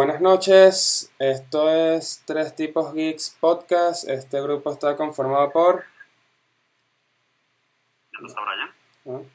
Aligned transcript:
Buenas 0.00 0.22
noches, 0.22 1.12
esto 1.18 1.68
es 1.70 2.22
Tres 2.24 2.56
Tipos 2.56 2.94
Geeks 2.94 3.36
Podcast. 3.38 4.08
Este 4.08 4.40
grupo 4.40 4.72
está 4.72 4.96
conformado 4.96 5.50
por. 5.52 5.84
¿Dónde 8.10 8.28
está 8.28 8.40
Brian? 8.40 8.70
¿no? 9.04 9.26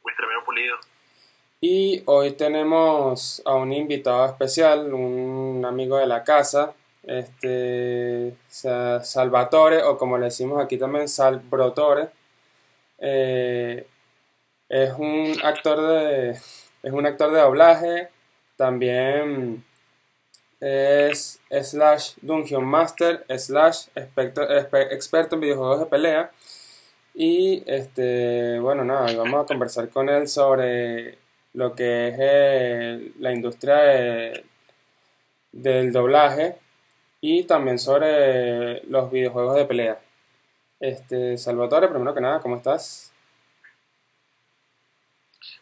Vuestremeo 0.00 0.44
pulido. 0.44 0.76
Y 1.60 2.04
hoy 2.06 2.34
tenemos 2.34 3.42
a 3.44 3.56
un 3.56 3.72
invitado 3.72 4.24
especial, 4.26 4.94
un 4.94 5.64
amigo 5.66 5.96
de 5.96 6.06
la 6.06 6.22
casa, 6.22 6.72
este 7.02 8.36
Sa- 8.46 9.02
Salvatore, 9.02 9.82
o 9.82 9.98
como 9.98 10.18
le 10.18 10.26
decimos 10.26 10.62
aquí 10.62 10.78
también, 10.78 11.08
Salbrotore. 11.08 12.10
Eh, 12.98 13.88
es 14.68 14.92
un 14.92 15.34
actor 15.42 15.80
de, 15.80 16.30
es 16.30 16.92
un 16.92 17.06
actor 17.06 17.32
de 17.32 17.40
doblaje, 17.40 18.10
también 18.56 19.64
es 20.60 21.40
slash 21.50 22.14
Dungeon 22.22 22.64
Master, 22.64 23.24
slash 23.38 23.88
experto, 23.94 24.42
experto 24.90 25.34
en 25.34 25.40
videojuegos 25.42 25.80
de 25.80 25.86
pelea. 25.86 26.30
Y 27.14 27.62
este, 27.66 28.58
bueno, 28.60 28.84
nada, 28.84 29.14
vamos 29.16 29.44
a 29.44 29.46
conversar 29.46 29.88
con 29.88 30.08
él 30.08 30.28
sobre 30.28 31.18
lo 31.54 31.74
que 31.74 32.08
es 32.08 33.16
la 33.18 33.32
industria 33.32 33.76
de- 33.76 34.44
del 35.52 35.92
doblaje 35.92 36.58
y 37.22 37.44
también 37.44 37.78
sobre 37.78 38.82
los 38.84 39.10
videojuegos 39.10 39.56
de 39.56 39.64
pelea. 39.64 40.00
Este, 40.78 41.38
Salvatore, 41.38 41.88
primero 41.88 42.12
que 42.14 42.20
nada, 42.20 42.40
¿cómo 42.40 42.56
estás? 42.56 43.12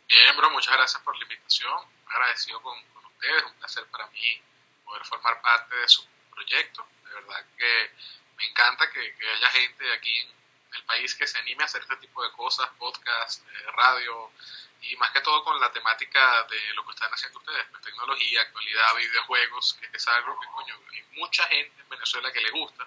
Bien, 0.09 0.37
bro, 0.37 0.51
muchas 0.51 0.75
gracias 0.77 1.01
por 1.03 1.17
la 1.17 1.23
invitación. 1.23 1.94
Agradecido 2.15 2.63
con, 2.63 2.81
con 2.93 3.05
ustedes. 3.07 3.45
Un 3.45 3.55
placer 3.55 3.87
para 3.87 4.07
mí 4.09 4.43
poder 4.85 5.05
formar 5.05 5.43
parte 5.43 5.75
de 5.75 5.89
su 5.89 6.07
proyecto. 6.31 6.87
De 7.05 7.15
verdad 7.15 7.45
que 7.59 7.91
me 8.37 8.47
encanta 8.47 8.91
que, 8.91 9.15
haya 9.35 9.49
gente 9.51 9.93
aquí 9.93 10.19
en, 10.21 10.29
en 10.29 10.75
el 10.75 10.85
país 10.85 11.15
que 11.15 11.27
se 11.27 11.39
anime 11.39 11.63
a 11.63 11.67
hacer 11.67 11.83
este 11.83 11.97
tipo 11.97 12.23
de 12.23 12.31
cosas, 12.33 12.69
podcast, 12.79 13.43
eh, 13.47 13.71
radio, 13.73 14.33
y 14.81 14.97
más 14.97 15.11
que 15.13 15.21
todo 15.23 15.43
con 15.45 15.59
la 15.61 15.73
temática 15.73 16.45
de 16.45 16.75
lo 16.75 16.85
que 16.85 16.91
están 16.91 17.13
haciendo 17.13 17.39
ustedes, 17.39 17.67
pues, 17.71 17.83
tecnología, 17.83 18.43
actualidad, 18.43 18.95
videojuegos, 18.97 19.75
que 19.75 19.89
es 19.93 20.09
algo 20.09 20.39
que, 20.39 20.47
coño, 20.49 20.79
hay 20.93 21.03
mucha 21.13 21.47
gente 21.49 21.81
en 21.81 21.89
Venezuela 21.89 22.33
que 22.33 22.41
le 22.41 22.51
gusta. 22.51 22.87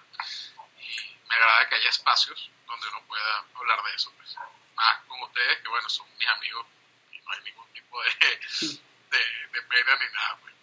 Y 0.80 1.16
me 1.28 1.34
agrada 1.34 1.68
que 1.68 1.74
haya 1.74 1.90
espacios 1.90 2.50
donde 2.66 2.88
uno 2.88 3.02
pueda 3.06 3.44
hablar 3.54 3.82
de 3.82 3.94
eso. 3.94 4.12
Pues. 4.16 4.36
Más 4.76 5.04
con 5.08 5.20
ustedes, 5.22 5.58
que 5.58 5.68
bueno, 5.68 5.88
son 5.88 6.06
mis 6.16 6.28
amigos 6.28 6.66
y 7.10 7.20
no 7.20 7.32
hay 7.32 7.40
ningún 7.42 7.72
tipo 7.72 8.00
de, 8.02 8.10
de, 9.10 9.18
de 9.18 9.66
pena 9.68 9.92
ni 9.98 10.06
nada. 10.14 10.38
Pues. 10.40 10.54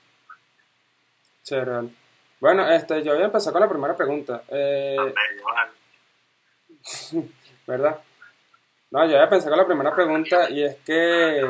Chévere. 1.43 1.89
Bueno, 2.39 2.69
este, 2.69 3.03
yo 3.03 3.13
voy 3.13 3.23
a 3.23 3.25
empezar 3.25 3.53
con 3.53 3.61
la 3.61 3.69
primera 3.69 3.95
pregunta. 3.95 4.43
Eh, 4.49 4.97
vale. 4.97 5.71
¿verdad? 7.67 7.99
No, 8.91 9.05
yo 9.05 9.13
voy 9.13 9.21
a 9.21 9.29
pensar 9.29 9.49
con 9.49 9.57
la 9.57 9.65
primera 9.65 9.93
pregunta 9.93 10.49
y 10.49 10.63
es 10.63 10.77
que. 10.85 11.41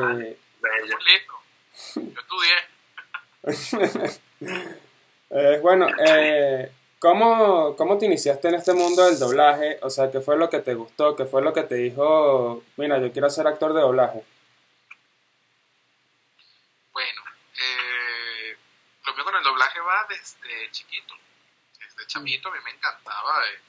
Listo. 1.04 1.34
Yo 1.96 2.20
estudié. 2.20 2.56
Eh, 5.28 5.58
bueno, 5.60 5.88
eh, 6.06 6.70
¿cómo, 7.00 7.74
¿cómo 7.74 7.98
te 7.98 8.06
iniciaste 8.06 8.46
en 8.46 8.54
este 8.54 8.72
mundo 8.74 9.06
del 9.06 9.18
doblaje? 9.18 9.80
O 9.82 9.90
sea, 9.90 10.08
¿qué 10.08 10.20
fue 10.20 10.36
lo 10.36 10.48
que 10.48 10.60
te 10.60 10.74
gustó? 10.74 11.16
¿Qué 11.16 11.24
fue 11.24 11.42
lo 11.42 11.52
que 11.52 11.64
te 11.64 11.74
dijo, 11.74 12.62
mira, 12.76 12.98
yo 13.00 13.10
quiero 13.10 13.28
ser 13.28 13.48
actor 13.48 13.74
de 13.74 13.80
doblaje? 13.80 14.22
Desde 20.34 20.70
chiquito, 20.72 21.16
desde 21.78 22.06
chamito, 22.06 22.48
a 22.48 22.52
mí 22.52 22.58
me 22.64 22.70
encantaba. 22.70 23.46
eh, 23.46 23.60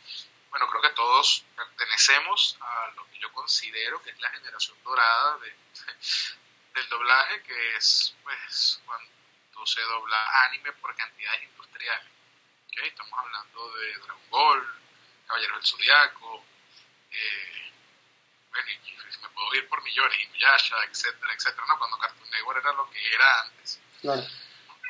bueno, 0.50 0.68
creo 0.70 0.82
que 0.82 0.90
todos 0.92 1.46
pertenecemos 1.56 2.58
a 2.62 2.92
lo 2.96 3.06
que 3.10 3.20
yo 3.20 3.32
considero 3.34 4.02
que 4.02 4.12
es 4.12 4.20
la 4.20 4.30
generación 4.30 4.78
dorada 4.84 5.38
de, 5.40 5.54
del 6.74 6.90
doblaje, 6.90 7.44
que 7.44 7.76
es 7.76 8.16
pues 8.24 8.82
cuando 8.86 9.66
se 9.66 9.82
dobla 9.82 10.46
anime 10.46 10.72
por 10.74 10.96
cantidades 10.96 11.44
industriales. 11.44 12.08
¿ok? 12.68 12.78
Estamos 12.84 13.20
hablando 13.20 13.74
de 13.76 13.98
Dragon 13.98 14.30
Ball, 14.30 14.82
Caballeros 15.28 15.58
del 15.58 15.68
Zodiaco, 15.68 16.46
eh, 17.12 17.74
bueno, 18.50 18.70
y 18.72 19.18
me 19.22 19.30
puedo 19.30 19.56
ir 19.56 19.68
por 19.68 19.84
millones, 19.84 20.20
Inuyasha, 20.20 20.84
etcétera, 20.86 21.34
etcétera, 21.34 21.68
¿no? 21.68 21.78
Cuando 21.78 21.98
Cartoon 21.98 22.30
Network 22.32 22.60
era 22.60 22.74
lo 22.74 22.90
que 22.90 23.14
era 23.14 23.42
antes. 23.42 23.80
Claro. 24.02 24.24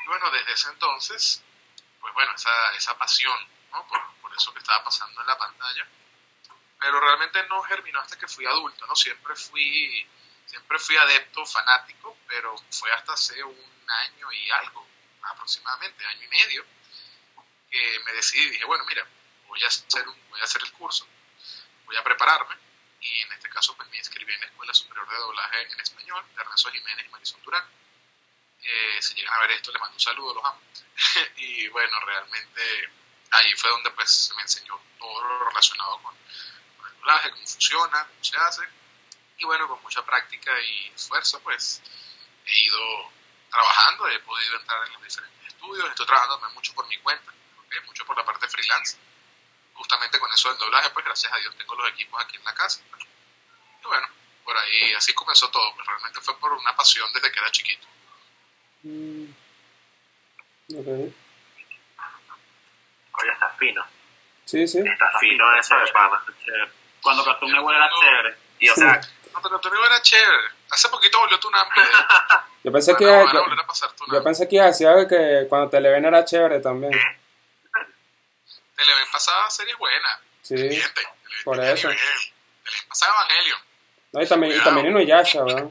Bueno, 0.06 0.30
desde 0.30 0.52
ese 0.52 0.68
entonces, 0.70 1.42
pues 2.12 2.26
bueno, 2.26 2.32
esa, 2.34 2.72
esa 2.74 2.96
pasión, 2.98 3.38
¿no? 3.72 3.86
Por, 3.86 4.00
por 4.20 4.34
eso 4.36 4.52
que 4.52 4.60
estaba 4.60 4.82
pasando 4.84 5.20
en 5.20 5.26
la 5.26 5.38
pantalla. 5.38 5.86
Pero 6.80 7.00
realmente 7.00 7.42
no 7.48 7.62
germinó 7.62 8.00
hasta 8.00 8.16
que 8.18 8.28
fui 8.28 8.46
adulto, 8.46 8.86
¿no? 8.86 8.94
Siempre 8.94 9.34
fui, 9.34 10.08
siempre 10.46 10.78
fui 10.78 10.96
adepto, 10.96 11.44
fanático, 11.44 12.16
pero 12.26 12.54
fue 12.70 12.90
hasta 12.92 13.12
hace 13.14 13.42
un 13.42 13.90
año 13.90 14.32
y 14.32 14.50
algo, 14.50 14.86
aproximadamente, 15.22 16.06
año 16.06 16.24
y 16.24 16.28
medio, 16.28 16.64
que 17.70 18.00
me 18.04 18.12
decidí 18.12 18.42
y 18.46 18.50
dije, 18.50 18.64
bueno, 18.64 18.84
mira, 18.86 19.06
voy 19.46 19.62
a 19.64 19.66
hacer, 19.66 20.06
un- 20.08 20.28
voy 20.30 20.40
a 20.40 20.44
hacer 20.44 20.62
el 20.62 20.72
curso, 20.72 21.06
voy 21.84 21.96
a 21.96 22.04
prepararme, 22.04 22.56
y 23.00 23.20
en 23.22 23.32
este 23.32 23.48
caso 23.50 23.76
pues 23.76 23.88
me 23.90 23.98
inscribí 23.98 24.32
en 24.32 24.40
la 24.40 24.46
Escuela 24.46 24.74
Superior 24.74 25.08
de 25.08 25.16
Doblaje 25.16 25.62
en 25.72 25.80
Español, 25.80 26.24
de 26.34 26.40
Ernesto 26.42 26.70
Jiménez 26.70 27.06
y 27.06 27.08
Marisol 27.10 27.42
Durán. 27.42 27.64
Eh, 28.62 28.98
si 29.00 29.14
llegan 29.14 29.34
a 29.34 29.40
ver 29.40 29.52
esto, 29.52 29.72
les 29.72 29.80
mando 29.80 29.94
un 29.94 30.00
saludo, 30.00 30.34
los 30.34 30.44
amo. 30.44 30.60
y 31.36 31.68
bueno, 31.68 31.98
realmente 32.00 32.90
ahí 33.30 33.54
fue 33.56 33.70
donde 33.70 33.90
pues 33.92 34.10
se 34.10 34.34
me 34.34 34.42
enseñó 34.42 34.80
todo 34.98 35.22
lo 35.22 35.48
relacionado 35.48 36.02
con, 36.02 36.14
el 36.16 36.98
doblaje, 36.98 37.30
cómo 37.30 37.46
funciona, 37.46 38.06
cómo 38.06 38.24
se 38.24 38.36
hace. 38.36 38.68
Y 39.38 39.44
bueno, 39.44 39.68
con 39.68 39.80
mucha 39.82 40.04
práctica 40.04 40.58
y 40.60 40.88
esfuerzo 40.94 41.40
pues 41.40 41.82
he 42.44 42.60
ido 42.60 43.12
trabajando, 43.50 44.08
he 44.08 44.18
podido 44.20 44.56
entrar 44.56 44.86
en 44.86 44.92
los 44.94 45.02
diferentes 45.02 45.46
estudios, 45.46 45.88
estoy 45.88 46.06
trabajando 46.06 46.50
mucho 46.50 46.74
por 46.74 46.86
mi 46.88 46.98
cuenta, 46.98 47.32
mucho 47.86 48.04
por 48.04 48.16
la 48.16 48.24
parte 48.24 48.48
freelance. 48.48 48.98
Justamente 49.74 50.18
con 50.18 50.32
eso 50.32 50.48
del 50.48 50.58
doblaje, 50.58 50.90
pues 50.90 51.04
gracias 51.04 51.32
a 51.32 51.36
Dios 51.36 51.56
tengo 51.56 51.74
los 51.76 51.88
equipos 51.90 52.20
aquí 52.22 52.36
en 52.36 52.44
la 52.44 52.54
casa. 52.54 52.80
Y 53.82 53.86
bueno, 53.86 54.08
por 54.44 54.56
ahí 54.56 54.92
así 54.94 55.12
comenzó 55.14 55.48
todo, 55.50 55.74
pues 55.74 55.86
realmente 55.86 56.20
fue 56.20 56.36
por 56.38 56.52
una 56.52 56.74
pasión 56.74 57.12
desde 57.12 57.30
que 57.30 57.38
era 57.38 57.50
chiquito. 57.52 57.86
Ok. 60.74 60.86
Oye, 63.20 63.32
está 63.32 63.48
fino. 63.58 63.84
Sí, 64.44 64.68
sí. 64.68 64.78
Está 64.78 65.18
fino 65.18 65.58
eso 65.58 65.78
de 65.78 65.92
pana. 65.92 66.22
Chévere. 66.44 66.70
Cuando 67.02 67.24
Cartoon 67.24 67.52
Network 67.52 67.76
era 67.76 67.90
chévere. 68.00 68.36
Y 68.58 68.68
o 68.68 68.74
sea, 68.74 69.00
No, 69.32 69.42
pero 69.42 69.58
tu 69.60 69.68
era 69.68 70.02
chévere. 70.02 70.48
Hace 70.70 70.88
poquito 70.88 71.18
volvió 71.20 71.38
tu 71.40 71.50
nombre. 71.50 71.80
Yo 72.64 72.72
pensé 72.72 72.94
que, 72.96 73.04
yo, 73.04 73.24
volver 73.24 73.60
a 73.60 73.66
pasar 73.66 73.92
tu 73.92 74.04
yo 74.12 74.22
pensé 74.22 74.48
que 74.48 74.56
iba 74.56 74.64
a 74.64 74.68
decir 74.68 74.86
algo 74.88 75.08
que 75.08 75.46
cuando 75.48 75.70
Televen 75.70 76.04
era 76.04 76.24
chévere 76.24 76.60
también. 76.60 76.92
Televen 78.76 79.06
pasaba 79.12 79.48
series 79.48 79.78
buenas. 79.78 80.20
Sí, 80.42 80.54
Televen 80.56 80.82
por 81.44 81.56
tenía 81.56 81.72
eso. 81.72 81.88
Televen 81.88 82.88
pasaba 82.88 83.14
Evangelion. 83.14 83.60
no, 84.12 84.22
y 84.22 84.26
también, 84.26 84.56
y 84.56 84.64
también 84.64 84.86
Inuyasha, 84.88 85.44
¿verdad? 85.44 85.70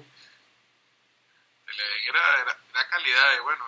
Televen 1.65 2.01
era, 2.09 2.41
era, 2.41 2.57
era 2.71 2.89
calidad 2.89 3.31
de, 3.33 3.39
bueno, 3.41 3.65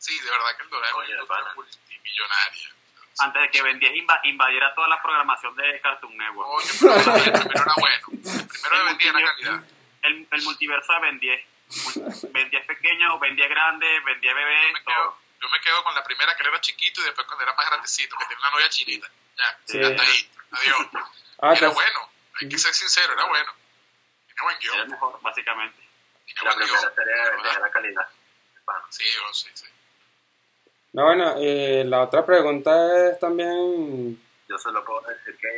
sí, 0.00 0.18
de 0.18 0.30
verdad 0.30 0.56
que 0.56 0.62
el 0.62 0.68
es 0.68 0.72
una 0.72 0.96
Oye, 0.96 1.10
industria 1.12 1.26
pana. 1.38 1.54
multimillonaria. 1.54 2.70
antes 3.20 3.42
de 3.42 3.50
que 3.50 3.62
Ben 3.62 3.78
10 3.78 3.92
inva- 3.92 4.20
invadiera 4.24 4.74
toda 4.74 4.88
la 4.88 5.02
programación 5.02 5.54
de 5.56 5.80
Cartoon 5.80 6.16
Network. 6.16 6.48
Oye, 6.50 6.68
pero 6.80 6.94
el 6.94 7.32
primero 7.32 7.62
era 7.62 7.74
bueno. 7.76 8.06
El 8.10 8.48
primero 8.48 8.76
de 8.76 8.80
El 8.80 8.84
vendía 8.86 9.10
era 9.10 9.18
multiver- 9.20 9.36
calidad. 9.36 9.64
El, 10.02 10.28
el 10.30 10.42
multiverso 10.42 10.92
de 10.94 11.00
Ben 11.00 11.20
10. 11.20 11.46
Mul- 11.70 12.32
Ben 12.32 12.50
10 12.50 12.66
pequeño, 12.66 13.18
Ben 13.18 13.36
10 13.36 13.48
grande, 13.50 14.00
Ben 14.00 14.20
10 14.20 14.34
bebé, 14.34 14.62
Yo 14.66 14.72
me, 14.72 14.80
todo. 14.80 14.94
quedo, 14.94 15.18
yo 15.42 15.48
me 15.50 15.60
quedo 15.60 15.84
con 15.84 15.94
la 15.94 16.02
primera 16.04 16.34
que 16.34 16.42
él 16.42 16.48
era 16.48 16.60
chiquito 16.60 17.00
y 17.02 17.04
después 17.04 17.26
cuando 17.26 17.44
era 17.44 17.54
más 17.54 17.66
grandecito, 17.66 18.16
que 18.16 18.24
tenía 18.24 18.38
una 18.40 18.50
novia 18.50 18.68
chinita. 18.70 19.08
Ya, 19.36 19.58
Sí. 19.66 19.82
hasta 19.82 20.02
ahí. 20.02 20.30
Adiós. 20.52 20.86
Ah, 21.42 21.52
era 21.54 21.68
bueno. 21.68 22.10
Hay 22.40 22.48
que 22.48 22.58
ser 22.58 22.72
sincero, 22.74 23.12
era 23.12 23.24
bueno. 23.26 23.52
Tenía 24.28 24.42
buen 24.42 24.56
Era 24.56 24.64
el 24.64 24.76
guion. 24.78 24.90
mejor, 24.90 25.20
básicamente. 25.22 25.78
Tenía 26.26 26.42
La 26.42 26.54
buen 26.54 26.66
primera 26.66 26.94
serie 26.94 27.12
de 27.14 27.20
Ben 27.20 27.30
10 27.30 27.42
¿verdad? 27.42 27.58
era 27.58 27.70
calidad. 27.70 28.08
Sí, 28.90 29.04
oh, 29.28 29.34
sí, 29.34 29.50
sí. 29.54 29.66
No, 30.92 31.04
bueno, 31.04 31.40
y 31.40 31.84
la 31.84 32.02
otra 32.02 32.26
pregunta 32.26 33.10
es 33.10 33.18
también, 33.20 34.20
Yo 34.48 34.58
solo 34.58 34.84
puedo 34.84 35.00
decir 35.02 35.36
que, 35.36 35.48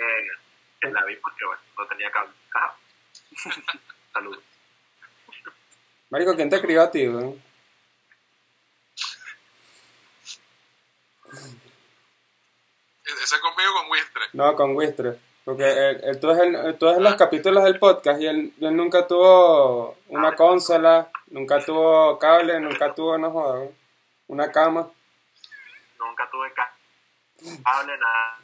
que 0.81 0.91
la 0.93 1.05
vi 1.05 1.17
porque 1.17 1.45
bueno, 1.47 1.63
no 1.79 1.87
tenía 1.87 2.11
cable. 2.11 2.33
Ajá. 2.55 2.77
Saludos. 4.13 4.43
Marico, 6.11 6.35
¿quién 6.37 6.51
te 6.51 6.61
crió 6.61 6.83
a 6.83 6.91
ti? 6.91 7.05
Ese 13.05 13.41
conmigo 13.41 13.73
con 13.75 13.91
Wistre. 13.91 14.23
No, 14.33 14.55
con 14.57 14.77
Wistre. 14.77 15.19
Porque 15.45 15.65
él, 15.65 16.01
él- 16.05 16.21
tú, 16.21 16.29
ves 16.29 16.39
el- 16.39 16.79
tú 16.79 16.87
ves 16.87 16.99
los 16.99 17.15
capítulos 17.17 17.65
del 17.65 17.79
podcast 17.79 18.21
y 18.21 18.27
él, 18.27 18.53
él 18.61 18.77
nunca 18.77 19.07
tuvo 19.07 19.97
una 20.09 20.35
consola, 20.37 21.11
Nunca 21.29 21.65
tuvo 21.65 22.19
cable, 22.19 22.61
nunca 22.61 22.95
tuvo, 22.95 23.17
no 23.17 23.31
joda, 23.31 23.67
una 24.27 24.53
cama. 24.53 24.91
Nunca 26.03 26.29
tuve 26.31 26.53
ca- 26.53 26.75
cable, 27.65 27.97
nada. 27.99 28.39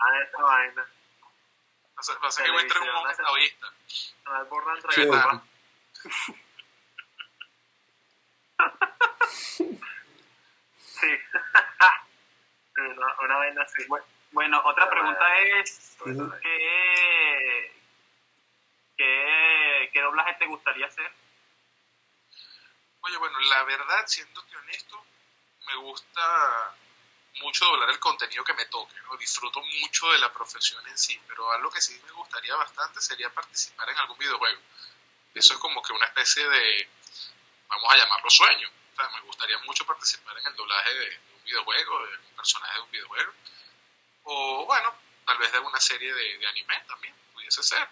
Nada 0.00 0.18
de 0.18 0.24
esa 0.24 0.42
vaina. 0.42 0.86
Pasa, 1.96 2.44
que 2.44 2.50
voy 2.50 2.60
a 2.60 2.62
entrar 2.62 2.82
en 2.82 2.94
un 2.96 3.10
entre 3.10 4.94
Sí. 4.94 5.08
Sí. 10.78 11.18
una, 12.76 13.06
una 13.22 13.36
vaina 13.36 13.62
así. 13.62 13.86
Bueno, 14.32 14.60
otra 14.64 14.90
pregunta 14.90 15.38
es, 15.40 15.96
Ujú. 16.00 16.32
¿qué, 16.42 17.72
qué, 18.96 19.90
qué 19.92 20.00
doblaje 20.00 20.34
te 20.34 20.46
gustaría 20.46 20.86
hacer? 20.86 21.10
Oye, 23.00 23.16
bueno, 23.18 23.38
la 23.40 23.62
verdad, 23.64 24.06
siéndote 24.06 24.56
honesto, 24.56 25.04
me 25.66 25.76
gusta 25.76 26.74
mucho 27.40 27.64
doblar 27.64 27.90
el 27.90 27.98
contenido 27.98 28.44
que 28.44 28.54
me 28.54 28.66
toque, 28.66 28.94
¿no? 29.02 29.16
Disfruto 29.16 29.60
mucho 29.60 30.10
de 30.12 30.18
la 30.18 30.32
profesión 30.32 30.86
en 30.88 30.96
sí, 30.96 31.20
pero 31.26 31.50
algo 31.52 31.70
que 31.70 31.80
sí 31.80 32.00
me 32.04 32.12
gustaría 32.12 32.54
bastante 32.54 33.00
sería 33.00 33.32
participar 33.32 33.88
en 33.88 33.98
algún 33.98 34.18
videojuego. 34.18 34.60
Eso 35.34 35.54
es 35.54 35.58
como 35.58 35.82
que 35.82 35.92
una 35.92 36.06
especie 36.06 36.48
de, 36.48 36.88
vamos 37.68 37.92
a 37.92 37.96
llamarlo 37.96 38.30
sueño. 38.30 38.70
O 38.92 38.96
sea, 38.96 39.08
me 39.08 39.20
gustaría 39.22 39.58
mucho 39.58 39.84
participar 39.84 40.38
en 40.38 40.46
el 40.46 40.56
doblaje 40.56 40.94
de, 40.94 41.20
un 41.34 41.44
videojuego, 41.44 42.06
de 42.06 42.16
un 42.18 42.36
personaje 42.36 42.74
de 42.74 42.80
un 42.80 42.90
videojuego. 42.90 43.32
O 44.24 44.66
bueno, 44.66 44.94
tal 45.26 45.38
vez 45.38 45.50
de 45.50 45.58
alguna 45.58 45.80
serie 45.80 46.14
de, 46.14 46.46
anime 46.46 46.80
también, 46.86 47.14
pudiese 47.32 47.62
ser. 47.62 47.88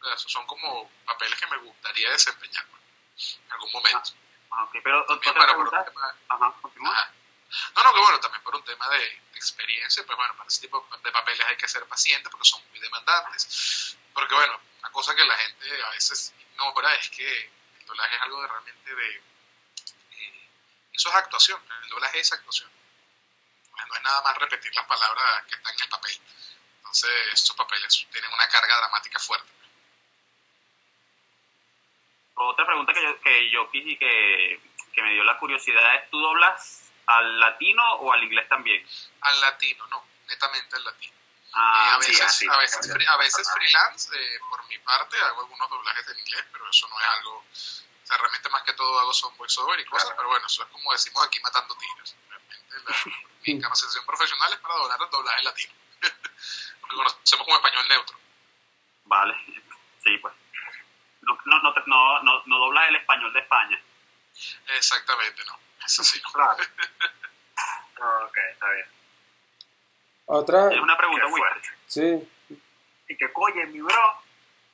O 0.00 0.08
esos 0.12 0.32
son 0.32 0.44
como 0.46 0.90
papeles 1.04 1.38
que 1.38 1.46
me 1.46 1.58
gustaría 1.58 2.10
desempeñar 2.10 2.66
en 2.66 3.52
algún 3.52 3.70
momento. 3.70 4.10
Ah, 4.52 4.64
ok, 4.64 4.76
pero 4.84 5.04
También 5.06 5.30
otra 5.30 5.40
para 5.46 5.54
por 5.56 5.64
un 5.64 5.84
tema- 5.84 6.14
Ajá, 6.28 6.54
continúa. 6.60 6.92
Ajá. 6.92 7.12
No, 7.76 7.82
no, 7.84 7.92
que 7.94 8.00
bueno, 8.00 8.20
también 8.20 8.42
por 8.42 8.54
un 8.56 8.64
tema 8.64 8.88
de 8.90 8.98
de 9.32 9.38
experiencia, 9.38 10.04
pues 10.06 10.16
bueno, 10.16 10.34
para 10.36 10.48
ese 10.48 10.60
tipo 10.60 10.86
de 11.02 11.10
papeles 11.12 11.44
hay 11.46 11.56
que 11.56 11.66
ser 11.68 11.84
paciente 11.86 12.28
porque 12.30 12.48
son 12.48 12.62
muy 12.70 12.78
demandantes. 12.80 13.96
Porque 14.14 14.34
bueno, 14.34 14.60
una 14.80 14.90
cosa 14.92 15.14
que 15.16 15.24
la 15.24 15.36
gente 15.36 15.82
a 15.84 15.90
veces 15.90 16.32
ignora 16.38 16.94
es 16.94 17.08
que 17.10 17.50
el 17.80 17.86
doblaje 17.86 18.14
es 18.16 18.22
algo 18.22 18.40
de 18.42 18.48
realmente 18.48 18.94
de... 18.94 19.16
eh, 19.16 20.48
eso 20.92 21.08
es 21.08 21.14
actuación, 21.14 21.60
el 21.82 21.88
doblaje 21.88 22.20
es 22.20 22.32
actuación. 22.32 22.70
No 23.70 23.82
es- 23.82 23.88
No 23.88 23.94
es 23.96 24.02
nada 24.02 24.22
más 24.22 24.36
repetir 24.38 24.74
las 24.74 24.86
palabras 24.86 25.44
que 25.48 25.54
están 25.54 25.74
en 25.74 25.82
el 25.82 25.88
papel. 25.88 26.20
Entonces, 26.78 27.10
estos 27.32 27.56
papeles 27.56 28.06
tienen 28.12 28.32
una 28.32 28.48
carga 28.48 28.76
dramática 28.78 29.18
fuerte. 29.18 29.50
Otra 32.34 32.66
pregunta 32.66 32.92
que 32.92 33.02
yo, 33.02 33.20
que 33.20 33.50
yo 33.50 33.70
quise 33.70 33.98
que, 33.98 34.60
que 34.92 35.02
me 35.02 35.12
dio 35.12 35.24
la 35.24 35.38
curiosidad 35.38 35.96
es, 35.96 36.10
¿tú 36.10 36.18
doblas 36.20 36.90
al 37.06 37.38
latino 37.40 37.82
o 37.96 38.12
al 38.12 38.22
inglés 38.24 38.48
también? 38.48 38.86
Al 39.20 39.40
latino, 39.40 39.86
no, 39.88 40.04
netamente 40.28 40.76
al 40.76 40.84
latino. 40.84 41.12
Ah, 41.54 41.90
Eh, 41.92 41.96
a 41.98 42.02
sí, 42.02 42.10
veces, 42.12 42.26
así. 42.26 42.46
a 42.48 42.56
veces, 42.56 42.94
fri- 42.94 43.06
a 43.06 43.16
veces 43.18 43.52
freelance, 43.52 44.08
eh, 44.18 44.38
por 44.48 44.64
mi 44.68 44.78
parte, 44.78 45.18
hago 45.20 45.40
algunos 45.42 45.68
doblajes 45.68 46.08
en 46.08 46.18
inglés, 46.18 46.44
pero 46.50 46.68
eso 46.70 46.88
no 46.88 46.98
es 46.98 47.06
algo, 47.06 47.36
o 47.38 47.44
sea, 48.06 48.16
realmente 48.16 48.48
más 48.48 48.62
que 48.62 48.72
todo 48.72 48.98
hago 49.00 49.12
son 49.12 49.36
voiceover 49.36 49.78
y 49.80 49.84
cosas, 49.84 50.12
pero 50.16 50.28
bueno, 50.28 50.46
eso 50.46 50.62
es 50.62 50.68
como 50.70 50.90
decimos 50.92 51.26
aquí 51.26 51.38
matando 51.40 51.76
tiros. 51.76 52.16
Realmente 52.30 52.74
la, 52.86 52.96
mi 53.46 53.60
capacitación 53.60 54.06
profesional 54.06 54.52
es 54.54 54.58
para 54.60 54.74
doblar 54.76 54.98
el 55.02 55.10
doblaje 55.10 55.42
latino, 55.42 55.72
porque 56.80 56.96
conocemos 56.96 57.44
como 57.46 57.56
español 57.56 57.88
neutro. 57.88 58.18
Vale, 59.04 59.34
sí, 60.02 60.16
pues. 60.18 60.34
No, 61.22 61.38
no, 61.44 61.62
no, 61.86 62.22
no, 62.22 62.42
no, 62.46 62.58
doblas 62.58 62.88
el 62.88 62.96
español 62.96 63.32
de 63.32 63.40
España. 63.40 63.80
Exactamente, 64.76 65.42
no, 65.46 65.58
eso 65.86 66.04
sí. 66.04 66.20
Claro. 66.32 66.56
Ok, 68.26 68.36
está 68.50 68.68
bien. 68.70 68.86
Otra, 70.26 70.72
Es 70.72 70.80
una 70.80 70.96
pregunta, 70.96 71.28
fuerte. 71.28 71.68
sí, 71.86 72.28
Y 73.06 73.16
que, 73.16 73.30
oye, 73.32 73.66
mi 73.66 73.80
bro, 73.80 74.16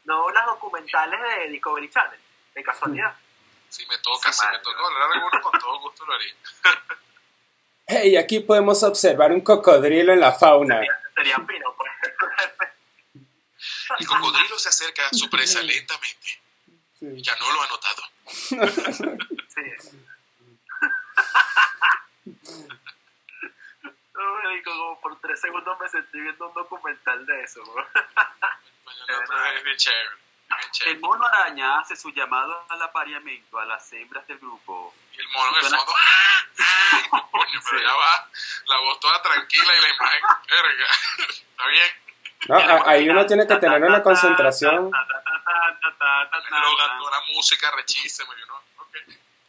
no 0.04 0.16
doblas 0.16 0.46
documentales 0.46 1.20
de 1.20 1.48
Discovery 1.48 1.90
Channel, 1.90 2.20
de 2.54 2.62
casualidad. 2.62 3.14
Si 3.68 3.84
me 3.86 3.98
toca, 3.98 4.32
Sí, 4.32 4.40
si 4.40 4.50
me 4.50 4.58
toca 4.60 4.78
hablar 4.82 5.10
alguno, 5.12 5.42
con 5.42 5.60
todo 5.60 5.78
gusto 5.80 6.06
lo 6.06 6.14
haría. 6.14 6.32
Hey, 7.86 8.16
aquí 8.16 8.40
podemos 8.40 8.82
observar 8.82 9.30
un 9.30 9.42
cocodrilo 9.42 10.14
en 10.14 10.20
la 10.20 10.32
fauna. 10.32 10.76
Sería, 10.78 10.98
sería 11.14 11.36
fino. 11.46 11.74
El 13.98 14.06
cocodrilo 14.06 14.58
se 14.58 14.68
acerca 14.68 15.06
a 15.08 15.14
su 15.14 15.28
presa 15.30 15.62
lentamente, 15.62 16.40
Sí. 16.98 17.22
ya 17.22 17.34
no 17.36 17.50
lo 17.52 17.62
ha 17.62 17.68
notado. 17.68 18.02
Sí. 18.28 18.28
Como 24.64 25.00
por 25.00 25.18
tres 25.20 25.40
segundos 25.40 25.78
me 25.80 25.88
sentí 25.88 26.20
viendo 26.20 26.48
un 26.48 26.54
documental 26.54 27.24
de 27.24 27.42
eso, 27.42 27.62
El 30.86 30.98
mono 31.00 31.24
araña 31.26 31.78
hace 31.78 31.96
su 31.96 32.10
llamado 32.10 32.66
al 32.68 32.82
apareamiento 32.82 33.58
a 33.58 33.64
las 33.64 33.90
hembras 33.92 34.26
del 34.26 34.38
grupo. 34.38 34.94
Y 35.12 35.20
el 35.20 35.28
mono 35.28 35.58
en 35.60 35.66
el 35.66 35.70
fondo, 35.70 35.94
¡ah! 35.96 36.46
¡ah! 36.58 37.28
Coño, 37.30 37.60
pero 37.64 37.78
Sí. 37.78 37.84
ya 37.84 37.94
va, 37.94 38.28
la 38.66 38.78
voz 38.80 39.00
toda 39.00 39.22
tranquila 39.22 39.72
y 39.78 39.82
la 39.82 39.88
imagen, 39.94 40.20
verga, 40.50 40.86
está 41.28 41.66
bien. 41.68 42.07
No, 42.46 42.56
ahí 42.86 43.08
uno 43.08 43.24
tiene 43.26 43.44
que 43.46 43.56
tener 43.56 43.82
una 43.82 44.02
concentración. 44.02 44.90
La 44.90 45.06
música 47.34 47.70
rechísima 47.76 48.32
y 48.38 48.42
uno, 48.44 48.54
ok. 48.78 48.96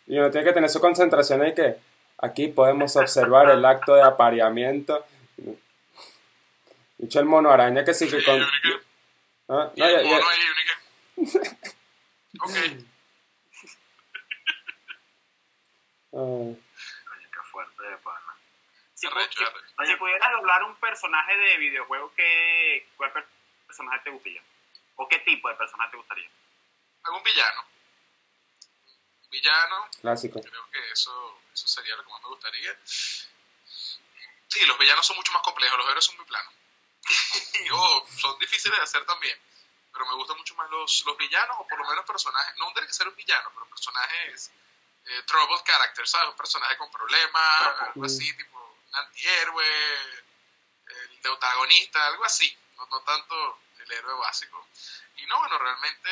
y 0.08 0.18
uno 0.18 0.32
tiene 0.32 0.46
que 0.48 0.54
tener 0.54 0.70
su 0.70 0.80
concentración 0.82 1.42
ahí 1.42 1.54
que 1.54 1.78
aquí 2.18 2.48
podemos 2.48 2.96
observar 2.96 3.50
el 3.52 3.64
acto 3.66 3.94
de 3.96 4.02
apareamiento. 4.02 5.06
Dicho 6.98 7.20
el 7.20 7.26
mono 7.26 7.52
araña 7.52 7.84
que 7.86 7.94
sí 7.94 8.10
que 8.10 8.24
con... 8.24 8.42
Ah, 8.42 8.48
no, 9.48 9.76
ya- 9.76 9.90
ya- 9.90 9.98
ahí, 10.00 10.04
yo 11.18 11.24
dije, 11.24 11.58
ok. 12.42 12.50
ah, 16.14 16.14
Coño, 16.14 16.56
qué 17.34 17.40
fuerte 17.52 17.84
de 17.84 17.98
pana. 17.98 18.20
Si, 19.00 19.08
Arrecho, 19.08 19.40
pu- 19.40 19.48
arrecho. 19.48 19.86
si 19.94 19.96
pudieras 19.96 20.32
doblar 20.32 20.64
un 20.64 20.76
personaje 20.76 21.38
de 21.38 21.58
videojuego, 21.58 22.14
¿qué, 22.16 22.90
¿cuál 22.98 23.14
per- 23.14 23.28
personaje 23.66 24.02
te 24.04 24.10
gustaría? 24.10 24.44
¿O 24.96 25.08
qué 25.08 25.20
tipo 25.20 25.48
de 25.48 25.56
personaje 25.56 25.92
te 25.92 25.98
gustaría? 25.98 26.30
Algún 27.04 27.24
villano. 27.24 27.66
Un 29.24 29.30
villano, 29.30 29.88
clásico. 30.02 30.42
creo 30.42 30.70
que 30.72 30.92
eso, 30.92 31.42
eso 31.54 31.68
sería 31.68 31.96
lo 31.96 32.04
que 32.04 32.10
más 32.10 32.22
me 32.24 32.28
gustaría. 32.30 32.78
Sí, 32.84 34.66
los 34.66 34.78
villanos 34.78 35.06
son 35.06 35.16
mucho 35.16 35.32
más 35.32 35.44
complejos, 35.44 35.78
los 35.78 35.88
héroes 35.90 36.04
son 36.06 36.18
muy 36.18 36.26
planos. 36.26 36.54
y 37.64 37.68
son 38.20 38.38
difíciles 38.40 38.78
de 38.78 38.84
hacer 38.84 39.06
también. 39.06 39.40
Pero 39.94 40.06
me 40.08 40.16
gustan 40.16 40.36
mucho 40.38 40.56
más 40.56 40.70
los, 40.72 41.04
los 41.06 41.18
villanos, 41.18 41.56
o 41.60 41.68
por 41.68 41.80
lo 41.80 41.88
menos 41.88 42.04
personajes, 42.06 42.54
no 42.58 42.72
tiene 42.74 42.88
que 42.88 42.94
ser 42.94 43.08
un 43.08 43.16
villano, 43.16 43.50
pero 43.54 43.66
personajes 43.68 44.52
eh, 45.06 45.24
troubled 45.26 45.64
characters, 45.64 46.10
¿sabes? 46.12 46.30
Un 46.32 46.36
personaje 46.36 46.76
con 46.78 46.92
problemas, 46.92 47.80
algo 47.82 48.06
así, 48.06 48.36
tipo 48.36 48.59
un 48.90 48.96
antihéroe, 48.96 49.66
el 50.86 51.20
protagonista, 51.22 52.08
algo 52.08 52.26
así, 52.26 52.58
no, 52.78 52.86
no 52.88 53.02
tanto 53.02 53.60
el 53.80 53.92
héroe 53.92 54.16
básico. 54.16 54.68
Y 55.18 55.26
no, 55.26 55.40
bueno, 55.40 55.58
realmente 55.58 56.10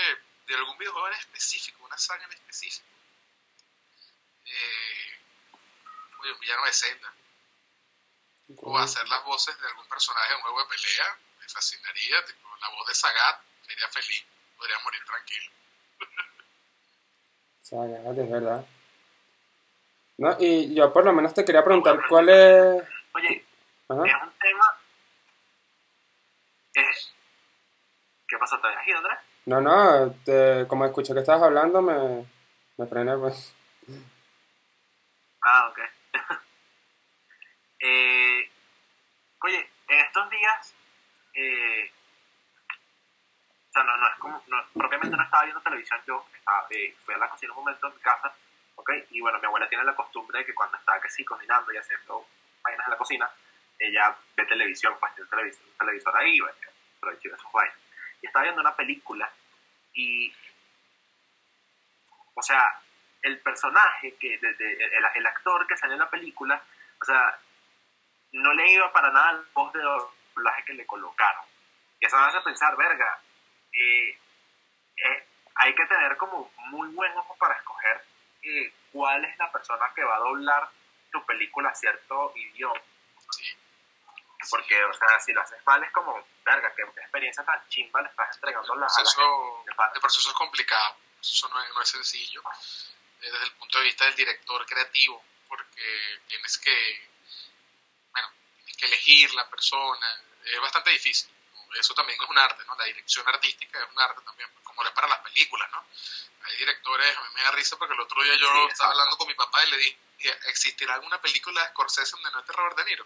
de 0.48 0.56
algún 0.56 0.78
videojuego 0.78 1.08
en 1.08 1.14
específico, 1.14 1.84
una 1.84 1.98
saga 1.98 2.24
en 2.26 2.34
específico. 2.34 2.88
Eh, 4.46 5.20
oye, 6.20 6.32
un 6.32 6.40
villano 6.40 6.66
de 6.66 6.74
Zelda. 6.74 7.14
O 8.58 8.78
hacer 8.78 9.08
las 9.10 9.26
voces 9.26 9.60
de 9.60 9.68
algún 9.68 9.88
personaje 9.90 10.30
de 10.30 10.36
un 10.36 10.42
juego 10.42 10.64
de 10.64 10.70
pelea, 10.70 11.20
me 11.40 11.50
fascinaría. 11.50 12.26
Tipo, 12.26 12.56
la 12.62 12.70
voz 12.70 12.88
de 12.88 12.96
Sagat, 12.96 13.42
sería 13.66 13.90
feliz. 13.90 14.26
Podría 14.56 14.80
morir 14.80 15.04
tranquilo. 15.06 15.52
Saga, 17.62 18.14
de 18.14 18.26
verdad. 18.26 18.66
No, 20.18 20.36
y 20.40 20.74
yo 20.74 20.92
por 20.92 21.06
lo 21.06 21.14
menos 21.14 21.34
te 21.34 21.46
quería 21.46 21.64
preguntar 21.64 22.00
cuál 22.10 22.30
es... 22.30 22.84
Oye, 23.14 23.46
Ajá. 23.90 24.04
es 24.06 24.14
un 24.24 24.32
tema. 24.40 24.66
Es... 26.74 27.14
¿Qué 28.28 28.38
pasa? 28.38 28.60
¿Te 28.60 28.68
has 28.68 28.88
ido, 28.88 28.98
Andrés? 28.98 29.20
No, 29.46 29.62
no, 29.62 30.12
te- 30.26 30.66
como 30.68 30.86
escuché 30.86 31.14
que 31.14 31.20
estabas 31.22 31.44
hablando, 31.44 31.82
me, 31.82 32.26
me 32.78 32.86
frené, 32.88 33.16
pues. 33.18 33.56
Ah, 35.42 35.70
ok. 35.70 35.80
eh, 37.80 38.50
oye, 39.44 39.70
en 39.88 40.00
estos 40.00 40.30
días, 40.30 40.74
eh, 41.36 41.92
o 43.70 43.72
sea, 43.72 43.84
no, 43.84 43.96
no 43.98 44.08
es 44.10 44.16
como, 44.20 44.44
no, 44.48 44.58
propiamente 44.74 45.16
no 45.16 45.24
estaba 45.24 45.44
viendo 45.44 45.62
televisión, 45.62 46.00
yo 46.08 46.26
estaba, 46.36 46.66
eh, 46.72 46.94
fui 47.06 47.14
a 47.14 47.20
la 47.20 47.30
cocina 47.30 47.54
un 47.54 47.60
momento 47.60 47.88
en 47.88 47.94
mi 47.94 48.00
casa, 48.02 48.36
ok, 48.88 49.06
y 49.12 49.20
bueno, 49.22 49.40
mi 49.40 49.46
abuela 49.46 49.68
tiene 49.68 49.84
la 49.84 49.96
costumbre 49.96 50.40
de 50.40 50.46
que 50.46 50.54
cuando 50.56 50.78
que 51.02 51.10
sí 51.10 51.26
cocinando 51.26 51.72
y 51.74 51.78
haciendo 51.78 52.26
vainas 52.64 52.88
en 52.88 52.92
la 52.92 52.98
cocina, 52.98 53.30
ella 53.78 54.16
ve 54.36 54.46
televisión, 54.46 54.96
pues 55.00 55.14
tiene 55.14 55.30
un 55.30 55.78
televisor, 55.78 56.18
ahí, 56.18 56.40
bueno, 56.40 56.56
aprovecha 56.98 57.38
sus 57.38 57.52
vainas. 57.52 57.78
Y 58.22 58.28
estaba 58.28 58.44
viendo 58.44 58.62
una 58.62 58.76
película 58.76 59.30
y, 59.94 60.34
o 62.34 62.42
sea, 62.42 62.64
el 63.22 63.40
personaje, 63.40 64.16
que 64.16 64.38
de, 64.38 64.54
de- 64.54 64.84
el, 64.86 65.06
el 65.16 65.26
actor 65.26 65.68
que 65.68 65.78
salió 65.78 65.94
en 65.94 66.00
la 66.00 66.10
película, 66.10 66.62
o 67.02 67.06
sea, 67.06 67.38
no 68.32 68.54
le 68.54 68.72
iba 68.72 68.92
para 68.92 69.12
nada 69.12 69.34
la 69.34 69.44
voz 69.54 69.74
de 69.74 69.82
doblaje 69.82 70.64
que 70.66 70.74
le 70.74 70.86
colocaron. 70.86 71.44
Y 72.00 72.06
eso 72.06 72.18
me 72.18 72.26
hace 72.26 72.42
pensar, 72.42 72.76
verga, 72.78 73.20
eh, 73.74 74.18
eh, 74.98 75.28
hay 75.56 75.76
que 75.76 75.86
tener 75.86 76.16
como 76.18 76.52
muy 76.70 76.88
buen 76.90 77.16
ojo 77.18 77.36
para 77.38 77.56
escoger 77.56 78.02
eh, 78.48 78.74
cuál 78.92 79.26
es 79.26 79.38
la 79.38 79.52
persona 79.52 79.92
que 79.94 80.04
va 80.04 80.16
a 80.16 80.20
doblar 80.20 80.70
tu 81.12 81.26
película 81.26 81.70
a 81.70 81.76
cierto 81.76 82.32
idioma. 82.36 82.82
Porque, 84.50 84.84
o 84.84 84.94
sea, 84.94 85.20
si 85.20 85.34
lo 85.34 85.42
haces 85.42 85.60
mal 85.66 85.84
es 85.84 85.92
como, 85.92 86.26
verga, 86.46 86.74
qué 86.76 86.84
experiencia 86.84 87.44
tan 87.44 87.68
chimba 87.70 88.02
le 88.02 88.10
estás 88.10 88.36
entregando 88.36 88.74
a 88.74 88.76
la, 88.78 88.86
a 88.86 88.90
la 88.90 88.96
proceso, 88.96 89.64
gente. 89.66 89.84
el 89.96 90.02
proceso 90.02 90.30
es 90.30 90.36
complicado, 90.36 90.96
eso 91.20 91.50
no 91.50 91.62
es, 91.62 91.74
no 91.74 91.82
es 91.82 91.90
sencillo 91.90 92.42
eh, 93.22 93.32
desde 93.32 93.46
el 93.46 93.52
punto 93.54 93.80
de 93.80 93.86
vista 93.86 94.06
del 94.06 94.16
director 94.16 94.66
creativo, 94.66 95.24
porque 95.50 96.20
tienes 96.28 96.58
que, 96.60 97.10
bueno, 98.12 98.30
tienes 98.58 98.78
que 98.78 98.86
elegir 98.86 99.34
la 99.34 99.50
persona, 99.50 100.22
es 100.46 100.62
bastante 100.62 100.92
difícil. 100.92 101.30
Eso 101.76 101.94
también 101.94 102.22
es 102.22 102.30
un 102.30 102.38
arte, 102.38 102.64
¿no? 102.66 102.76
La 102.76 102.86
dirección 102.86 103.28
artística 103.28 103.80
es 103.84 103.88
un 103.92 104.00
arte 104.00 104.22
también, 104.22 104.50
pues, 104.54 104.66
como 104.66 104.84
lo 104.84 104.90
es 104.90 104.96
para 104.96 105.08
las 105.08 105.20
películas, 105.20 105.70
¿no? 105.72 105.86
Hay 106.44 106.56
directores, 106.58 107.18
a 107.18 107.22
mí 107.24 107.28
me 107.36 107.42
da 107.44 107.52
risa 107.52 107.78
porque 107.78 107.94
el 107.94 108.00
otro 108.00 108.24
día 108.24 108.36
yo 108.36 108.48
Sí, 108.54 108.72
estaba 108.72 108.92
hablando 108.92 109.18
con 109.18 109.28
mi 109.28 109.34
papá 109.36 109.64
y 109.66 109.72
le 109.72 109.78
dije, 109.78 109.98
¿existirá 110.48 110.94
alguna 110.96 111.20
película 111.22 111.62
de 111.62 111.70
Scorsese 111.70 112.12
donde 112.12 112.32
no 112.32 112.40
esté 112.40 112.54
Robert 112.54 112.78
De 112.78 112.86
Niro? 112.86 113.06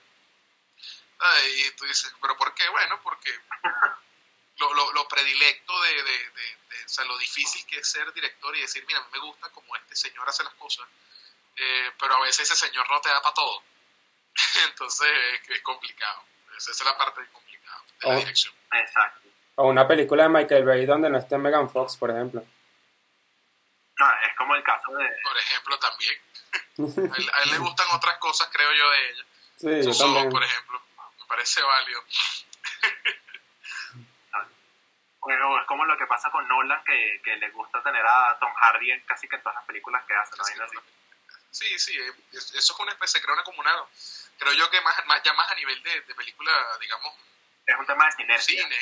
Y 1.46 1.72
tú 1.72 1.86
dices, 1.86 2.12
¿pero 2.22 2.36
por 2.38 2.54
qué? 2.56 2.68
Bueno, 2.70 3.00
porque 3.04 3.32
lo, 4.58 4.74
lo, 4.74 4.92
lo 4.94 5.08
predilecto 5.08 5.82
de, 5.82 5.94
de, 6.04 6.04
de- 6.04 6.58
de- 6.70 6.86
o 6.86 6.90
sea, 6.90 7.06
lo 7.06 7.18
difícil 7.18 7.66
que 7.66 7.80
es 7.80 7.88
ser 7.90 8.12
director 8.14 8.56
y 8.56 8.62
decir, 8.62 8.84
mira, 8.86 9.00
a 9.00 9.04
mí 9.04 9.10
me 9.14 9.20
gusta 9.20 9.50
como 9.52 9.76
este 9.76 9.96
señor 9.96 10.28
hace 10.28 10.44
las 10.44 10.54
cosas, 10.56 10.88
eh, 11.58 11.92
pero 12.00 12.16
a 12.16 12.22
veces 12.22 12.50
ese 12.50 12.56
señor 12.68 12.90
no 12.90 13.00
te 13.02 13.10
da 13.10 13.22
para 13.22 13.34
todo. 13.36 13.64
Entonces 14.68 15.12
es, 15.42 15.50
es 15.50 15.62
complicado. 15.62 16.26
Esa 16.58 16.72
es 16.72 16.82
la 16.82 16.98
parte 16.98 17.26
complicada 17.32 17.51
Exacto. 18.74 19.30
O 19.56 19.68
una 19.68 19.88
película 19.88 20.24
de 20.24 20.30
Michael 20.30 20.66
Bay 20.66 20.86
donde 20.86 21.10
no 21.10 21.18
esté 21.18 21.38
Megan 21.38 21.70
Fox, 21.70 21.98
por 21.98 22.10
ejemplo. 22.10 22.44
No, 24.00 24.12
es 24.28 24.36
como 24.36 24.56
el 24.56 24.64
caso 24.64 24.92
de... 24.94 25.08
Por 25.24 25.38
ejemplo, 25.38 25.78
también. 25.80 26.16
A 27.12 27.18
él, 27.18 27.32
a 27.34 27.44
él 27.44 27.52
le 27.52 27.58
gustan 27.60 27.88
otras 27.94 28.18
cosas, 28.18 28.50
creo 28.52 28.72
yo, 28.74 28.90
de 28.90 29.10
ella. 29.10 29.24
Sí, 29.94 30.00
también. 30.00 30.30
por 30.30 30.44
ejemplo. 30.44 30.82
Me 31.20 31.26
parece 31.28 31.62
válido. 31.62 32.04
O 35.24 35.60
es 35.60 35.66
como 35.68 35.86
lo 35.86 35.96
que 35.98 36.08
pasa 36.08 36.32
con 36.32 36.48
Nolan, 36.48 36.84
que, 36.84 37.22
que 37.24 37.36
le 37.38 37.52
gusta 37.52 37.82
tener 37.84 38.04
a 38.06 38.36
Tom 38.40 38.52
Hardy 38.56 38.92
en 38.92 39.02
casi 39.02 39.28
que 39.28 39.36
en 39.36 39.44
todas 39.44 39.56
las 39.56 39.66
películas 39.66 40.04
que 40.08 40.16
hace, 40.16 40.36
¿no? 40.36 40.44
Vaina 40.44 40.66
así. 40.66 40.78
Sí, 41.52 41.78
sí, 41.80 41.96
eh, 41.96 42.12
es- 42.32 42.54
eso 42.56 42.74
es 42.74 42.80
una 42.80 42.92
especie, 42.94 43.20
se 43.20 43.24
crea 43.24 43.36
una 43.36 43.44
comunidad. 43.44 43.76
Creo 44.40 44.54
yo 44.54 44.70
que 44.72 44.82
más, 44.82 44.96
más 45.06 45.22
ya 45.22 45.34
más 45.34 45.52
a 45.52 45.56
nivel 45.56 45.82
de, 45.84 46.02
de 46.02 46.16
película, 46.16 46.52
digamos, 46.80 47.14
Es 47.66 47.76
un 47.78 47.86
tema 47.86 48.06
de 48.06 48.12
sinergia. 48.14 48.64
cine. 48.64 48.76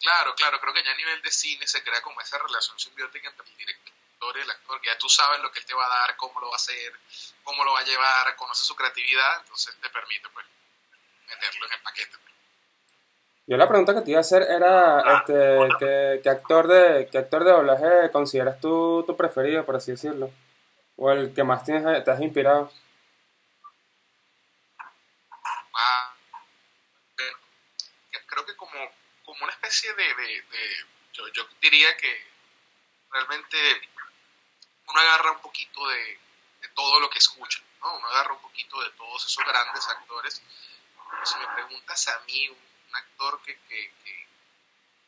Claro, 0.00 0.34
claro, 0.34 0.60
creo 0.60 0.74
que 0.74 0.82
ya 0.84 0.92
a 0.92 0.96
nivel 0.96 1.20
de 1.22 1.30
cine 1.30 1.66
se 1.66 1.82
crea 1.82 2.00
como 2.02 2.20
esa 2.20 2.38
relación 2.38 2.78
simbiótica 2.78 3.28
entre 3.28 3.46
el 3.48 3.56
director 3.56 4.36
y 4.36 4.40
el 4.40 4.50
actor, 4.50 4.80
que 4.80 4.88
ya 4.88 4.98
tú 4.98 5.08
sabes 5.08 5.40
lo 5.40 5.50
que 5.50 5.60
él 5.60 5.66
te 5.66 5.74
va 5.74 5.86
a 5.86 5.88
dar, 6.00 6.16
cómo 6.16 6.40
lo 6.40 6.48
va 6.48 6.54
a 6.54 6.56
hacer, 6.56 6.92
cómo 7.42 7.64
lo 7.64 7.72
va 7.72 7.80
a 7.80 7.84
llevar, 7.84 8.36
conoces 8.36 8.66
su 8.66 8.74
creatividad, 8.76 9.40
entonces 9.40 9.74
te 9.80 9.88
permite 9.90 10.28
pues 10.30 10.46
meterlo 11.28 11.66
en 11.66 11.72
el 11.72 11.80
paquete. 11.82 12.18
pues. 12.18 12.34
Yo 13.46 13.56
la 13.56 13.68
pregunta 13.68 13.94
que 13.94 14.00
te 14.02 14.10
iba 14.10 14.18
a 14.18 14.22
hacer 14.22 14.42
era, 14.42 14.98
Ah, 15.00 15.18
este, 15.18 15.58
otra. 15.58 15.78
¿qué, 15.78 16.20
qué 16.22 16.28
actor 16.30 16.66
de, 16.66 17.08
qué 17.10 17.18
actor 17.18 17.44
de 17.44 17.50
doblaje 17.52 18.10
consideras 18.10 18.60
tú 18.60 19.04
tu 19.06 19.16
preferido, 19.16 19.64
por 19.66 19.76
así 19.76 19.90
decirlo? 19.92 20.30
O 20.96 21.10
el 21.10 21.34
que 21.34 21.44
más 21.44 21.64
tienes, 21.64 22.04
te 22.04 22.10
has 22.10 22.20
inspirado. 22.20 22.72
Ah, 25.74 26.14
eh, 27.18 27.32
que- 28.10 28.26
creo 28.26 28.46
que 28.46 28.56
como, 28.56 28.72
como 29.24 29.44
una 29.44 29.52
especie 29.66 29.92
de, 29.94 30.14
de- 30.14 30.42
de- 30.42 30.86
yo, 31.12 31.28
yo 31.28 31.48
diría 31.60 31.96
que 31.96 32.26
realmente 33.10 33.88
uno 34.86 35.00
agarra 35.00 35.32
un 35.32 35.40
poquito 35.40 35.86
de, 35.88 36.18
de 36.60 36.68
todo 36.74 37.00
lo 37.00 37.08
que 37.10 37.18
escucha, 37.18 37.60
¿no? 37.80 37.96
Uno 37.96 38.08
agarra 38.08 38.32
un 38.34 38.40
poquito 38.42 38.80
de 38.82 38.90
todos 38.92 39.24
esos 39.26 39.44
grandes 39.44 39.86
actores. 39.88 40.42
Si 41.24 41.38
me 41.38 41.46
preguntas 41.54 42.08
a 42.08 42.18
mí, 42.20 42.48
un, 42.48 42.56
un 42.88 42.96
actor 42.96 43.40
que, 43.42 43.56
que, 43.68 43.92
que, 44.04 44.28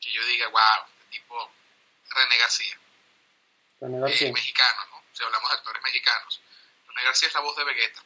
que 0.00 0.12
yo 0.12 0.24
diga, 0.26 0.48
wow, 0.48 0.86
este 1.00 1.04
tipo, 1.10 1.50
René 2.10 2.38
García, 2.38 2.78
René 3.80 3.96
eh, 3.98 4.00
García. 4.00 4.32
mexicano, 4.32 4.86
¿no? 4.92 5.02
Si 5.12 5.24
hablamos 5.24 5.50
de 5.50 5.56
actores 5.56 5.82
mexicanos. 5.82 6.40
René 6.86 7.02
García 7.02 7.28
es 7.28 7.34
la 7.34 7.40
voz 7.40 7.56
de 7.56 7.64
Vegeta 7.64 8.02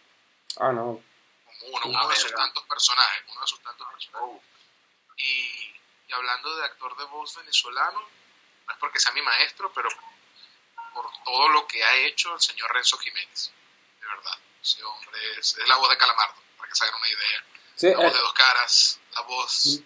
Ah, 0.58 0.72
no. 0.72 1.02
como 1.44 1.66
uno, 1.66 1.80
Ah, 1.84 1.88
uno 2.04 2.08
de 2.08 2.16
sus 2.16 2.24
verga. 2.30 2.38
tantos 2.44 2.64
personajes, 2.64 3.22
uno 3.28 3.40
de 3.40 3.46
sus 3.46 3.60
tantos 3.62 3.86
personajes. 3.88 4.28
Oh, 4.28 4.42
Y, 5.18 5.79
y 6.10 6.12
hablando 6.12 6.56
de 6.56 6.64
actor 6.64 6.96
de 6.96 7.04
voz 7.04 7.36
venezolano, 7.36 8.00
no 8.00 8.72
es 8.72 8.78
porque 8.78 8.98
sea 8.98 9.12
mi 9.12 9.22
maestro, 9.22 9.72
pero 9.72 9.88
por 10.92 11.06
todo 11.24 11.48
lo 11.50 11.66
que 11.66 11.82
ha 11.84 11.96
hecho 11.98 12.34
el 12.34 12.40
señor 12.40 12.72
Renzo 12.72 12.98
Jiménez, 12.98 13.52
de 14.00 14.06
verdad. 14.06 14.38
Ese 14.60 14.82
hombre 14.82 15.18
es, 15.38 15.56
es 15.56 15.68
la 15.68 15.76
voz 15.76 15.88
de 15.88 15.96
Calamardo, 15.96 16.34
para 16.56 16.68
que 16.68 16.74
se 16.74 16.84
hagan 16.84 16.98
una 16.98 17.08
idea. 17.08 17.44
Sí, 17.76 17.90
La 17.90 17.96
voz 17.96 18.12
eh, 18.12 18.14
de 18.14 18.20
dos 18.20 18.32
caras, 18.32 19.00
la 19.14 19.20
voz... 19.22 19.80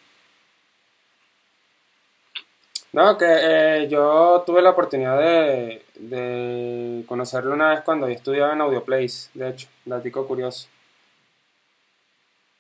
no, 2.93 3.19
que 3.19 3.27
eh, 3.29 3.89
yo 3.89 4.43
tuve 4.47 4.63
la 4.63 4.71
oportunidad 4.71 5.19
de, 5.19 5.87
de 5.95 7.05
conocerlo 7.07 7.53
una 7.53 7.71
vez 7.71 7.85
cuando 7.85 8.09
yo 8.09 8.15
estudiaba 8.15 8.55
en 8.55 8.63
Audioplays, 8.63 9.31
de 9.35 9.51
hecho, 9.51 9.69
datico 9.85 10.27
curioso. 10.27 10.69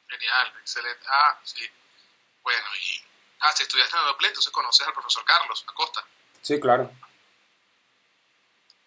Genial, 0.09 0.53
excelente. 0.61 1.05
Ah, 1.09 1.41
sí. 1.43 1.67
Bueno, 2.43 2.67
y... 2.79 3.04
Ah, 3.47 3.53
si 3.55 3.63
estudiaste 3.63 3.95
en 3.95 4.03
Adople, 4.03 4.29
entonces 4.29 4.51
conoces 4.51 4.87
al 4.87 4.95
profesor 4.95 5.23
Carlos 5.27 5.63
Acosta. 5.69 6.03
Sí, 6.41 6.59
claro. 6.59 6.91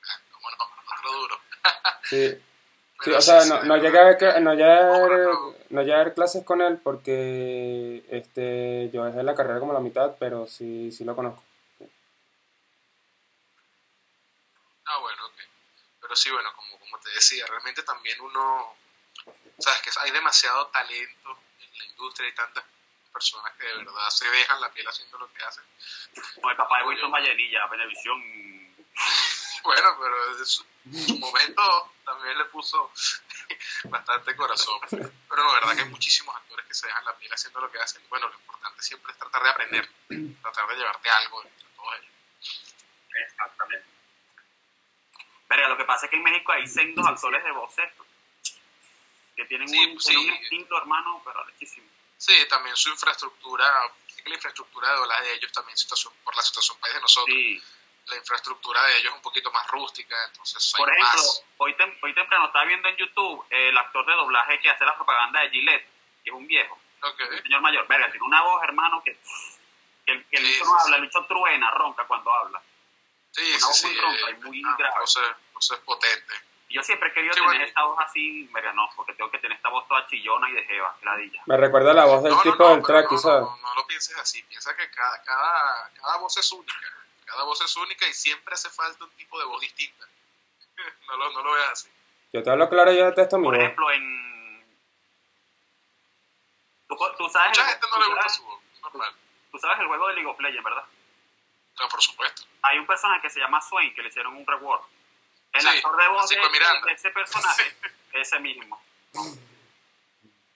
Ah, 0.03 0.19
cómo 0.31 0.49
no, 0.49 0.57
otro 0.97 1.11
duro. 1.11 1.39
Sí, 2.09 2.43
o 3.15 3.21
sea, 3.21 3.45
no, 3.45 3.61
no 3.63 3.77
llegué 3.77 3.99
a 3.99 4.03
ver, 4.05 4.41
no 4.41 4.53
llegué 4.55 4.71
a 4.71 4.79
ver, 4.81 5.27
No, 5.27 5.33
no. 5.33 5.55
no 5.69 5.81
llegué 5.81 5.93
a 5.93 6.03
ver 6.05 6.15
clases 6.15 6.43
con 6.43 6.63
él 6.63 6.79
porque 6.83 8.03
este, 8.09 8.89
yo 8.91 9.05
dejé 9.05 9.21
la 9.21 9.35
carrera 9.35 9.59
como 9.59 9.73
la 9.73 9.79
mitad, 9.79 10.15
pero 10.19 10.47
sí, 10.47 10.91
sí 10.91 11.03
lo 11.03 11.15
conozco. 11.15 11.43
Ah, 14.85 14.97
bueno, 14.99 15.23
ok. 15.27 15.35
Pero 16.01 16.15
sí, 16.15 16.31
bueno, 16.31 16.49
como, 16.55 16.79
como 16.79 16.97
te 16.99 17.11
decía, 17.11 17.45
realmente 17.45 17.83
también 17.83 18.19
uno, 18.21 18.73
sabes 19.59 19.81
que 19.83 19.91
hay 19.99 20.09
demasiado 20.09 20.65
talento 20.67 21.37
en 21.59 21.77
la 21.77 21.85
industria 21.85 22.29
y 22.29 22.33
tantas 22.33 22.63
personas 23.17 23.51
que 23.57 23.65
de 23.65 23.77
verdad 23.77 24.09
se 24.09 24.29
dejan 24.29 24.61
la 24.61 24.71
piel 24.71 24.87
haciendo 24.87 25.17
lo 25.17 25.33
que 25.33 25.43
hacen. 25.43 25.63
Como 26.35 26.51
el 26.51 26.55
papá 26.57 26.77
de 26.77 26.83
Wilson 26.85 27.11
Vallenilla, 27.11 27.65
Venevisión. 27.67 28.21
Bueno, 29.63 29.97
pero 29.99 30.37
en 30.37 30.45
su, 30.45 30.63
su 30.93 31.17
momento 31.19 31.91
también 32.05 32.37
le 32.37 32.45
puso 32.45 32.89
bastante 33.85 34.33
corazón. 34.35 34.79
Pero 34.89 35.43
no, 35.43 35.51
verdad 35.53 35.75
que 35.75 35.81
hay 35.81 35.89
muchísimos 35.89 36.33
actores 36.35 36.65
que 36.67 36.73
se 36.73 36.87
dejan 36.87 37.03
la 37.03 37.17
piel 37.17 37.33
haciendo 37.33 37.59
lo 37.59 37.69
que 37.69 37.79
hacen. 37.79 38.01
Bueno, 38.07 38.29
lo 38.29 38.35
importante 38.35 38.81
siempre 38.81 39.11
es 39.11 39.17
tratar 39.17 39.43
de 39.43 39.49
aprender, 39.49 39.89
tratar 40.41 40.67
de 40.67 40.75
llevarte 40.75 41.09
algo 41.09 41.41
de 41.43 41.49
todo 41.75 41.93
ello. 41.95 42.09
exactamente. 43.25 43.87
Verga, 45.49 45.67
lo 45.69 45.77
que 45.77 45.85
pasa 45.85 46.05
es 46.05 46.11
que 46.11 46.17
en 46.17 46.23
México 46.23 46.51
hay 46.53 46.67
sendos 46.67 47.05
actores 47.05 47.43
de 47.43 47.51
voces 47.51 47.91
que 49.35 49.45
tienen 49.45 49.67
Sí, 49.67 49.85
un, 49.85 49.99
sí. 49.99 50.15
un 50.15 50.33
instinto, 50.35 50.77
hermano, 50.77 51.21
pero 51.25 51.41
altísimo. 51.43 51.87
Sí, 52.17 52.33
también 52.49 52.75
su 52.75 52.89
infraestructura, 52.89 53.65
la 54.25 54.33
infraestructura 54.35 54.89
de 54.89 54.95
doblaje 54.97 55.23
de 55.23 55.33
ellos 55.35 55.51
también, 55.51 55.77
situación, 55.77 56.13
por 56.23 56.35
la 56.35 56.41
situación 56.41 56.77
país 56.79 56.95
de 56.95 57.01
nosotros, 57.01 57.35
Sí. 57.35 57.61
la 58.07 58.15
infraestructura 58.17 58.83
de 58.83 58.97
ellos 58.97 59.11
es 59.11 59.15
un 59.15 59.21
poquito 59.21 59.51
más 59.51 59.67
rústica, 59.67 60.15
entonces 60.25 60.73
Por 60.77 60.89
ejemplo, 60.89 61.21
más. 61.21 61.43
hoy, 61.57 61.73
tem- 61.75 61.97
hoy 62.01 62.13
temprano 62.13 62.47
estaba 62.47 62.65
viendo 62.65 62.87
en 62.89 62.97
YouTube 62.97 63.45
eh, 63.49 63.69
el 63.69 63.77
actor 63.77 64.05
de 64.05 64.13
doblaje 64.13 64.59
que 64.59 64.69
hace 64.69 64.83
la 64.85 64.95
propaganda 64.95 65.41
de 65.41 65.49
Gillette, 65.51 65.85
que 66.23 66.29
es 66.29 66.35
un 66.35 66.47
viejo, 66.47 66.79
Ok. 67.03 67.21
un 67.31 67.41
señor 67.43 67.61
mayor. 67.61 67.87
Verga, 67.87 68.09
tiene 68.11 68.25
una 68.25 68.41
voz, 68.41 68.63
hermano, 68.63 69.01
que, 69.03 69.17
que 70.05 70.11
el, 70.13 70.25
que 70.27 70.37
el 70.37 70.45
Sí, 70.45 70.59
no 70.59 70.65
sí. 70.65 70.71
habla, 70.81 70.95
el 70.97 71.01
bicho 71.03 71.25
truena, 71.25 71.71
ronca 71.71 72.05
cuando 72.07 72.33
habla. 72.33 72.61
Sí, 73.31 73.43
una 73.49 73.59
sí, 73.59 73.65
voz 73.65 73.77
sí. 73.77 73.87
muy 73.87 73.95
ronca 73.99 74.29
eh, 74.29 74.31
y 74.31 74.35
muy 74.43 74.61
grave. 74.77 74.95
José, 74.99 75.21
José 75.53 75.73
es 75.75 75.79
potente. 75.81 76.33
Yo 76.69 76.83
siempre 76.83 77.09
he 77.09 77.13
querido 77.13 77.33
Sí, 77.33 77.39
tener 77.39 77.49
bueno. 77.55 77.65
esta 77.65 77.83
voz 77.85 77.97
así, 78.01 78.49
no, 78.75 78.89
porque 78.95 79.13
tengo 79.13 79.31
que 79.31 79.39
tener 79.39 79.55
esta 79.55 79.69
voz 79.69 79.87
toda 79.87 80.05
chillona 80.07 80.49
y 80.49 80.53
de 80.53 80.63
jeva, 80.65 80.97
ladilla. 81.01 81.41
Me 81.45 81.55
recuerda 81.55 81.93
la 81.93 82.05
voz 82.05 82.21
del 82.23 82.33
No, 82.33 82.41
tipo 82.41 82.57
no, 82.63 82.69
del 82.75 82.83
track, 82.83 83.09
no, 83.11 83.17
¿sabes? 83.17 83.41
no, 83.43 83.57
no 83.57 83.75
lo 83.75 83.87
pienses 83.87 84.17
así, 84.17 84.43
piensa 84.43 84.75
que 84.75 84.89
cada, 84.91 85.23
cada, 85.23 85.89
cada 85.93 86.17
voz 86.17 86.35
es 86.37 86.51
única, 86.51 86.73
cada 87.25 87.43
voz 87.45 87.61
es 87.61 87.75
única 87.77 88.05
y 88.07 88.13
siempre 88.13 88.53
hace 88.53 88.69
falta 88.69 89.03
un 89.05 89.11
tipo 89.11 89.39
de 89.39 89.45
voz 89.45 89.61
distinta. 89.61 90.05
no, 91.07 91.15
lo, 91.17 91.31
no 91.31 91.43
lo 91.43 91.53
veas 91.53 91.71
así. 91.71 91.89
Yo 92.33 92.43
te 92.43 92.49
hablo 92.49 92.67
claro, 92.67 92.91
yo 92.91 93.05
detesto 93.05 93.37
mi 93.37 93.45
Por 93.45 93.55
voz. 93.55 93.63
ejemplo, 93.63 93.91
en... 93.91 94.67
Tú, 96.87 97.29
sabes 97.29 97.49
Mucha 97.49 97.61
el- 97.63 97.67
gente 97.69 97.87
no 97.87 97.93
tú 97.93 97.99
le 97.99 98.05
gusta 98.07 98.21
sabes- 98.21 98.35
su 98.35 98.43
voz, 98.43 98.61
normal. 98.83 99.11
Tú 99.51 99.57
sabes 99.59 99.79
el 99.79 99.87
juego 99.87 100.07
de 100.09 100.13
League 100.15 100.29
of 100.29 100.39
Legends, 100.39 100.63
¿verdad? 100.63 100.83
No, 101.79 101.87
por 101.89 102.01
supuesto. 102.01 102.43
Hay 102.63 102.77
un 102.79 102.85
personaje 102.87 103.21
que 103.21 103.29
se 103.29 103.39
llama 103.39 103.61
Swain, 103.61 103.93
que 103.93 104.01
le 104.01 104.09
hicieron 104.09 104.35
un 104.35 104.45
rework. 104.45 104.83
El 105.57 105.61
Sí, 105.63 105.67
actor 105.77 105.97
de 105.97 106.07
voz 106.09 106.29
de, 106.29 106.35
de 106.37 106.91
ese 106.93 107.09
personaje, 107.11 107.75
ese 108.13 108.39
mismo. 108.39 108.81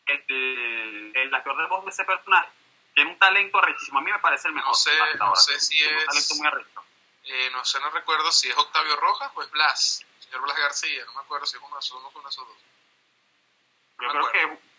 El, 0.05 1.11
el 1.15 1.33
actor 1.35 1.57
de 1.57 1.65
voz 1.67 1.85
de 1.85 1.91
ese 1.91 2.03
personaje 2.03 2.49
tiene 2.93 3.11
un 3.11 3.19
talento 3.19 3.57
arrechísimo. 3.59 3.99
A 3.99 4.01
mí 4.01 4.11
me 4.11 4.19
parece 4.19 4.47
el 4.49 4.53
mejor. 4.53 4.69
No 4.71 4.75
sé- 4.75 4.91
hasta 5.01 5.17
no 5.17 5.25
ahora. 5.25 5.39
sé 5.39 5.59
si 5.59 5.77
Tiene 5.77 5.97
es- 5.97 6.01
Un 6.03 6.05
talento 6.07 6.35
muy 6.35 6.47
arrecho. 6.47 6.85
Eh, 7.23 7.49
no 7.51 7.63
sé, 7.63 7.79
no 7.79 7.89
recuerdo 7.91 8.31
si 8.31 8.49
es 8.49 8.57
Octavio 8.57 8.95
Rojas 8.97 9.31
o 9.35 9.41
es 9.43 9.51
Blas. 9.51 10.05
Señor 10.19 10.41
Blas 10.41 10.57
García, 10.57 11.05
no 11.05 11.13
me 11.13 11.19
acuerdo 11.21 11.45
si 11.45 11.55
es 11.57 11.63
uno 11.63 11.75
de 11.75 11.79
esos, 11.79 12.03
uno 12.03 12.21
de 12.23 12.29
esos 12.29 12.47
dos. 12.47 12.57
Yo 14.01 14.09
creo 14.09 14.25
acuerdo. 14.27 14.31
que. 14.57 14.71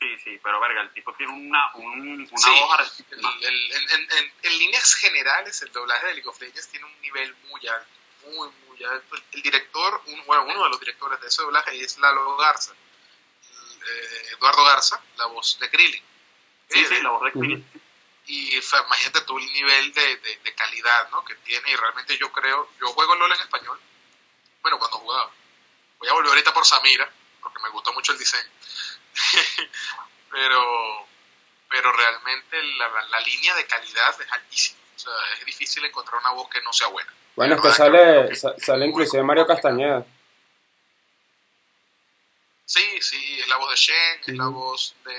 Sí, 0.00 0.18
sí, 0.24 0.40
pero 0.42 0.58
verga, 0.58 0.80
el 0.82 0.92
tipo 0.92 1.12
tiene 1.14 1.32
una, 1.32 1.72
un, 1.76 2.26
una 2.28 2.38
Sí, 2.38 2.50
voz 2.50 2.74
El- 2.74 2.80
arrechísima. 2.80 3.32
el- 3.40 3.72
en, 3.72 3.90
en- 3.90 4.12
en- 4.18 4.32
en 4.42 4.58
líneas 4.58 4.94
generales, 4.96 5.62
el 5.62 5.70
doblaje 5.72 6.06
de 6.08 6.14
League 6.14 6.28
of 6.28 6.40
Legends 6.40 6.68
tiene 6.68 6.86
un 6.86 7.00
nivel 7.00 7.34
muy 7.48 7.66
alto, 7.68 7.88
muy, 8.24 8.48
muy 8.68 8.84
alto. 8.84 9.16
El, 9.32 9.42
director, 9.42 10.02
un- 10.06 10.24
bueno, 10.26 10.44
uno 10.44 10.64
de 10.64 10.70
los 10.70 10.80
directores 10.80 11.20
de 11.20 11.28
ese 11.28 11.42
doblaje 11.42 11.80
es 11.82 11.98
Lalo 11.98 12.36
Garza, 12.36 12.72
el, 12.72 13.82
eh, 13.88 14.28
Eduardo 14.38 14.64
Garza, 14.64 15.02
la 15.16 15.26
voz 15.26 15.58
de 15.58 15.70
Krillin. 15.70 16.02
Sí, 16.68 16.80
Eh, 16.80 16.86
sí, 16.88 17.02
la 17.02 17.10
voz 17.10 17.22
de. 17.24 17.32
Krillin. 17.32 17.82
y 18.26 18.56
o 18.58 18.62
sea, 18.62 18.82
imagínate 18.86 19.20
tú 19.22 19.36
el 19.38 19.46
nivel 19.46 19.92
de, 19.92 20.16
de- 20.18 20.36
de 20.38 20.54
calidad 20.54 21.10
¿no? 21.10 21.24
que 21.24 21.34
tiene 21.36 21.70
y 21.70 21.76
realmente 21.76 22.16
yo 22.18 22.30
creo, 22.32 22.70
yo 22.80 22.86
juego 22.92 23.14
LOL 23.16 23.32
en 23.32 23.40
español, 23.40 23.80
bueno, 24.62 24.78
cuando 24.78 24.98
jugaba, 24.98 25.30
voy 25.98 26.08
a 26.08 26.12
volver 26.12 26.28
ahorita 26.30 26.54
por 26.54 26.64
Samira, 26.64 27.10
porque 27.40 27.58
me 27.62 27.68
gusta 27.70 27.90
mucho 27.90 28.12
el 28.12 28.18
diseño, 28.18 28.48
pero 30.30 31.06
pero 31.68 31.90
realmente 31.92 32.62
la, 32.62 32.88
la- 32.88 33.08
la 33.08 33.20
línea 33.20 33.54
de 33.54 33.66
calidad 33.66 34.20
es 34.20 34.30
altísima, 34.32 34.78
o 34.94 34.98
sea, 34.98 35.12
es 35.38 35.44
difícil 35.46 35.84
encontrar 35.84 36.20
una 36.20 36.30
voz 36.32 36.48
que 36.50 36.60
no 36.62 36.72
sea 36.72 36.88
buena. 36.88 37.12
Bueno, 37.34 37.54
es 37.54 37.60
que 37.60 37.68
verdad 37.68 38.34
sale, 38.34 38.60
sale 38.60 38.86
inclusive 38.86 39.22
Mario 39.22 39.46
Castañeda. 39.46 40.04
Sí, 42.72 43.02
sí, 43.02 43.40
es 43.40 43.48
la 43.48 43.56
voz 43.56 43.70
de 43.70 43.76
Shen, 43.76 44.20
es 44.26 44.34
la 44.34 44.48
voz 44.48 44.94
de 45.04 45.14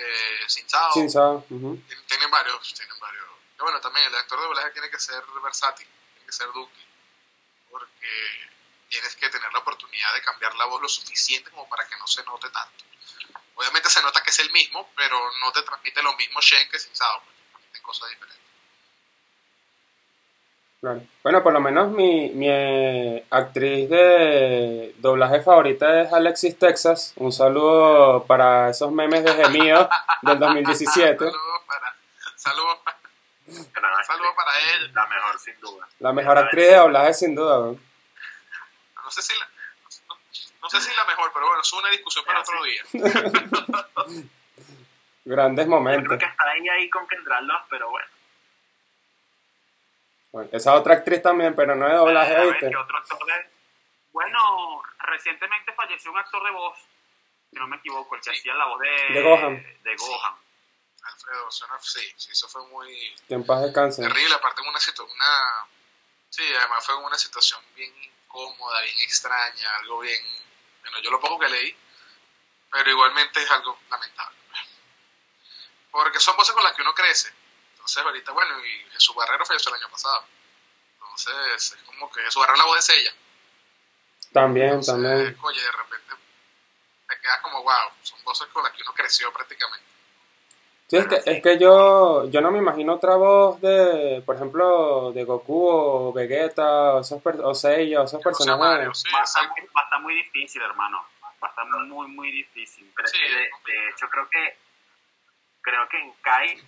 Sin 0.48 0.68
Sao, 0.68 0.92
Sin 0.92 1.10
Sao, 1.10 1.46
ujú. 1.50 1.82
Tienen, 1.88 2.06
tienen 2.08 2.32
varios, 2.32 2.74
tienen 2.74 3.00
varios. 3.00 3.26
Y 3.60 3.62
bueno, 3.62 3.80
también 3.80 4.08
el 4.08 4.16
actor 4.16 4.40
de 4.40 4.46
doblaje 4.46 4.72
tiene 4.72 4.90
que 4.90 5.00
ser 5.00 5.24
versátil, 5.44 5.88
tiene 6.14 6.26
que 6.26 6.32
ser 6.32 6.48
dúctil, 6.52 6.86
porque 7.70 8.08
tienes 8.90 9.16
que 9.16 9.30
tener 9.30 9.54
la 9.54 9.60
oportunidad 9.60 10.14
de 10.16 10.22
cambiar 10.22 10.56
la 10.56 10.66
voz 10.66 10.82
lo 10.82 10.90
suficiente 10.90 11.52
como 11.52 11.70
para 11.70 11.88
que 11.88 11.96
no 11.98 12.08
se 12.08 12.24
note 12.24 12.50
tanto. 12.50 12.86
Obviamente 13.56 13.90
se 13.90 14.02
nota 14.02 14.24
que 14.24 14.32
es 14.32 14.40
el 14.40 14.52
mismo, 14.52 14.90
pero 14.96 15.20
no 15.40 15.52
te 15.52 15.62
transmite 15.62 16.02
lo 16.02 16.16
mismo 16.16 16.42
Shen 16.42 16.70
que 16.70 16.80
Sin 16.80 16.96
Sao, 16.96 17.22
transmiten 17.52 17.84
cosas 17.84 18.10
diferentes. 18.10 18.43
Claro. 20.84 21.02
Bueno, 21.24 21.42
por 21.42 21.54
lo 21.54 21.62
menos 21.62 21.92
mi, 21.92 22.30
mi 22.32 22.48
eh, 22.50 23.26
actriz 23.30 23.90
de 23.90 24.94
doblaje 24.98 25.40
favorita 25.42 26.02
es 26.02 26.12
Alexis 26.12 26.60
Texas. 26.60 27.14
Un 27.16 27.32
saludo 27.32 28.26
para 28.26 28.70
esos 28.70 28.92
memes 28.92 29.24
de 29.24 29.32
gemidos 29.34 29.88
del 30.24 30.40
2017. 30.40 31.20
Saludos 31.26 31.62
para, 31.66 31.96
saludos 32.36 32.78
para, 32.84 32.98
Gran 33.46 34.04
saludos 34.04 34.34
para 34.36 34.52
él. 34.60 34.92
La 34.94 35.08
mejor, 35.08 35.40
sin 35.40 35.60
duda. 35.62 35.88
La 36.00 36.12
mejor 36.12 36.38
actriz 36.38 36.68
de 36.68 36.76
doblaje 36.76 37.14
sin 37.14 37.34
duda. 37.34 37.60
No 37.60 39.10
sé 39.10 39.22
si 39.22 39.40
la, 39.40 39.46
no, 40.10 40.16
no 40.64 40.70
sé 40.70 40.82
si 40.82 40.94
la 40.98 41.06
mejor, 41.06 41.32
pero 41.34 41.48
bueno, 41.48 41.62
es 41.62 41.72
una 41.72 41.90
discusión 41.92 42.26
para 42.26 42.42
otro 42.42 42.62
día. 42.62 42.84
Grandes 45.24 45.66
Yo 45.66 45.72
momentos. 45.72 46.08
creo 46.08 46.20
que 46.20 46.26
está 46.26 46.44
ahí, 46.52 46.68
ahí 46.68 46.90
con 46.90 47.08
Kendall 47.08 47.48
Love, 47.48 47.64
pero 47.70 47.90
bueno. 47.90 48.13
Bueno, 50.34 50.50
esa 50.52 50.74
otra 50.74 50.96
actriz 50.96 51.22
también, 51.22 51.56
pero 51.56 51.76
no 51.76 51.88
de 51.88 51.94
doblaje, 51.94 52.46
¿viste? 52.48 52.70
¿qué 52.72 52.76
otro 52.76 52.98
actor 52.98 53.24
de- 53.24 53.52
Bueno, 54.12 54.82
recientemente 54.98 55.74
falleció 55.74 56.12
un 56.12 56.18
actor 56.18 56.44
de 56.44 56.50
voz, 56.52 56.76
si 57.52 57.56
no 57.60 57.68
me 57.68 57.78
equivoco, 57.78 58.16
el 58.16 58.22
que 58.22 58.32
Sí. 58.34 58.40
hacía 58.40 58.56
la 58.56 58.66
voz 58.66 58.80
de, 58.80 58.90
De 59.14 59.22
Gohan. 59.22 59.64
de 59.84 59.96
Gohan. 59.96 60.36
Alfredo, 61.04 61.52
suena, 61.52 61.80
sí, 61.82 62.14
sí, 62.18 62.32
eso 62.32 62.48
fue 62.50 62.66
muy, 62.70 63.14
Que 63.28 63.36
en 63.36 63.46
paz 63.46 63.62
descanse. 63.62 64.02
terrible, 64.02 64.34
aparte 64.34 64.62
en 64.64 64.70
una 64.70 64.80
situación, 64.80 65.16
una, 65.16 65.68
sí, 66.30 66.44
además 66.58 66.84
fue 66.84 66.96
una 66.96 67.18
situación 67.18 67.62
bien 67.76 67.94
incómoda, 68.04 68.82
bien 68.82 69.00
extraña, 69.02 69.76
algo 69.82 70.00
bien, 70.00 70.20
bueno, 70.82 70.98
yo 71.00 71.12
lo 71.12 71.20
poco 71.20 71.38
que 71.40 71.50
leí, 71.50 71.78
pero 72.72 72.90
igualmente 72.90 73.40
es 73.44 73.52
algo 73.52 73.78
lamentable. 73.90 74.38
Porque 75.92 76.20
son 76.20 76.36
voces 76.38 76.56
con 76.56 76.64
las 76.64 76.74
que 76.74 76.82
uno 76.82 76.94
crece. 76.96 77.32
Entonces 77.84 78.04
ahorita, 78.06 78.32
bueno, 78.32 78.66
y 78.66 78.90
Jesús 78.92 79.14
Barrero 79.14 79.46
falleció 79.46 79.76
el 79.76 79.82
año 79.82 79.90
pasado. 79.92 80.24
Entonces, 80.96 81.74
es 81.74 81.84
como 81.84 82.10
que 82.10 82.22
Jesús 82.22 82.40
Barrero 82.40 82.58
la 82.58 82.66
voz 82.66 82.88
de 82.88 82.98
ella. 82.98 83.12
También, 84.32 84.68
Entonces, 84.70 84.94
también. 84.94 85.38
oye, 85.42 85.62
de 85.62 85.72
repente 85.72 86.14
te 87.10 87.20
quedas 87.22 87.42
como, 87.42 87.62
wow, 87.62 87.90
son 88.02 88.24
voces 88.24 88.48
con 88.54 88.64
las 88.64 88.72
que 88.72 88.82
uno 88.84 88.94
creció 88.94 89.32
prácticamente. 89.34 89.86
Sí, 90.88 90.98
es 90.98 91.08
que, 91.08 91.22
es 91.26 91.44
que 91.44 91.58
yo, 91.58 92.30
yo 92.30 92.40
no 92.42 92.52
me 92.52 92.60
imagino 92.60 92.94
otra 92.94 93.16
voz 93.16 93.60
de, 93.62 94.24
por 94.26 94.36
ejemplo, 94.36 95.12
de 95.12 95.24
Goku 95.26 95.68
o 95.68 96.14
Vegeta 96.14 96.96
o, 96.96 97.00
esos 97.02 97.22
o 97.44 97.54
Seiya 97.54 98.02
o 98.02 98.06
esos 98.06 98.22
Que 98.24 98.30
no 98.30 98.36
sea 98.36 98.56
Mario, 98.56 98.92
personajes. 98.92 99.02
sí, 99.02 99.10
Va 99.14 99.20
a, 99.20 99.24
estar, 99.24 99.50
muy- 99.50 99.68
va 99.76 99.82
a 99.82 99.84
estar 99.84 100.00
muy 100.02 100.16
difícil, 100.16 100.62
hermano. 100.62 101.06
Va 101.44 101.48
a 101.48 101.50
estar 101.50 101.66
muy, 101.68 102.08
muy 102.08 102.32
difícil. 102.32 102.92
Pero 102.96 103.08
Sí, 103.10 103.18
es 103.22 103.30
que 103.30 103.36
de, 103.72 103.78
de 103.80 103.90
hecho 103.90 104.08
creo 104.10 104.30
que 104.30 104.58
creo 105.62 105.90
que 105.90 105.98
en 105.98 106.14
Kai, 106.22 106.62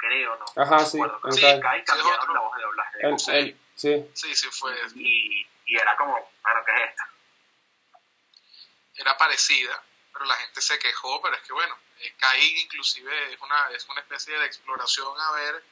creo, 0.00 0.36
¿no? 0.36 0.62
Ajá, 0.62 0.76
No 0.78 0.86
sí, 0.86 0.96
recuerdo, 0.98 1.20
pero 1.22 1.34
sí, 1.34 1.40
Sí, 1.40 1.60
cambiaron 1.84 2.20
otro. 2.20 2.34
la 2.34 2.40
voz 2.40 2.56
de 2.56 2.62
doblaje 2.62 2.98
de 2.98 3.04
El- 3.04 3.10
Goku. 3.12 3.30
el- 3.30 3.60
sí, 3.76 4.10
Sí, 4.14 4.34
sí, 4.34 4.48
fue, 4.50 4.74
y, 4.96 5.46
y 5.66 5.76
era 5.76 5.96
como, 5.96 6.12
bueno, 6.42 6.64
¿qué 6.66 6.72
es 6.72 6.90
esto? 6.90 7.02
era 8.96 9.16
parecida, 9.16 9.82
pero 10.12 10.24
la 10.26 10.34
gente 10.36 10.60
se 10.60 10.78
quejó, 10.78 11.22
pero 11.22 11.34
es 11.36 11.42
que 11.42 11.52
bueno, 11.54 11.78
eh, 12.00 12.14
Kai 12.18 12.60
inclusive 12.60 13.32
es 13.32 13.40
una, 13.40 13.70
es 13.70 13.88
una 13.88 14.00
especie 14.00 14.38
de 14.38 14.44
exploración 14.46 15.18
a 15.18 15.30
ver 15.32 15.64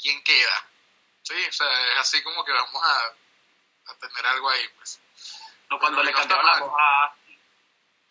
quién 0.00 0.22
queda. 0.24 0.66
Sí, 1.22 1.34
o 1.48 1.52
sea, 1.52 1.92
es 1.92 1.98
así 1.98 2.22
como 2.24 2.44
que 2.44 2.52
vamos 2.52 2.82
a, 2.82 3.92
a 3.92 3.94
tener 3.98 4.26
algo 4.26 4.48
ahí, 4.50 4.66
pues. 4.76 5.00
No, 5.70 5.78
cuando 5.78 5.98
Bueno, 5.98 6.04
le 6.04 6.10
y 6.10 6.14
no 6.14 6.18
cambiaron 6.20 6.46
la 6.46 6.58
voz 6.60 6.74
a... 6.78 7.14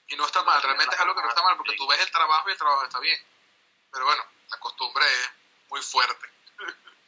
Y 0.10 0.16
no 0.16 0.26
está 0.26 0.42
mal, 0.44 0.62
realmente 0.62 0.96
es 0.96 1.02
algo 1.02 1.14
que 1.16 1.22
no 1.22 1.28
está 1.30 1.44
mal, 1.44 1.58
porque 1.58 1.76
tú 1.76 1.86
ves 1.88 2.00
el 2.00 2.12
trabajo 2.12 2.48
y 2.48 2.52
el 2.54 2.58
trabajo 2.58 2.84
está 2.86 3.00
bien. 3.00 3.20
Pero 3.92 4.06
bueno, 4.06 4.24
la 4.50 4.58
costumbre 4.60 5.04
es 5.06 5.32
muy 5.70 5.82
fuerte. 5.82 6.28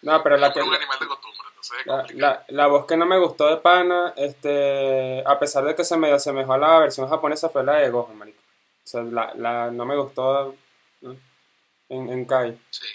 no, 0.01 0.21
pero 0.23 0.37
la 0.37 0.51
que, 0.53 0.59
es 0.59 0.65
un 0.65 0.73
animal 0.73 0.99
de 0.99 1.07
costumbre, 1.07 1.47
entonces 1.49 1.79
es 1.79 1.85
la, 1.85 2.05
la, 2.13 2.45
la 2.47 2.67
voz 2.67 2.85
que 2.85 2.97
no 2.97 3.05
me 3.05 3.17
gustó 3.17 3.47
de 3.47 3.57
Pana, 3.57 4.13
este, 4.15 5.23
a 5.25 5.37
pesar 5.39 5.63
de 5.65 5.75
que 5.75 5.83
se 5.85 5.97
me 5.97 6.11
asemejó 6.11 6.53
a 6.53 6.57
la 6.57 6.79
versión 6.79 7.09
japonesa, 7.09 7.49
fue 7.49 7.63
la 7.63 7.73
de 7.75 7.89
Gohan, 7.89 8.17
marico. 8.17 8.41
O 8.41 8.87
sea, 8.87 9.01
la, 9.03 9.31
la, 9.35 9.69
no 9.71 9.85
me 9.85 9.95
gustó 9.95 10.55
en, 11.01 11.19
en 11.89 12.25
Kai. 12.25 12.59
Sí. 12.71 12.85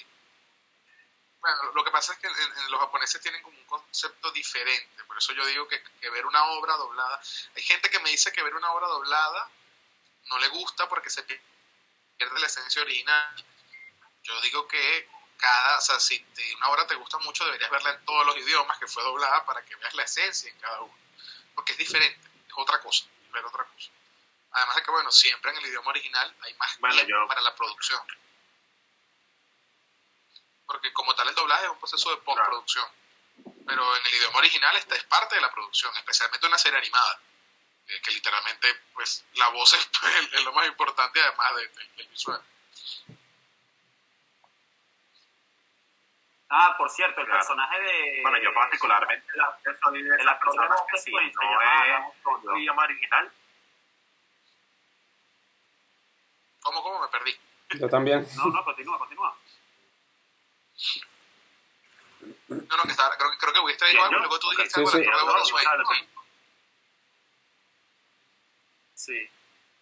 Bueno, 1.41 1.73
lo 1.75 1.85
que 1.85 1.91
pasa 1.91 2.13
es 2.15 2.19
que 2.19 2.27
en- 2.27 2.33
en 2.65 2.71
los 2.71 2.81
japoneses 2.81 3.21
tienen 3.21 3.43
como 3.43 3.59
un 3.59 3.65
concepto 3.67 4.31
diferente, 4.33 5.05
por 5.07 5.19
eso 5.19 5.33
yo 5.35 5.45
digo 5.47 5.69
que, 5.69 5.81
que 6.01 6.11
ver 6.11 6.25
una 6.27 6.43
obra 6.53 6.75
doblada, 6.77 7.21
hay 7.55 7.63
gente 7.63 7.91
que 7.91 7.99
me 8.01 8.11
dice 8.11 8.33
que 8.33 8.43
ver 8.43 8.55
una 8.55 8.73
obra 8.73 8.87
doblada 8.89 9.49
no 10.31 10.39
le 10.39 10.49
gusta 10.49 10.89
porque 10.89 11.11
se 11.11 11.23
pierde 11.23 12.41
la 12.41 12.47
esencia 12.47 12.81
original. 12.83 13.45
Yo 14.25 14.41
digo 14.43 14.67
que 14.69 15.09
cada, 15.39 15.79
o 15.79 15.81
sea, 15.81 16.01
si 16.01 16.25
una 16.57 16.69
obra 16.71 16.87
te 16.87 16.95
gusta 16.97 17.19
mucho 17.19 17.45
deberías 17.45 17.71
verla 17.71 17.91
en 17.91 18.05
todos 18.05 18.27
los 18.27 18.37
idiomas 18.37 18.79
que 18.79 18.87
fue 18.87 19.03
doblada 19.03 19.45
para 19.47 19.65
que 19.65 19.77
veas 19.77 19.95
la 19.95 20.03
esencia 20.05 20.51
en 20.51 20.59
cada 20.59 20.81
uno, 20.81 20.95
porque 21.55 21.73
es 21.73 21.79
diferente, 21.79 22.29
es 22.49 22.53
otra 22.57 22.81
cosa, 22.81 23.05
es 23.25 23.33
ver 23.33 23.45
otra 23.45 23.65
cosa. 23.65 23.91
Además 24.53 24.77
de 24.77 24.83
que, 24.83 24.91
bueno, 24.91 25.11
siempre 25.13 25.51
en 25.51 25.57
el 25.59 25.67
idioma 25.67 25.91
original 25.91 26.35
hay 26.43 26.55
más 26.55 26.79
Bueno, 26.79 26.95
tiempo 26.97 27.11
yo- 27.11 27.29
para 27.29 27.41
la 27.43 27.55
producción 27.55 28.01
porque 30.67 30.93
como 30.95 31.15
tal 31.15 31.29
el 31.29 31.35
doblaje 31.35 31.65
es 31.67 31.71
un 31.71 31.79
proceso 31.79 32.11
de 32.11 32.17
postproducción. 32.19 32.87
Pero 33.67 33.97
en 33.97 34.07
el 34.07 34.15
idioma 34.15 34.39
original 34.39 34.75
esta 34.77 34.95
es 34.97 35.05
parte 35.05 35.35
de 35.35 35.41
la 35.41 35.53
producción, 35.53 35.95
especialmente 35.97 36.47
una 36.47 36.57
serie 36.59 36.79
animada, 36.79 37.21
eh, 37.89 38.01
que 38.03 38.11
literalmente 38.13 38.75
pues 38.95 39.25
la 39.35 39.49
voz 39.49 39.73
es, 39.75 39.89
es 40.33 40.43
lo 40.45 40.53
más 40.53 40.67
importante 40.67 41.21
además 41.21 41.57
de- 41.57 41.69
de- 41.69 41.89
del 41.97 42.09
visual. 42.09 42.43
Ah, 46.51 46.75
por 46.77 46.89
cierto, 46.91 47.21
el 47.21 47.27
Claro. 47.27 47.41
personaje 47.41 47.81
de... 47.81 48.19
Bueno, 48.23 48.39
yo 48.39 48.53
particularmente 48.55 49.27
la, 49.35 49.59
soy 49.83 50.03
de 50.03 50.15
el 50.15 50.29
actor 50.29 50.53
de 50.53 50.69
voz 50.69 50.83
que 50.91 50.99
sí, 50.99 51.11
no 51.13 51.21
es 51.21 51.35
un 52.25 52.59
idioma 52.59 52.85
original, 52.85 53.33
¿Cómo, 56.63 56.83
cómo 56.83 57.01
me 57.03 57.09
perdí? 57.09 57.37
Yo 57.79 57.89
también. 57.91 58.27
No, 58.37 58.47
no, 58.47 58.65
continúa, 58.65 58.99
continúa. 58.99 59.37
No, 62.49 62.57
no, 62.77 62.83
que 62.85 62.91
estaba, 62.91 63.15
creo, 63.19 63.31
que- 63.33 63.37
creo 63.39 63.53
que 63.53 63.61
dicho 63.73 63.91
¿Quién, 63.91 64.03
algo, 64.05 64.19
luego 64.21 64.39
tú 64.39 64.51
dijiste 64.51 64.71
Sí, 64.75 64.81
algo 64.81 64.91
sí. 64.91 65.05
no, 65.05 65.77
no. 65.77 65.85
Sí. 68.95 69.31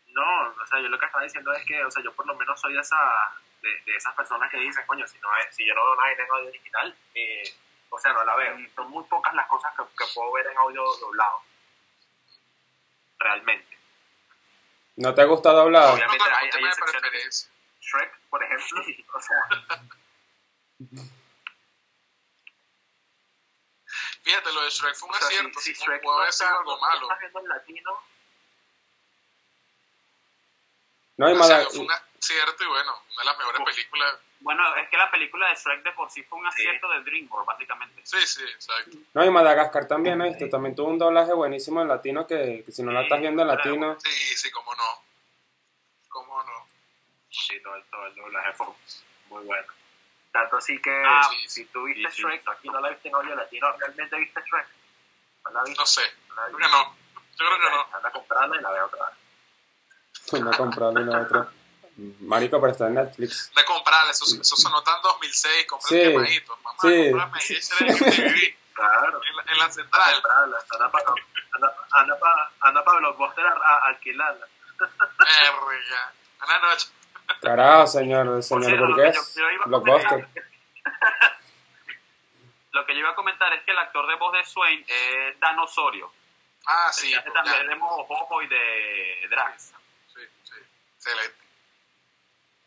No, 0.08 0.48
o 0.60 0.66
sea, 0.66 0.80
yo 0.80 0.88
lo 0.88 0.98
que 0.98 1.06
estaba 1.06 1.22
diciendo 1.24 1.52
es 1.52 1.64
que, 1.64 1.84
o 1.84 1.90
sea, 1.90 2.02
yo 2.02 2.12
por 2.14 2.26
lo 2.26 2.34
menos 2.34 2.60
soy 2.60 2.74
de, 2.74 2.80
esa, 2.80 2.96
de, 3.62 3.80
de 3.86 3.96
esas 3.96 4.14
personas 4.14 4.50
que 4.50 4.58
dicen, 4.58 4.84
coño, 4.86 5.06
si, 5.06 5.18
no 5.20 5.28
es, 5.38 5.54
si 5.54 5.64
yo 5.66 5.74
no 5.74 5.84
veo 5.84 5.96
nada 5.96 6.12
en 6.12 6.30
audio 6.30 6.48
original, 6.48 6.96
eh, 7.14 7.42
o 7.90 7.98
sea, 7.98 8.12
no 8.12 8.24
la 8.24 8.34
veo. 8.36 8.56
Son 8.74 8.90
muy 8.90 9.04
pocas 9.04 9.32
las 9.34 9.46
cosas 9.48 9.72
que, 9.76 9.82
que 9.96 10.04
puedo 10.14 10.32
ver 10.32 10.46
en 10.48 10.56
audio 10.58 10.82
doblado. 11.00 11.40
realmente. 13.18 13.78
¿No 14.96 15.14
te 15.14 15.24
gusta 15.24 15.52
doblado? 15.52 15.94
Obviamente 15.94 16.18
No, 16.18 16.24
como 16.24 16.36
hay- 16.36 16.50
hay 16.52 16.64
excepciones. 16.64 17.00
preferencia. 17.02 17.50
Shrek, 17.80 18.18
por 18.30 18.42
ejemplo, 18.42 18.82
o 19.14 19.20
sea, 19.20 19.82
Fíjate, 24.22 24.52
lo 24.52 24.62
de 24.62 24.70
Shrek 24.70 24.94
fue 24.96 25.08
un 25.08 25.14
o 25.14 25.18
sea, 25.18 25.28
si, 25.28 25.34
acierto. 25.36 25.60
si 25.60 25.72
Shrek 25.72 26.02
no 26.02 26.24
está, 26.24 26.48
algo 26.58 26.74
no 26.76 26.80
malo. 26.80 27.02
estás 27.02 27.18
viendo 27.20 27.40
en 27.40 27.48
latino, 27.48 27.90
No, 31.18 31.28
y 31.30 31.32
O 31.32 31.36
sea, 31.44 31.56
Mada- 31.58 31.70
fue 31.70 31.78
un 31.80 31.88
acierto 32.22 32.62
y 32.62 32.66
bueno, 32.68 32.92
una 33.10 33.18
de 33.18 33.24
las 33.24 33.38
mejores 33.38 33.62
películas. 33.64 34.14
Bueno, 34.40 34.76
es 34.76 34.88
que 34.88 34.96
la 34.96 35.10
película 35.10 35.48
de 35.48 35.54
Shrek 35.56 35.82
de 35.82 35.92
por 35.92 36.10
sí 36.10 36.22
fue 36.24 36.38
un 36.38 36.46
acierto 36.46 36.88
de 36.88 37.00
DreamWorks, 37.02 37.46
básicamente. 37.46 38.00
Sí, 38.04 38.18
sí, 38.26 38.42
exacto. 38.44 38.96
no, 39.14 39.24
y 39.24 39.30
Madagascar 39.30 39.86
también, 39.86 40.20
¿oíste? 40.20 40.48
También 40.48 40.74
tuvo 40.74 40.88
un 40.88 40.98
doblaje 40.98 41.32
buenísimo 41.32 41.82
en 41.82 41.88
latino 41.88 42.26
que, 42.26 42.62
que 42.64 42.72
si 42.72 42.82
no 42.82 42.92
la 42.92 43.02
estás 43.02 43.20
viendo 43.20 43.42
en 43.42 43.48
latino... 43.48 43.98
Sí, 44.00 44.36
sí, 44.36 44.50
cómo 44.50 44.74
no. 44.74 45.02
Cómo 46.08 46.42
no. 46.42 46.66
sí, 47.30 47.60
todo, 47.62 47.76
el- 47.76 47.84
todo 47.84 48.06
el 48.06 48.14
doblaje 48.14 48.52
fue 48.54 48.66
muy 49.28 49.44
bueno. 49.44 49.72
Tanto 50.32 50.56
así 50.56 50.80
que 50.80 51.02
Ah, 51.06 51.28
si, 51.30 51.48
si 51.48 51.64
tú 51.66 51.84
viste 51.84 52.08
sí, 52.10 52.16
sí, 52.16 52.22
Shrek 52.22 52.42
y 52.62 52.68
no 52.70 52.80
la 52.80 52.90
viste 52.90 53.08
en 53.08 53.14
audio 53.14 53.34
latino, 53.34 53.72
¿realmente 53.78 54.16
viste 54.16 54.40
Shrek? 54.40 54.66
¿No 55.44 55.50
la 55.52 55.62
viste? 55.64 55.78
No 55.80 55.86
sé. 55.86 56.02
¿No 56.28 56.34
la 56.36 56.42
Creo 56.46 56.58
que 56.58 56.68
no. 56.68 56.96
Yo 57.38 57.46
creo 57.46 57.58
que 57.60 57.70
no. 57.70 57.96
Anda 57.96 58.08
a 58.08 58.12
comprarla 58.12 58.56
y 58.56 58.60
la 58.62 58.70
veo 58.70 58.86
otra 58.86 59.06
vez. 59.06 59.18
Una 60.40 60.56
comprarla 60.56 61.00
y 61.00 61.04
la 61.04 61.20
otra. 61.22 61.48
Marico, 62.20 62.60
pero 62.60 62.72
está 62.72 62.86
en 62.88 62.94
Netflix. 62.94 63.52
De 63.54 63.64
comprarla, 63.64 64.10
eso, 64.10 64.24
eso 64.40 64.56
sonó 64.56 64.82
tan 64.82 65.00
2006, 65.02 65.66
compré 65.66 65.88
Sí, 65.88 66.00
el 66.00 66.12
quemadito. 66.12 66.58
Mamá, 66.62 66.76
sí. 66.80 67.10
comprame 67.10 67.40
Claro. 68.74 69.20
en 69.22 69.36
la, 69.36 69.42
en 69.52 69.58
la 69.58 69.70
central. 69.70 70.14
anda 70.72 70.90
para 70.90 71.04
anda, 71.52 71.76
anda 71.90 72.18
pa, 72.18 72.52
anda 72.60 72.82
pa 72.84 72.94
Blockbuster 72.98 73.44
a, 73.46 73.50
a 73.50 73.86
alquilarla. 73.88 74.46
Verga. 74.78 76.12
Buenas 76.38 76.62
noches. 76.62 76.92
Carajo, 77.42 77.86
señor, 77.86 78.42
señor 78.42 78.64
cierto, 78.64 78.86
Burgués. 78.86 79.14
yo- 79.36 79.42
yo 79.42 79.64
Blockbuster. 79.66 80.28
Lo 82.72 82.86
que 82.86 82.94
yo 82.94 83.00
iba 83.00 83.10
a 83.10 83.14
comentar 83.14 83.52
es 83.52 83.62
que 83.64 83.70
el 83.72 83.78
actor 83.78 84.06
de 84.08 84.14
voz 84.16 84.32
de 84.32 84.44
Swain 84.46 84.82
es 84.88 85.38
Dan 85.38 85.58
Osorio. 85.58 86.10
Ah, 86.66 86.88
sí. 86.92 87.10
que 87.10 87.16
hace 87.18 87.28
ya. 87.28 87.34
también 87.34 87.66
de 87.68 87.74
Mojojojo 87.74 88.42
y 88.42 88.46
de 88.48 89.26
Drax. 89.28 89.74
Sí, 90.14 90.20
sí. 90.44 90.54
Excelente. 90.96 91.41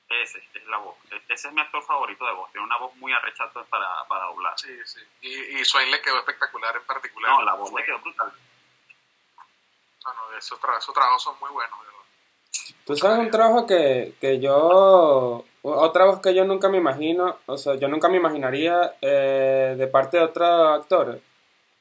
Ese 0.09 0.37
es 0.53 0.65
la 0.67 0.77
voz. 0.77 0.95
E- 1.11 1.33
Ese 1.33 1.47
es 1.47 1.53
mi 1.53 1.61
actor 1.61 1.81
favorito 1.83 2.25
de 2.25 2.33
voz. 2.33 2.51
Tiene 2.51 2.65
una 2.65 2.77
voz 2.77 2.95
muy 2.97 3.11
arrecha 3.11 3.49
para, 3.69 3.87
para 4.07 4.25
doblar. 4.25 4.53
Sí, 4.57 4.69
sí. 4.85 4.99
Y, 5.21 5.59
y 5.59 5.65
Swain 5.65 5.89
le 5.91 6.01
quedó 6.01 6.19
espectacular 6.19 6.75
en 6.75 6.83
particular. 6.83 7.31
No, 7.31 7.41
la 7.43 7.53
voz 7.55 7.73
le 7.73 7.83
quedó 7.83 7.99
brutal. 7.99 8.31
No, 10.05 10.13
no, 10.13 10.37
esos, 10.37 10.59
tra 10.59 10.77
esos 10.77 10.93
trabajos 10.93 11.23
son 11.23 11.35
muy 11.39 11.49
buenos, 11.51 11.79
verdad. 11.79 11.93
Tú 12.85 12.95
sabes 12.95 13.17
un 13.19 13.31
trabajo 13.31 13.65
que, 13.65 14.13
que 14.21 14.39
yo, 14.39 15.43
otra 15.63 16.05
voz 16.05 16.21
que 16.21 16.33
yo 16.35 16.45
nunca 16.45 16.69
me 16.69 16.77
imagino, 16.77 17.39
o 17.47 17.57
sea, 17.57 17.75
yo 17.75 17.87
nunca 17.87 18.07
me 18.07 18.17
imaginaría 18.17 18.95
eh, 19.01 19.73
de 19.77 19.87
parte 19.87 20.17
de 20.17 20.23
otro 20.23 20.45
actor, 20.69 21.19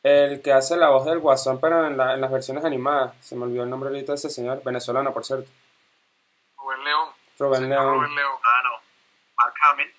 el 0.03 0.41
que 0.43 0.53
hace 0.53 0.77
la 0.77 0.89
voz 0.89 1.05
del 1.05 1.19
Guasón, 1.19 1.61
pero 1.61 1.87
en, 1.87 1.97
la- 1.99 2.15
en 2.15 2.21
las 2.23 2.31
versiones 2.33 2.65
animadas, 2.65 3.15
se 3.21 3.37
me 3.37 3.45
olvidó 3.45 3.65
el 3.65 3.71
nombre 3.71 3.91
ahorita 3.91 4.13
de 4.13 4.17
ese 4.17 4.31
señor, 4.31 4.63
venezolano 4.65 5.13
por 5.13 5.25
cierto. 5.25 5.51
Rubén 7.39 7.61
Señor 7.63 7.81
León. 7.83 7.95
Rubén 7.95 8.15
León. 8.15 8.39
Ah, 8.43 8.61
no. 8.65 8.81
Mark 9.37 9.55
Hamill. 9.63 9.95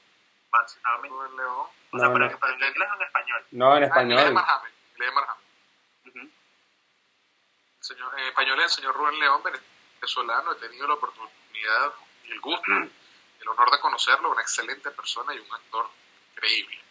Mark 0.51 0.67
Hamill. 0.83 1.11
Rubén 1.11 1.37
León. 1.37 1.53
O 1.55 1.69
No, 1.91 1.99
sea, 1.99 2.13
pero, 2.13 2.29
no. 2.31 2.39
pero 2.39 2.53
en 2.53 2.63
inglés 2.63 2.89
o 2.91 2.95
en 2.95 3.01
español. 3.03 3.45
No, 3.51 3.77
en 3.77 3.83
Ah, 3.83 3.87
español. 3.87 4.33
Marham. 4.33 4.61
Inglés 4.93 5.09
de 5.09 5.11
Marham. 5.15 5.37
Ujú. 6.07 6.19
El 6.19 6.31
señor, 7.79 8.19
en 8.19 8.25
español 8.27 8.59
es 8.59 8.65
el 8.65 8.71
señor 8.71 8.95
Rubén 8.95 9.19
León, 9.19 9.41
venezolano. 9.43 10.51
He 10.53 10.55
tenido 10.55 10.87
la 10.87 10.93
oportunidad 10.95 11.93
y 12.23 12.31
el 12.31 12.39
gusto, 12.41 12.71
el 12.71 13.47
honor 13.47 13.71
de 13.71 13.79
conocerlo. 13.79 14.31
Una 14.31 14.41
excelente 14.41 14.89
persona 14.91 15.33
y 15.33 15.39
un 15.39 15.53
actor 15.53 15.89
increíble. 16.33 16.81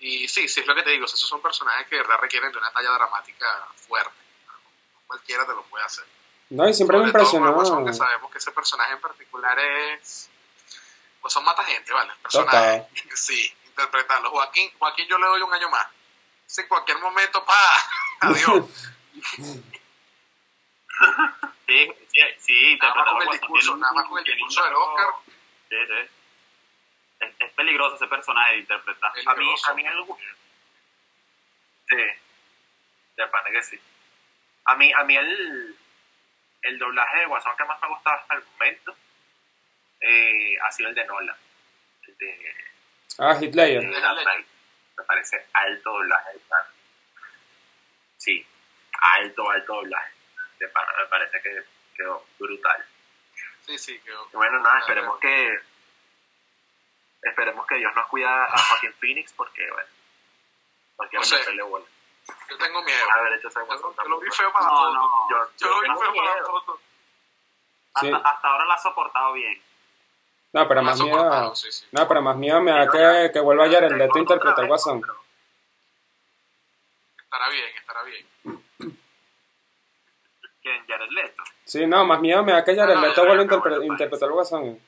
Y 0.00 0.28
sí, 0.28 0.48
sí, 0.48 0.60
es 0.60 0.66
lo 0.66 0.74
que 0.76 0.82
te 0.84 0.90
digo. 0.90 1.04
o 1.04 1.08
sea, 1.08 1.16
esos 1.16 1.28
son 1.28 1.42
personajes 1.42 1.86
que 1.88 1.96
de 1.96 2.02
verdad 2.02 2.18
requieren 2.20 2.52
de 2.52 2.58
una 2.58 2.70
talla 2.72 2.90
dramática 2.92 3.66
fuerte. 3.74 4.12
No 4.46 5.00
cualquiera 5.08 5.44
te 5.44 5.52
lo 5.54 5.62
puede 5.64 5.84
hacer. 5.84 6.04
No, 6.50 6.68
y 6.68 6.72
siempre 6.72 6.96
me 6.96 7.04
Sobre 7.04 7.10
impresionó. 7.10 7.46
por 7.46 7.54
Guasón, 7.56 7.86
que 7.86 7.92
sabemos 7.92 8.30
que 8.30 8.38
ese 8.38 8.52
personaje 8.52 8.92
en 8.94 9.00
particular 9.00 9.58
es. 9.58 10.30
Pues 11.20 11.32
son 11.34 11.44
mata 11.44 11.62
gente, 11.64 11.92
¿vale? 11.92 12.12
El 12.12 12.18
personaje. 12.18 12.86
Sí, 13.14 13.52
interpretarlo. 13.66 14.30
Joaquín, 14.30 14.70
Joaquín, 14.78 15.06
yo 15.08 15.18
le 15.18 15.26
doy 15.26 15.42
un 15.42 15.52
año 15.52 15.68
más. 15.68 15.86
Si 16.46 16.60
en 16.62 16.68
cualquier 16.68 16.98
momento, 16.98 17.44
pa, 17.44 17.54
adiós. 18.20 18.64
Sí, 21.68 21.86
sí, 22.12 22.20
sí, 22.38 22.78
Nada 22.80 22.94
más 22.94 23.12
con 23.12 23.22
el 23.22 23.28
interpretarlo 23.28 23.32
discurso, 23.32 23.76
nada 23.76 23.92
más 23.92 24.08
con 24.08 24.18
el 24.18 24.24
discurso 24.24 24.64
del 24.64 24.74
Oscar. 24.74 25.06
Sí, 25.68 25.76
sí. 25.86 26.10
Es, 27.20 27.34
es 27.38 27.52
peligroso 27.52 27.96
ese 27.96 28.06
personaje 28.06 28.52
de 28.54 28.58
interpretar. 28.60 29.12
A 29.26 29.34
mí, 29.34 29.54
a 29.68 29.74
mí 29.74 29.86
el... 29.86 30.04
Sí. 31.88 31.96
De 33.16 33.26
pana 33.28 33.50
que 33.52 33.62
sí. 33.62 33.78
A 34.64 34.74
mí, 34.76 34.92
a 34.92 35.04
mí 35.04 35.16
el, 35.16 35.77
el 36.62 36.78
doblaje 36.78 37.18
de 37.20 37.26
Guasón 37.26 37.56
que 37.56 37.64
más 37.64 37.80
me 37.80 37.86
ha 37.86 37.90
gustado 37.90 38.16
hasta 38.16 38.34
el 38.34 38.44
momento 38.44 38.96
eh, 40.00 40.58
ha 40.60 40.70
sido 40.72 40.88
el 40.88 40.94
de 40.94 41.04
Nolan. 41.06 41.36
El 42.06 42.16
de, 42.18 42.54
Ah, 43.18 43.36
Hitler. 43.40 43.80
de. 43.80 43.86
Me 44.96 45.04
parece 45.06 45.46
alto 45.52 45.90
doblaje 45.90 46.32
de. 46.34 46.40
Sí, 48.16 48.46
alto, 49.00 49.50
alto 49.50 49.74
doblaje. 49.74 50.12
De 50.58 50.66
me 50.66 51.06
parece 51.08 51.40
que 51.42 51.62
quedó 51.96 52.24
brutal. 52.38 52.84
Sí, 53.66 53.78
sí, 53.78 53.98
quedó. 54.00 54.28
Bueno, 54.32 54.60
nada, 54.60 54.78
esperemos 54.80 55.18
que 55.20 55.60
esperemos 57.22 57.66
que 57.66 57.74
Dios 57.76 57.94
nos 57.94 58.06
cuida 58.08 58.44
a 58.44 58.58
Joaquín 58.58 58.92
Phoenix 58.94 59.32
porque, 59.32 59.68
bueno, 59.70 59.88
no 60.98 61.08
quiero 61.08 61.26
meterle 61.28 61.62
bola. 61.62 61.84
Yo 62.50 62.56
tengo 62.58 62.82
miedo. 62.82 62.98
Yo, 63.42 63.50
yo 63.50 64.08
lo 64.08 64.20
vi 64.20 64.30
feo 64.30 64.52
para 64.52 64.64
la 64.66 64.70
No, 64.70 64.76
foto. 64.78 64.92
no. 64.94 65.28
Yo, 65.30 65.36
Yo 65.58 65.68
lo 65.68 65.80
vi 65.80 65.86
feo 65.88 66.14
para 66.14 66.44
foto. 66.46 66.80
Sí. 68.00 68.12
Hasta, 68.12 68.28
hasta 68.28 68.48
ahora 68.48 68.64
la 68.64 68.74
ha 68.74 68.78
soportado 68.78 69.32
bien. 69.32 69.62
No, 70.52 70.66
pero 70.68 70.82
más 70.82 71.00
miedo. 71.00 71.54
sí, 71.54 71.70
sí. 71.72 71.86
No, 71.92 72.08
pero 72.08 72.22
más 72.22 72.36
miedo 72.36 72.60
me 72.60 72.70
da 72.72 72.88
que, 72.90 73.30
que 73.32 73.40
vuelva 73.40 73.68
Jared 73.68 73.92
Leto 73.92 74.16
a 74.16 74.20
interpretar 74.20 74.60
al 74.60 74.66
Guasón. 74.68 75.02
Estará 77.22 77.48
bien, 77.50 77.76
estará 77.76 78.02
bien. 78.04 78.26
¿Quién? 80.62 80.86
Jared 80.86 81.10
Leto. 81.10 81.42
Sí, 81.64 81.86
no, 81.86 82.04
más 82.06 82.20
miedo 82.20 82.42
me 82.42 82.52
da 82.52 82.64
que 82.64 82.74
Jared 82.74 82.94
No, 82.94 83.00
no, 83.02 83.06
Leto 83.08 83.26
vuelva 83.26 83.78
a 83.82 83.84
interpretar 83.84 84.30
Guasón. 84.30 84.80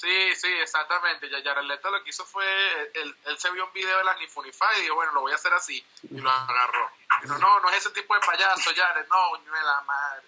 Sí, 0.00 0.34
sí, 0.34 0.48
exactamente. 0.62 1.28
Ya 1.28 1.42
Jared 1.42 1.64
Leto 1.64 1.90
lo 1.90 2.02
que 2.02 2.08
hizo 2.08 2.24
fue, 2.24 2.42
él, 2.94 3.14
él 3.26 3.38
se 3.38 3.50
vio 3.50 3.66
un 3.66 3.72
video 3.74 3.98
de 3.98 4.04
las 4.04 4.18
Nifunify 4.18 4.78
y 4.78 4.82
dijo, 4.82 4.94
bueno, 4.94 5.12
lo 5.12 5.20
voy 5.20 5.32
a 5.32 5.34
hacer 5.34 5.52
así. 5.52 5.84
Y 6.10 6.18
lo 6.18 6.30
agarró. 6.30 6.90
Pero 7.20 7.36
no, 7.36 7.60
no 7.60 7.68
es 7.68 7.76
ese 7.76 7.90
tipo 7.90 8.14
de 8.14 8.20
payaso, 8.20 8.70
Jared, 8.74 9.06
no, 9.08 9.36
de 9.36 9.62
la 9.62 9.82
madre. 9.82 10.22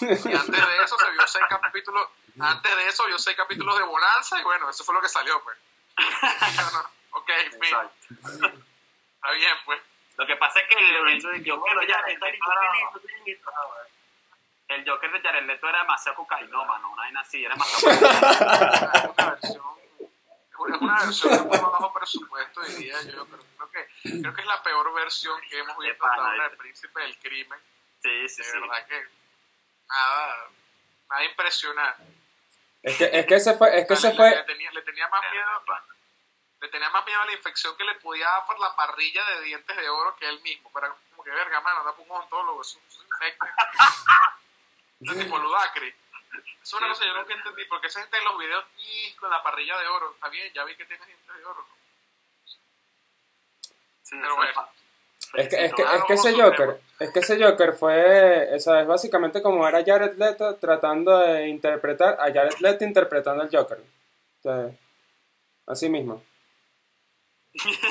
Y 0.00 0.36
antes 0.36 0.66
de 0.68 0.82
eso 0.84 0.98
se 0.98 1.10
vio 1.12 1.26
seis 1.26 1.44
capítulos, 1.48 2.08
antes 2.38 2.76
de 2.76 2.88
eso 2.88 3.06
vio 3.06 3.18
seis 3.18 3.36
capítulos 3.38 3.78
de 3.78 3.84
Bonanza 3.84 4.38
y 4.38 4.42
bueno, 4.42 4.68
eso 4.68 4.84
fue 4.84 4.94
lo 4.94 5.00
que 5.00 5.08
salió, 5.08 5.42
pues. 5.42 5.56
No, 5.96 6.70
no, 6.70 6.90
ok, 7.12 7.30
fin, 7.60 7.76
está 8.20 9.30
bien, 9.32 9.56
pues. 9.64 9.80
Lo 10.16 10.26
que 10.26 10.36
pasa 10.36 10.60
es 10.60 10.68
que 10.68 10.74
el, 10.74 11.08
el, 11.08 11.22
Joker 11.22 11.58
Bueno, 11.58 11.80
de 11.80 11.86
ya, 11.88 11.96
está 12.06 12.28
listo, 13.24 13.50
el 14.68 14.88
Joker 14.88 15.12
de 15.12 15.20
Jared 15.20 15.44
Leto 15.46 15.68
era 15.68 15.78
demasiado 15.80 16.16
cocainómano, 16.16 16.90
una 16.90 17.02
vaina 17.02 17.20
así, 17.20 17.44
era 17.44 17.54
demasiado 17.54 17.94
Es 19.04 19.10
una 19.18 19.30
versión, 19.30 19.64
es 20.74 20.80
una 20.80 21.00
versión 21.04 21.32
de 21.32 21.38
muy 21.42 21.58
bajo 21.58 21.92
presupuesto, 21.92 22.60
diría 22.62 23.02
yo, 23.02 23.26
pero 23.26 23.42
creo 23.56 23.70
que, 23.70 24.20
creo 24.20 24.34
que 24.34 24.40
es 24.40 24.46
la 24.46 24.62
peor 24.62 24.92
versión 24.94 25.40
que 25.48 25.58
hemos 25.58 25.76
visto 25.78 26.06
hasta 26.06 26.22
ahora 26.24 26.48
del 26.48 26.56
Príncipe 26.58 27.00
del 27.00 27.18
Crimen. 27.18 27.58
Sí, 28.02 28.28
sí, 28.28 28.42
De 28.42 28.44
sí. 28.50 28.58
verdad 28.60 28.86
que 28.86 29.02
nada, 29.88 30.34
nada 31.10 31.24
impresionante. 31.24 32.02
Es 32.82 32.96
que, 32.98 33.10
es 33.12 33.26
que 33.26 33.34
ese 33.36 33.54
fue, 33.54 33.78
es 33.78 33.86
que 33.86 33.94
Le- 33.94 33.98
ese 33.98 34.08
le, 34.10 34.16
fue, 34.16 34.30
le 34.30 34.42
tenía, 34.44 34.70
le 34.72 34.82
tenía 34.82 35.08
más 35.08 35.22
miedo, 35.30 35.64
le 36.60 36.68
tenía 36.68 36.90
más 36.90 37.04
miedo 37.06 37.20
a 37.20 37.26
la 37.26 37.32
infección 37.32 37.76
que 37.76 37.84
le 37.84 37.94
podía 37.96 38.26
dar 38.26 38.46
por 38.46 38.58
la 38.60 38.74
parrilla 38.76 39.24
de 39.30 39.40
dientes 39.42 39.76
de 39.76 39.88
oro 39.88 40.14
que 40.16 40.28
él 40.28 40.40
mismo. 40.42 40.70
Pero 40.72 40.96
como 41.10 41.24
que 41.24 41.30
verga, 41.30 41.60
mano, 41.60 41.80
anda 41.80 41.92
por 41.92 42.04
un 42.06 42.10
odontólogo, 42.12 42.60
eso 42.62 42.78
eso 42.88 43.02
infecta. 43.02 43.46
Es 45.04 45.18
tipo 45.18 45.38
ludacre. 45.38 45.94
Es 46.62 46.74
una 46.74 46.88
cosa 46.88 47.02
que 47.02 47.08
yo 47.08 47.16
nunca 47.16 47.34
entendí, 47.34 47.64
porque 47.66 47.86
esa 47.86 48.00
gente 48.00 48.18
en 48.18 48.24
los 48.24 48.38
videos 48.38 48.64
y 48.78 49.12
con 49.14 49.30
la 49.30 49.42
parrilla 49.42 49.78
de 49.78 49.86
oro, 49.86 50.12
está 50.14 50.28
bien, 50.28 50.52
ya 50.52 50.64
vi 50.64 50.74
que 50.74 50.84
tiene 50.84 51.04
dientes 51.06 51.36
de 51.36 51.44
oro. 51.44 51.66
Sí, 54.02 54.16
Pero 54.20 54.36
bueno, 54.36 54.52
es 55.36 55.48
que, 55.48 55.64
es 55.64 55.74
que, 55.74 55.82
es 55.82 56.04
que 56.06 56.14
ese 56.14 56.40
Joker, 56.40 56.80
es 57.00 57.10
que 57.10 57.18
ese 57.18 57.42
Joker 57.42 57.72
fue, 57.72 58.54
esa 58.54 58.80
es 58.80 58.86
básicamente 58.86 59.42
como 59.42 59.66
era 59.66 59.82
Jared 59.84 60.16
Leto 60.16 60.56
tratando 60.56 61.18
de 61.18 61.48
interpretar 61.48 62.14
a 62.20 62.32
Jared 62.32 62.58
Leto 62.60 62.84
interpretando 62.84 63.42
al 63.42 63.50
Joker. 63.50 63.78
O 63.78 64.42
sea, 64.42 64.70
así 65.66 65.88
mismo. 65.88 66.22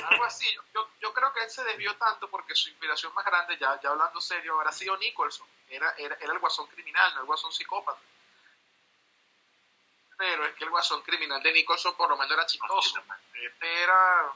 Algo 0.09 0.23
así. 0.25 0.45
Yo, 0.53 0.61
yo, 0.73 0.89
yo 1.01 1.13
creo 1.13 1.31
que 1.33 1.43
él 1.43 1.49
se 1.49 1.63
desvió 1.63 1.95
tanto 1.97 2.29
porque 2.29 2.53
su 2.55 2.69
inspiración 2.69 3.13
más 3.13 3.25
grande, 3.25 3.57
ya, 3.57 3.79
ya 3.81 3.89
hablando 3.89 4.19
serio, 4.19 4.55
habrá 4.55 4.71
sido 4.71 4.97
Nicholson. 4.97 5.47
Era, 5.69 5.93
era, 5.97 6.15
era 6.19 6.33
el 6.33 6.39
guasón 6.39 6.67
criminal, 6.67 7.13
no 7.15 7.21
el 7.21 7.25
guasón 7.27 7.51
psicópata. 7.51 7.99
Pero 10.17 10.45
es 10.45 10.53
que 10.55 10.63
el 10.65 10.69
guasón 10.69 11.01
criminal 11.01 11.41
de 11.41 11.51
Nicholson 11.53 11.95
por 11.95 12.09
lo 12.09 12.15
menos 12.17 12.31
era 12.33 12.45
chistoso. 12.45 13.01
Este 13.33 13.83
era 13.83 14.31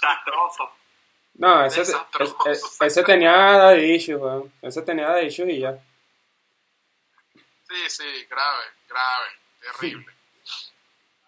Castroso. 0.00 0.76
No, 1.34 1.64
ese, 1.64 1.80
Desastroso. 1.80 2.36
ese, 2.46 2.86
ese 2.86 3.04
tenía 3.04 3.32
daddy 3.32 3.94
issues, 3.94 4.20
weón. 4.20 4.52
Ese 4.62 4.82
tenía 4.82 5.06
daddy 5.08 5.26
issues 5.26 5.48
y 5.50 5.60
ya. 5.60 5.72
Sí, 7.68 7.88
sí, 7.90 8.24
grave, 8.24 8.64
grave, 8.88 9.28
terrible. 9.60 10.12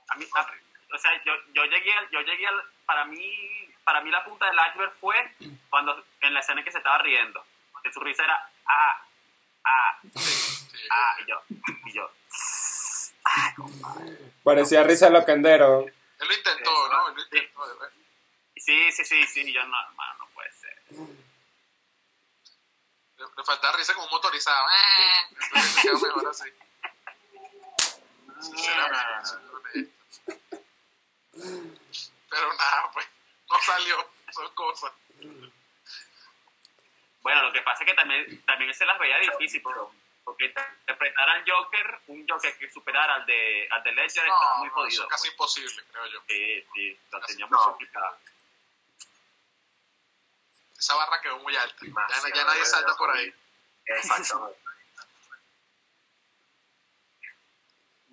A 0.08 0.16
mí, 0.16 0.26
a- 0.34 0.54
o 0.92 0.98
sea, 0.98 1.24
yo, 1.24 1.32
yo 1.52 1.64
llegué, 1.64 1.92
al- 1.94 2.10
yo 2.10 2.20
llegué 2.20 2.46
al, 2.46 2.62
para 2.86 3.04
mí, 3.06 3.74
para 3.84 4.00
mí 4.02 4.10
la 4.10 4.24
punta 4.24 4.46
del 4.46 4.56
iceberg 4.70 4.92
fue 5.00 5.34
cuando, 5.70 6.04
en 6.20 6.34
la 6.34 6.40
escena 6.40 6.60
en 6.60 6.64
que 6.64 6.72
se 6.72 6.78
estaba 6.78 6.98
riendo. 6.98 7.44
Que 7.82 7.92
su 7.92 7.98
risa 8.00 8.22
era, 8.24 8.48
ah, 8.66 9.04
ah, 9.64 10.00
ah, 10.90 11.16
y 11.20 11.26
yo, 11.28 11.42
y 11.86 11.92
yo, 11.92 12.10
Parecía 14.44 14.82
risa 14.84 15.08
loquendero. 15.10 15.80
Él 15.86 15.94
lo 16.28 16.34
intentó, 16.34 16.70
Eso, 16.70 16.88
¿no? 16.88 17.08
Él 17.08 17.14
lo 17.14 17.20
sí. 17.22 17.26
intentó. 17.32 17.66
de 17.66 17.74
verdad. 17.74 17.92
sí, 18.56 18.92
sí, 18.92 19.04
sí, 19.04 19.26
sí, 19.26 19.52
yo 19.52 19.64
no, 19.66 19.80
hermano, 19.80 20.14
no 20.20 20.26
puede 20.28 20.52
ser. 20.52 20.82
Le, 23.16 23.24
le 23.36 23.44
faltaba 23.44 23.76
risa 23.76 23.94
como. 23.94 24.06
Entonces 24.16 25.82
quedó 25.82 25.98
mejor 26.00 26.28
así. 26.28 26.48
Sinceramente. 28.40 29.92
Pero 31.32 32.52
nada, 32.54 32.90
pues, 32.92 33.06
no 33.50 33.58
salió. 33.60 34.10
Son 34.32 34.54
cosas. 34.54 34.92
Bueno, 37.22 37.42
lo 37.44 37.52
que 37.52 37.62
pasa 37.62 37.84
es 37.84 37.90
que 37.90 37.94
también, 37.94 38.44
también 38.44 38.72
se 38.74 38.84
las 38.84 38.98
veía 38.98 39.18
difícil, 39.18 39.62
pero, 39.62 39.92
porque 40.24 40.46
interpretar 40.46 41.28
al 41.28 41.44
Joker, 41.48 42.00
un 42.08 42.26
Joker 42.28 42.56
que 42.58 42.70
superara 42.70 43.14
al 43.16 43.26
de, 43.26 43.68
al 43.70 43.82
de 43.84 43.92
Ledger, 43.92 44.24
estaba 44.24 44.54
No, 44.54 44.58
muy 44.60 44.68
no, 44.68 44.74
jodido. 44.74 44.88
eso 44.88 45.02
es 45.02 45.08
casi 45.08 45.22
pues. 45.22 45.32
imposible, 45.32 45.84
creo 45.92 46.06
yo. 46.06 46.20
Sí, 46.28 46.66
sí, 46.74 46.98
lo 47.10 47.20
tenía 47.20 47.46
muy 47.46 47.58
complicado. 47.58 48.18
Esa 50.78 50.94
barra 50.96 51.20
quedó 51.20 51.38
muy 51.38 51.54
alta. 51.56 51.76
Ya, 51.80 52.34
ya 52.34 52.44
nadie 52.44 52.64
salta 52.64 52.96
por 52.96 53.16
ahí. 53.16 53.32
Exactamente. 53.86 54.58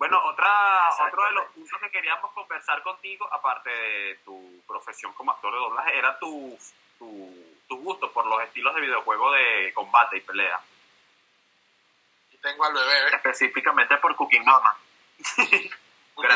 Bueno, 0.00 0.18
otra, 0.24 0.88
otro 1.08 1.24
de 1.26 1.32
los 1.32 1.44
puntos 1.52 1.78
que 1.78 1.90
queríamos 1.90 2.32
conversar 2.32 2.82
contigo, 2.82 3.28
aparte 3.30 3.68
de 3.68 4.14
tu 4.24 4.62
profesión 4.66 5.12
como 5.12 5.30
actor 5.32 5.52
de 5.52 5.58
doblaje, 5.58 5.98
era 5.98 6.18
tu, 6.18 6.58
tu, 6.98 7.58
tu 7.68 7.76
gusto 7.82 8.10
por 8.10 8.24
los 8.24 8.42
estilos 8.42 8.74
de 8.74 8.80
videojuego 8.80 9.30
de 9.32 9.72
combate 9.74 10.16
y 10.16 10.20
pelea. 10.22 10.58
Y 12.32 12.36
tengo 12.38 12.64
al 12.64 12.72
bebé. 12.72 13.14
Específicamente 13.14 13.98
por 13.98 14.16
Cooking 14.16 14.42
Mama. 14.42 14.74
Porque 16.14 16.34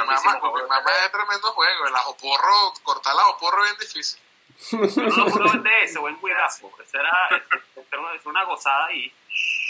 juego. 0.51 0.69
mamá 0.69 0.91
es 1.05 1.11
tremendo 1.11 1.53
juego. 1.53 1.87
El 1.87 1.97
ajoporro, 1.97 2.73
cortar 2.83 3.15
el 3.15 3.21
ajoporro 3.21 3.65
es 3.65 3.71
bien 3.79 3.81
difícil. 3.81 4.21
No 5.09 5.25
lo 5.25 5.31
juro 5.31 5.53
en 5.55 5.63
DS 5.63 5.97
o 5.97 6.09
en 6.09 6.17
Cuidazo. 6.17 6.71
Esa 6.83 7.01
era, 7.01 7.29
era 7.91 7.99
una- 8.01 8.13
es 8.15 8.27
una 8.27 8.45
gozada 8.45 8.87
ahí. 8.87 9.11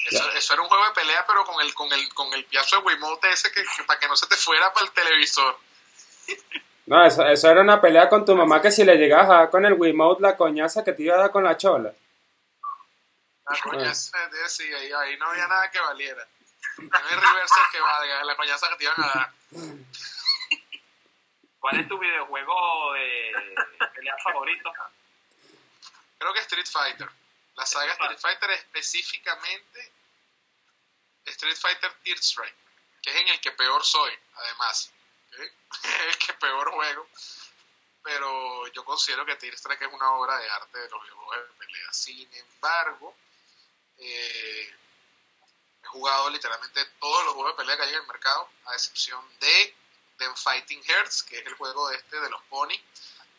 Eso, 0.04 0.30
eso 0.32 0.52
era 0.52 0.62
un 0.62 0.68
juego 0.68 0.84
de 0.86 0.92
pelea, 0.92 1.24
pero 1.26 1.44
con 1.44 1.60
el, 1.62 1.72
con 1.72 1.92
el, 1.92 2.12
con 2.12 2.32
el 2.34 2.44
piazo 2.44 2.76
de 2.76 2.82
Wiimote 2.82 3.30
ese 3.30 3.50
que, 3.50 3.62
que 3.62 3.84
para 3.84 3.98
que 3.98 4.06
no 4.06 4.16
se 4.16 4.26
te 4.26 4.36
fuera 4.36 4.72
para 4.72 4.86
el 4.86 4.92
televisor. 4.92 5.58
No, 6.86 7.04
eso, 7.04 7.24
eso 7.26 7.50
era 7.50 7.62
una 7.62 7.80
pelea 7.80 8.08
con 8.08 8.24
tu 8.24 8.36
mamá 8.36 8.60
que 8.60 8.70
si 8.70 8.84
le 8.84 8.96
llegabas 8.96 9.30
a 9.30 9.34
dar 9.34 9.50
con 9.50 9.64
el 9.64 9.72
Wiimote 9.74 10.22
la 10.22 10.36
coñaza 10.36 10.84
que 10.84 10.92
te 10.92 11.02
iba 11.04 11.14
a 11.14 11.20
dar 11.20 11.30
con 11.30 11.44
la 11.44 11.56
chola. 11.56 11.92
La 13.46 13.58
coñaza, 13.60 14.18
eh, 14.24 14.48
sí, 14.48 14.72
ahí, 14.72 14.92
ahí 14.92 15.16
no 15.16 15.30
había 15.30 15.46
nada 15.46 15.70
que 15.70 15.80
valiera. 15.80 16.26
No 16.78 16.90
hay 16.92 17.14
reverse 17.14 17.60
que 17.72 17.80
valga, 17.80 18.24
la 18.24 18.36
coñaza 18.36 18.68
que 18.70 18.76
te 18.76 18.84
iban 18.84 19.00
a 19.00 19.06
dar. 19.06 19.32
¿Cuál 21.60 21.80
es 21.80 21.88
tu 21.88 21.98
videojuego 21.98 22.92
de 22.92 23.32
pelea 23.94 24.14
favorito? 24.22 24.70
Creo 26.18 26.32
que 26.34 26.40
Street 26.40 26.66
Fighter. 26.66 27.08
La 27.56 27.66
saga 27.66 27.92
Street 27.92 28.18
Fighter 28.18 28.50
específicamente 28.50 29.92
Street 31.26 31.56
Fighter 31.56 31.92
Tear 32.02 32.18
Strike, 32.18 32.56
que 33.02 33.10
es 33.10 33.16
en 33.16 33.28
el 33.28 33.40
que 33.40 33.52
peor 33.52 33.84
soy, 33.84 34.12
además. 34.34 34.92
el 36.08 36.18
que 36.18 36.34
peor 36.34 36.70
juego. 36.70 37.08
Pero 38.02 38.66
yo 38.68 38.84
considero 38.84 39.24
que 39.24 39.36
Tear 39.36 39.54
Strike 39.54 39.82
es 39.82 39.92
una 39.92 40.12
obra 40.12 40.36
de 40.38 40.50
arte 40.50 40.78
de 40.78 40.90
los 40.90 41.02
videojuegos 41.02 41.48
de 41.48 41.54
pelea. 41.54 41.92
Sin 41.92 42.34
embargo, 42.34 43.16
eh, 43.98 44.74
he 45.82 45.86
jugado 45.86 46.28
literalmente 46.30 46.84
todos 47.00 47.24
los 47.24 47.34
juegos 47.34 47.52
de 47.52 47.62
pelea 47.62 47.76
que 47.76 47.82
hay 47.84 47.90
en 47.90 48.00
el 48.00 48.06
mercado, 48.06 48.50
a 48.66 48.74
excepción 48.74 49.38
de 49.38 49.76
The 50.18 50.36
Fighting 50.36 50.82
Hearts, 50.84 51.22
que 51.22 51.38
es 51.38 51.46
el 51.46 51.54
juego 51.54 51.88
de 51.88 51.96
este 51.96 52.20
de 52.20 52.30
los 52.30 52.42
pony 52.44 52.78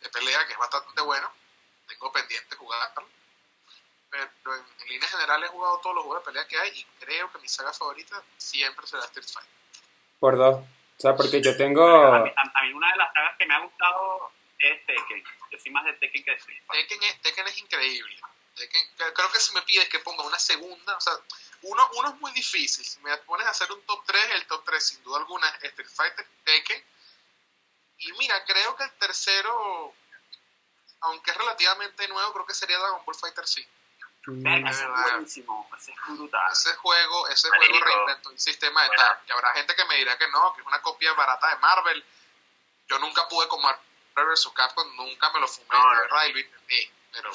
de 0.01 0.09
pelea, 0.09 0.45
que 0.47 0.53
es 0.53 0.59
bastante 0.59 1.01
bueno. 1.01 1.31
Tengo 1.87 2.11
pendiente 2.11 2.55
jugarlo 2.55 3.07
pero 4.43 4.55
en, 4.55 4.63
en 4.81 4.87
líneas 4.87 5.11
generales 5.11 5.49
he 5.49 5.53
jugado 5.53 5.79
todos 5.79 5.95
los 5.95 6.05
juegos 6.05 6.23
de 6.23 6.31
pelea 6.31 6.47
que 6.47 6.57
hay 6.57 6.69
y 6.69 6.85
creo 6.99 7.31
que 7.31 7.39
mi 7.39 7.47
saga 7.47 7.73
favorita 7.73 8.21
siempre 8.37 8.87
será 8.87 9.03
Street 9.03 9.27
Fighter. 9.27 9.51
Por 10.19 10.37
dos. 10.37 10.55
O 10.97 11.01
sea, 11.01 11.15
porque 11.15 11.41
yo 11.41 11.57
tengo... 11.57 11.85
A 11.85 12.19
mí, 12.19 12.31
una 12.73 12.91
de 12.91 12.97
las 12.97 13.13
sagas 13.13 13.37
que 13.37 13.45
me 13.45 13.53
ha 13.53 13.59
gustado 13.59 14.31
es 14.59 14.85
Tekken. 14.85 15.23
Yo 15.51 15.59
soy 15.59 15.71
más 15.71 15.85
de 15.85 15.93
Tekken 15.93 16.23
que 16.23 16.31
de 16.31 16.37
Street 16.37 16.63
Fighter. 16.65 16.87
Tekken 16.87 17.09
es, 17.09 17.21
Tekken 17.21 17.47
es 17.47 17.57
increíble. 17.57 18.17
Creo 18.55 19.31
que 19.31 19.39
si 19.39 19.53
me 19.53 19.61
pides 19.63 19.89
que 19.89 19.99
ponga 19.99 20.23
una 20.23 20.39
segunda, 20.39 20.95
o 20.95 21.01
sea, 21.01 21.13
uno, 21.63 21.89
uno 21.97 22.09
es 22.09 22.15
muy 22.21 22.31
difícil. 22.31 22.85
Si 22.85 22.99
me 23.01 23.15
pones 23.17 23.45
a 23.45 23.49
hacer 23.49 23.69
un 23.71 23.81
top 23.81 24.05
3, 24.05 24.29
el 24.35 24.47
top 24.47 24.63
3 24.65 24.87
sin 24.87 25.03
duda 25.03 25.19
alguna 25.19 25.49
es 25.49 25.63
Street 25.65 25.89
Fighter, 25.89 26.25
Tekken. 26.45 26.83
Y 27.97 28.11
mira, 28.13 28.43
creo 28.45 28.75
que 28.77 28.83
el 28.85 28.91
tercero, 28.93 29.93
aunque 31.01 31.31
es 31.31 31.37
relativamente 31.37 32.07
nuevo, 32.07 32.33
creo 32.33 32.45
que 32.45 32.53
sería 32.53 32.77
Dragon 32.77 33.03
Ball 33.05 33.15
Fighter 33.15 33.45
5. 33.45 33.69
Ese 34.27 34.83
es 34.83 34.89
buenísimo, 34.89 35.69
es 35.77 35.91
brutal. 36.07 36.51
Ese 36.51 36.73
juego, 36.75 37.27
ese 37.27 37.47
juego 37.49 37.85
reinventó 37.85 38.29
un 38.29 38.39
sistema 38.39 38.83
de 38.83 38.89
tap. 38.95 39.21
Y 39.27 39.31
habrá 39.31 39.53
gente 39.53 39.75
que 39.75 39.85
me 39.85 39.97
dirá 39.97 40.17
que 40.17 40.27
no, 40.29 40.53
que 40.53 40.61
es 40.61 40.67
una 40.67 40.81
copia 40.81 41.13
barata 41.13 41.49
de 41.49 41.57
Marvel. 41.57 42.03
Yo 42.87 42.97
nunca 42.99 43.27
pude 43.27 43.47
comer 43.47 43.75
Marvel 44.15 44.33
vs. 44.33 44.49
Capcom, 44.55 44.95
nunca 44.95 45.31
me 45.31 45.39
lo 45.39 45.47
fumé, 45.47 45.67
no, 45.71 45.93
la 45.93 46.01
verdad, 46.01 46.21
pero 47.11 47.31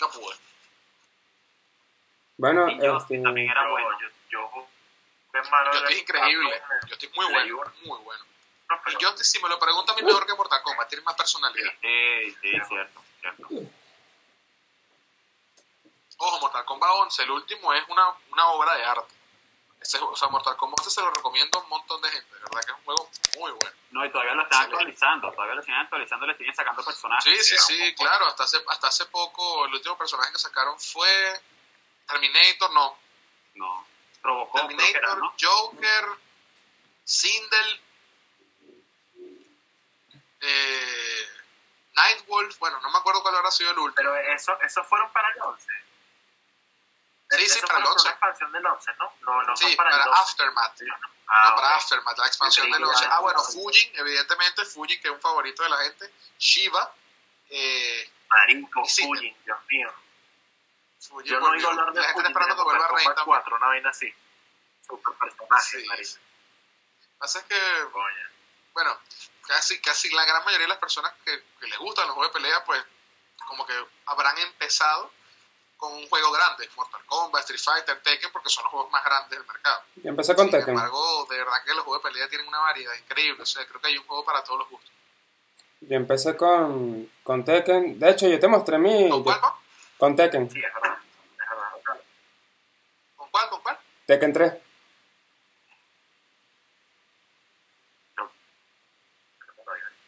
no 0.00 0.10
pude. 0.10 0.36
Bueno, 2.36 2.68
yo, 2.70 2.96
este, 2.96 3.22
también 3.22 3.50
era 3.50 3.68
bueno. 3.68 3.88
Yo, 4.00 4.08
yo, 4.28 4.68
estoy 5.72 5.98
increíble. 5.98 6.62
Yo 6.88 6.94
estoy 6.94 7.10
muy 7.14 7.26
bueno, 7.32 7.72
muy 7.84 8.00
bueno. 8.00 8.24
Pero, 8.84 8.98
yo, 8.98 9.16
si 9.16 9.40
me 9.42 9.48
lo 9.48 9.58
pregunta 9.58 9.92
a 9.92 9.96
mí, 9.96 10.02
mejor 10.02 10.26
que 10.26 10.34
Mortal 10.34 10.62
Kombat, 10.62 10.88
tiene 10.88 11.04
más 11.04 11.14
personalidad. 11.14 11.72
Sí, 11.80 12.36
sí, 12.40 12.56
es 12.56 12.68
cierto, 12.68 13.02
cierto. 13.20 13.48
Ojo, 16.24 16.38
Mortal 16.40 16.64
Kombat 16.64 16.90
11, 16.90 17.22
el 17.24 17.30
último 17.32 17.72
es 17.74 17.82
una, 17.88 18.08
una 18.30 18.46
obra 18.50 18.76
de 18.76 18.84
arte. 18.84 19.14
Ese, 19.80 19.98
o 19.98 20.14
sea, 20.14 20.28
Mortal 20.28 20.56
Kombat 20.56 20.78
11 20.78 20.90
se 20.90 21.00
lo 21.00 21.10
recomiendo 21.10 21.58
a 21.58 21.62
un 21.62 21.68
montón 21.68 22.00
de 22.00 22.08
gente, 22.10 22.32
de 22.34 22.40
verdad 22.42 22.60
que 22.64 22.70
es 22.70 22.78
un 22.78 22.84
juego 22.84 23.10
muy 23.40 23.50
bueno. 23.50 23.76
No, 23.90 24.04
y 24.04 24.10
todavía 24.12 24.34
lo 24.34 24.42
están 24.44 24.62
actualizando. 24.62 25.32
Todavía 25.32 25.56
lo 25.56 25.62
siguen 25.62 25.80
actualizando, 25.80 26.26
le 26.26 26.36
siguen 26.36 26.54
sacando 26.54 26.84
personajes. 26.84 27.24
Sí, 27.46 27.56
sí, 27.56 27.58
sí, 27.66 27.92
poco- 27.92 28.04
claro, 28.08 28.26
hasta 28.26 28.44
hace, 28.44 28.58
hasta 28.68 28.86
hace 28.86 29.06
poco 29.06 29.66
el 29.66 29.74
último 29.74 29.98
personaje 29.98 30.30
que 30.32 30.38
sacaron 30.38 30.78
fue 30.78 31.42
Terminator, 32.08 32.70
no, 32.72 32.96
No. 33.54 33.86
Robocop, 34.22 34.60
era, 34.60 34.68
Terminator, 34.68 35.18
¿no? 35.18 35.34
Joker, 35.40 36.04
Sindel, 37.04 37.80
eh, 40.40 41.26
Nightwolf, 41.94 42.58
bueno, 42.58 42.80
no 42.80 42.90
me 42.90 42.98
acuerdo 42.98 43.22
cuál 43.22 43.34
habrá 43.36 43.50
sido 43.50 43.72
el 43.72 43.78
último. 43.78 43.96
Pero 43.96 44.16
eso, 44.32 44.56
eso 44.62 44.84
fueron 44.84 45.10
para 45.12 45.28
el 45.32 45.42
11. 45.42 45.66
Sí, 47.38 47.48
sí, 47.48 47.58
Eso 47.58 47.66
para 47.66 47.78
el 47.78 47.84
fueron 47.84 47.92
11. 47.92 48.02
una 48.02 48.10
expansión 48.12 48.52
del 48.52 48.66
11, 48.66 48.90
¿no? 48.98 49.56
Sí, 49.56 49.76
para, 49.76 49.90
para 49.90 50.02
el 50.04 50.10
12. 50.10 50.20
Aftermath. 50.22 50.80
Ah, 51.28 51.48
no, 51.50 51.56
para 51.56 51.68
ok. 51.68 51.74
Aftermath, 51.82 52.18
la 52.18 52.26
expansión 52.26 52.66
Sí, 52.66 52.72
del 52.72 52.80
sí, 52.82 52.88
11. 52.90 53.04
ya. 53.04 53.16
Ah, 53.16 53.20
bueno, 53.20 53.42
Fujin, 53.42 53.92
evidentemente, 53.94 54.64
Fujin, 54.66 55.00
que 55.00 55.08
es 55.08 55.14
un 55.14 55.20
favorito 55.20 55.62
de 55.62 55.68
la 55.70 55.76
gente. 55.78 56.12
Shiva, 56.38 56.94
eh, 57.48 58.10
Marico, 58.28 58.84
Sí. 58.86 59.02
Fujin, 59.04 59.36
Dios 59.44 59.58
mío. 59.70 59.92
Fujin 61.00 61.32
Yo 61.32 61.40
no 61.40 61.48
oigo 61.50 61.68
hablar 61.68 61.92
de 61.92 62.00
La 62.00 62.06
gente 62.08 62.12
Fujin 62.12 62.26
está 62.26 62.28
esperando 62.40 62.56
que 62.56 62.62
vuelva 62.62 62.78
Mortal 62.88 62.96
Rey 62.96 63.04
Kombat 63.04 63.16
también. 63.16 63.42
4, 63.42 63.56
una 63.56 63.66
vaina 63.66 63.90
así. 63.90 64.14
Super 64.86 65.14
personaje, 65.14 65.80
Sí, 65.80 65.86
marico. 65.88 66.08
sí. 66.10 66.18
Pasa 67.18 67.38
es 67.38 67.44
que 67.46 67.58
Coño. 67.92 68.28
bueno, 68.74 68.98
casi, 69.46 69.80
casi 69.80 70.10
la 70.10 70.24
gran 70.24 70.44
mayoría 70.44 70.64
de 70.66 70.68
las 70.70 70.78
personas 70.78 71.12
que, 71.24 71.42
que 71.60 71.66
les 71.66 71.78
gustan 71.78 72.06
los 72.08 72.14
juegos 72.16 72.34
de 72.34 72.40
pelea, 72.40 72.64
pues 72.64 72.84
como 73.46 73.64
que 73.66 73.74
habrán 74.06 74.36
empezado 74.38 75.12
con 75.82 75.94
un 75.94 76.08
juego 76.08 76.30
grande, 76.30 76.68
Mortal 76.76 77.00
Kombat, 77.06 77.40
Street 77.40 77.60
Fighter, 77.60 78.00
Tekken, 78.02 78.30
porque 78.30 78.48
son 78.48 78.62
los 78.62 78.70
juegos 78.70 78.92
más 78.92 79.04
grandes 79.04 79.30
del 79.36 79.44
mercado. 79.44 79.82
Yo 79.96 80.10
empecé 80.10 80.32
con 80.36 80.44
Sin 80.44 80.52
Tekken. 80.52 80.74
embargo, 80.74 81.26
de 81.28 81.38
verdad 81.38 81.56
que 81.66 81.74
los 81.74 81.82
juegos 81.82 82.04
de 82.04 82.08
pelea 82.08 82.28
tienen 82.28 82.46
una 82.46 82.60
variedad 82.60 82.94
increíble. 82.94 83.42
O 83.42 83.46
sea, 83.46 83.66
creo 83.66 83.80
que 83.80 83.88
hay 83.88 83.98
un 83.98 84.06
juego 84.06 84.24
para 84.24 84.44
todos 84.44 84.60
los 84.60 84.70
gustos. 84.70 84.92
Yo 85.80 85.96
empecé 85.96 86.36
con, 86.36 87.10
con 87.24 87.44
Tekken. 87.44 87.98
De 87.98 88.10
hecho, 88.10 88.28
yo 88.28 88.38
te 88.38 88.46
mostré 88.46 88.78
mi... 88.78 89.08
¿Con 89.10 89.24
cuál, 89.24 89.40
Pau? 89.40 89.54
Con 89.98 90.14
Tekken. 90.14 90.48
Sí, 90.50 90.58
es 90.60 90.72
verdad. 90.72 90.98
Es 91.32 91.48
verdad. 91.50 92.00
¿Con 93.16 93.28
cuál? 93.32 93.50
¿Con 93.50 93.60
cuál? 93.62 93.78
Tekken 94.06 94.32
3. 94.32 94.52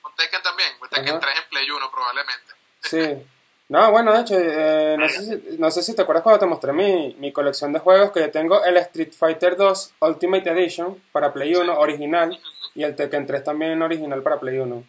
Con 0.03 0.15
Tekken 0.15 0.43
también. 0.45 0.79
Con 0.79 0.89
Tekken 0.89 1.09
Ajá. 1.09 1.21
3 1.21 1.37
en 1.37 1.49
Play 1.49 1.69
1 1.69 1.91
probablemente. 1.91 2.53
Sí. 2.81 3.27
No, 3.69 3.91
bueno, 3.91 4.13
de 4.13 4.21
hecho, 4.21 4.35
eh, 4.39 4.97
no, 4.99 5.09
sé 5.09 5.25
si, 5.25 5.59
no 5.59 5.71
sé 5.71 5.83
si 5.83 5.97
te 5.97 6.03
acuerdas 6.03 6.23
cuando 6.23 6.41
te 6.41 6.47
mostré 6.47 6.73
mi, 6.73 7.15
mi 7.19 7.33
colección 7.33 7.73
de 7.73 7.79
juegos, 7.79 8.13
que 8.13 8.21
yo 8.21 8.31
tengo 8.31 8.63
el 8.63 8.77
Street 8.77 9.13
Fighter 9.13 9.57
2 9.57 9.95
Ultimate 10.01 10.51
Edition 10.51 11.03
para 11.13 11.33
Play 11.33 11.55
1 11.55 11.79
original 11.79 12.39
y 12.75 12.83
el 12.83 12.95
Tekken 12.95 13.27
3 13.27 13.43
también 13.43 13.81
original 13.81 14.23
para 14.23 14.39
Play 14.39 14.59
1. 14.59 14.87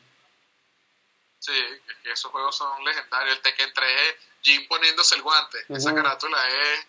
Sí, 1.40 1.54
es 1.88 1.96
que 2.04 2.12
esos 2.12 2.32
juegos 2.32 2.56
son 2.58 2.84
legendarios. 2.84 3.38
El 3.38 3.42
Tekken 3.42 3.72
3 3.74 3.90
es 3.90 4.16
Jin 4.42 4.68
poniéndose 4.68 5.16
el 5.16 5.22
guante. 5.22 5.60
Esa 5.70 5.90
Ujú. 5.90 5.96
carátula 5.96 6.48
es... 6.50 6.88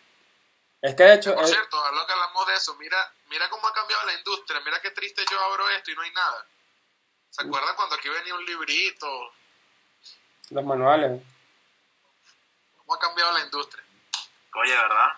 Es 0.83 0.95
que 0.95 1.05
de 1.05 1.15
hecho, 1.15 1.35
Por 1.35 1.45
eh, 1.45 1.49
cierto, 1.49 1.85
a 1.85 1.93
lo 1.93 2.07
que 2.07 2.13
hablamos 2.13 2.47
de 2.47 2.55
eso, 2.55 2.75
mira, 2.77 3.13
mira 3.29 3.49
cómo 3.49 3.67
ha 3.67 3.73
cambiado 3.73 4.07
la 4.07 4.15
industria. 4.15 4.61
Mira 4.65 4.81
qué 4.81 4.91
triste 4.91 5.23
yo 5.31 5.41
abro 5.41 5.69
esto 5.71 5.91
y 5.91 5.95
no 5.95 6.03
hay 6.03 6.13
nada. 6.13 6.47
¿Se 7.31 7.43
acuerdan 7.43 7.77
cuando 7.77 7.95
aquí 7.95 8.09
venía 8.09 8.35
un 8.35 8.45
librito? 8.45 9.07
los 10.51 10.65
manuales. 10.65 11.21
¿Cómo 12.87 12.95
ha 12.95 13.01
cambiado 13.01 13.33
la 13.33 13.41
industria? 13.45 13.85
Oye, 14.55 14.71
¿verdad? 14.77 15.09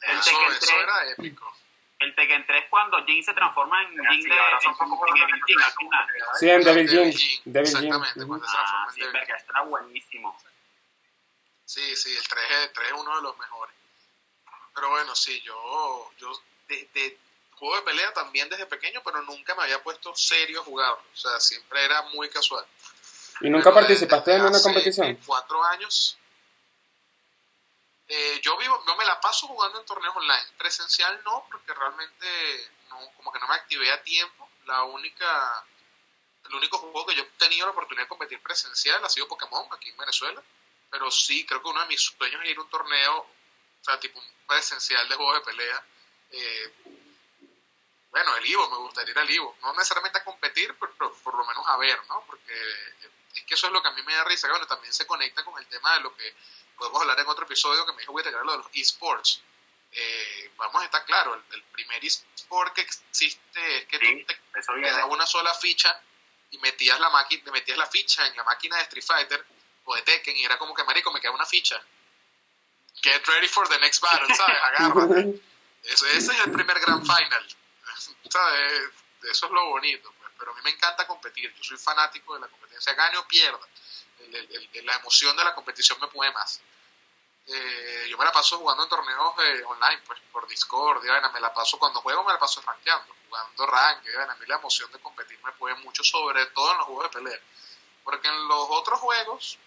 El 0.00 0.18
Eso, 0.18 0.30
Tekken 0.30 0.52
eso 0.52 0.66
3. 0.66 0.72
era 0.82 1.10
épico. 1.10 1.56
El 2.00 2.14
Tekken 2.16 2.46
3 2.46 2.64
cuando 2.70 3.04
Jin 3.04 3.22
se 3.22 3.32
transforma 3.34 3.82
en 3.82 3.90
Jin 3.90 4.22
Sí, 4.22 4.28
de 4.28 4.38
ahora 4.38 4.60
son 4.60 4.76
poco 4.76 5.06
en 5.08 5.22
Evil 5.22 5.40
Jin 5.46 5.62
al 5.62 5.72
final. 5.72 6.06
Sí, 6.40 6.50
en 6.50 6.64
Devil 6.64 6.86
Devil 6.88 7.16
Jin. 7.16 7.42
Devil 7.44 7.68
Jin. 7.68 7.76
exactamente, 7.84 8.26
cuando 8.26 8.46
se 8.48 8.56
Ah, 8.56 8.62
transforma 8.62 8.86
en 8.88 8.94
sí, 8.94 9.00
Devil 9.00 9.44
era 9.50 9.60
buenísimo. 9.62 10.42
Sí, 11.64 11.96
sí, 11.96 12.16
el 12.16 12.26
3, 12.28 12.44
es- 12.50 12.56
el 12.64 12.72
3 12.72 12.86
es 12.88 12.92
uno 12.94 13.16
de 13.16 13.22
los 13.22 13.38
mejores. 13.38 13.76
Pero 14.74 14.88
bueno, 14.90 15.14
sí, 15.14 15.40
yo, 15.42 16.10
yo 16.18 16.32
de, 16.68 16.88
de 16.94 17.18
juego 17.54 17.76
de 17.76 17.82
pelea 17.82 18.12
también 18.14 18.48
desde 18.48 18.66
pequeño, 18.66 19.02
pero 19.04 19.22
nunca 19.22 19.54
me 19.54 19.62
había 19.64 19.80
puesto 19.82 20.14
serio 20.16 20.62
a 20.62 20.64
jugarlo. 20.64 21.02
O 21.12 21.16
sea, 21.16 21.38
siempre 21.38 21.84
era 21.84 22.02
muy 22.14 22.28
casual. 22.30 22.66
¿Y 23.40 23.50
nunca 23.50 23.70
Pero 23.70 23.74
participaste 23.76 24.34
en 24.34 24.42
una 24.42 24.60
competición? 24.60 25.08
eh, 25.08 25.18
Cuatro 25.26 25.62
años. 25.64 26.18
Eh, 28.08 28.40
yo 28.42 28.56
vivo, 28.58 28.82
yo 28.86 28.96
me 28.96 29.04
la 29.04 29.20
paso 29.20 29.46
jugando 29.46 29.80
en 29.80 29.86
torneos 29.86 30.14
online. 30.16 30.46
Presencial 30.58 31.20
no, 31.24 31.46
porque 31.50 31.72
realmente 31.72 32.70
no, 32.90 32.98
como 33.16 33.32
que 33.32 33.38
no 33.40 33.48
me 33.48 33.54
activé 33.54 33.90
a 33.90 34.02
tiempo. 34.02 34.48
La 34.66 34.82
única, 34.84 35.64
el 36.48 36.54
único 36.54 36.78
juego 36.78 37.06
que 37.06 37.14
yo 37.14 37.22
he 37.22 37.26
tenido 37.38 37.66
la 37.66 37.72
oportunidad 37.72 38.04
de 38.04 38.08
competir 38.08 38.40
presencial 38.42 39.02
ha 39.04 39.08
sido 39.08 39.28
Pokémon 39.28 39.66
aquí 39.72 39.88
en 39.90 39.96
Venezuela. 39.96 40.42
Pero 40.90 41.10
sí, 41.10 41.46
creo 41.46 41.62
que 41.62 41.68
uno 41.68 41.80
de 41.80 41.86
mis 41.86 42.02
sueños 42.02 42.42
es 42.44 42.50
ir 42.50 42.58
a 42.58 42.60
un 42.60 42.68
torneo, 42.68 43.18
o 43.20 43.84
sea, 43.84 43.98
tipo 43.98 44.18
un 44.18 44.26
presencial 44.46 45.08
de 45.08 45.16
juegos 45.16 45.36
de 45.36 45.40
pelea. 45.40 45.86
Eh, 46.32 46.74
bueno, 48.10 48.36
el 48.36 48.46
Ivo, 48.46 48.68
me 48.68 48.76
gustaría 48.76 49.12
ir 49.12 49.18
al 49.18 49.30
Ivo. 49.30 49.56
No 49.62 49.72
necesariamente 49.72 50.18
a 50.18 50.24
competir, 50.24 50.76
pero, 50.78 50.92
pero 50.98 51.14
por 51.24 51.34
lo 51.34 51.46
menos 51.46 51.66
a 51.66 51.78
ver, 51.78 51.98
¿no? 52.08 52.22
Porque 52.26 52.52
es 53.34 53.44
que 53.44 53.54
eso 53.54 53.66
es 53.66 53.72
lo 53.72 53.82
que 53.82 53.88
a 53.88 53.92
mí 53.92 54.02
me 54.02 54.14
da 54.14 54.24
risa. 54.24 54.46
que, 54.46 54.52
Bueno, 54.52 54.66
también 54.66 54.92
se 54.92 55.06
conecta 55.06 55.44
con 55.44 55.58
el 55.58 55.66
tema 55.66 55.94
de 55.94 56.00
lo 56.00 56.14
que 56.16 56.34
podemos 56.76 57.00
hablar 57.02 57.18
en 57.20 57.26
otro 57.28 57.44
episodio 57.44 57.84
que 57.86 57.92
me 57.92 58.00
dijo 58.00 58.12
voy 58.12 58.22
a 58.22 58.26
llegar 58.26 58.44
lo 58.44 58.52
de 58.52 58.58
los 58.58 58.66
esports. 58.74 59.40
Eh, 59.94 60.50
vamos 60.56 60.80
a 60.82 60.84
estar 60.86 61.04
claro, 61.04 61.34
el, 61.34 61.42
el 61.50 61.62
primer 61.64 62.02
esport 62.04 62.72
que 62.74 62.80
existe 62.80 63.76
es 63.78 63.86
que 63.86 63.98
Sí, 63.98 64.24
tú 64.26 64.32
te 64.52 64.60
te 64.80 64.90
daba 64.90 65.04
una 65.06 65.26
sola 65.26 65.52
ficha 65.54 66.00
y 66.50 66.58
metías 66.58 66.98
la 67.00 67.10
máquina, 67.10 67.50
metías 67.52 67.76
la 67.78 67.86
ficha 67.86 68.26
en 68.26 68.36
la 68.36 68.44
máquina 68.44 68.76
de 68.76 68.82
Street 68.84 69.04
Fighter 69.04 69.46
o 69.84 69.94
de 69.94 70.02
Tekken 70.02 70.36
y 70.36 70.44
era 70.44 70.56
como 70.58 70.74
que 70.74 70.84
marico 70.84 71.12
me 71.12 71.20
queda 71.20 71.32
una 71.32 71.44
ficha. 71.46 71.82
Get 73.02 73.26
ready 73.26 73.48
for 73.48 73.68
the 73.68 73.78
next 73.80 74.00
battle, 74.02 74.34
¿sabes? 74.34 74.58
Agárrate. 74.62 75.40
Eso- 75.84 76.06
ese 76.06 76.32
es 76.32 76.40
el 76.46 76.52
primer 76.52 76.78
gran 76.80 77.02
final. 77.02 77.46
¿Sabes? 78.30 78.82
Eso 79.24 79.46
es 79.46 79.52
lo 79.52 79.66
bonito, 79.70 80.12
pues. 80.18 80.21
Pero 80.42 80.50
a 80.50 80.54
mí 80.56 80.60
me 80.64 80.70
encanta 80.70 81.06
competir. 81.06 81.54
Yo 81.54 81.62
soy 81.62 81.76
fanático 81.76 82.34
de 82.34 82.40
la 82.40 82.48
competencia. 82.48 82.92
Gane 82.94 83.16
o 83.16 83.28
pierda. 83.28 83.60
La 84.82 84.96
emoción 84.96 85.36
de 85.36 85.44
la 85.44 85.54
competición 85.54 86.00
me 86.00 86.08
puede 86.08 86.32
más. 86.32 86.60
Eh, 87.46 88.08
yo 88.10 88.18
me 88.18 88.24
la 88.24 88.32
paso 88.32 88.58
jugando 88.58 88.82
en 88.82 88.88
torneos 88.88 89.34
eh, 89.38 89.62
online, 89.64 90.02
pues 90.04 90.18
por 90.32 90.48
Discord. 90.48 91.00
me 91.32 91.40
la 91.40 91.54
paso 91.54 91.78
cuando 91.78 92.00
juego, 92.00 92.24
me 92.24 92.32
la 92.32 92.40
paso 92.40 92.60
rankeando, 92.60 93.14
jugando 93.28 93.66
rank. 93.66 94.04
A 94.28 94.34
mí 94.34 94.46
la 94.48 94.56
emoción 94.56 94.90
de 94.90 94.98
competir 94.98 95.38
me 95.44 95.52
puede 95.52 95.76
mucho, 95.76 96.02
sobre 96.02 96.44
todo 96.46 96.72
en 96.72 96.78
los 96.78 96.86
juegos 96.86 97.04
de 97.04 97.20
pelea. 97.20 97.40
Porque 98.02 98.26
en 98.26 98.48
los 98.48 98.66
otros 98.68 98.98
juegos 98.98 99.60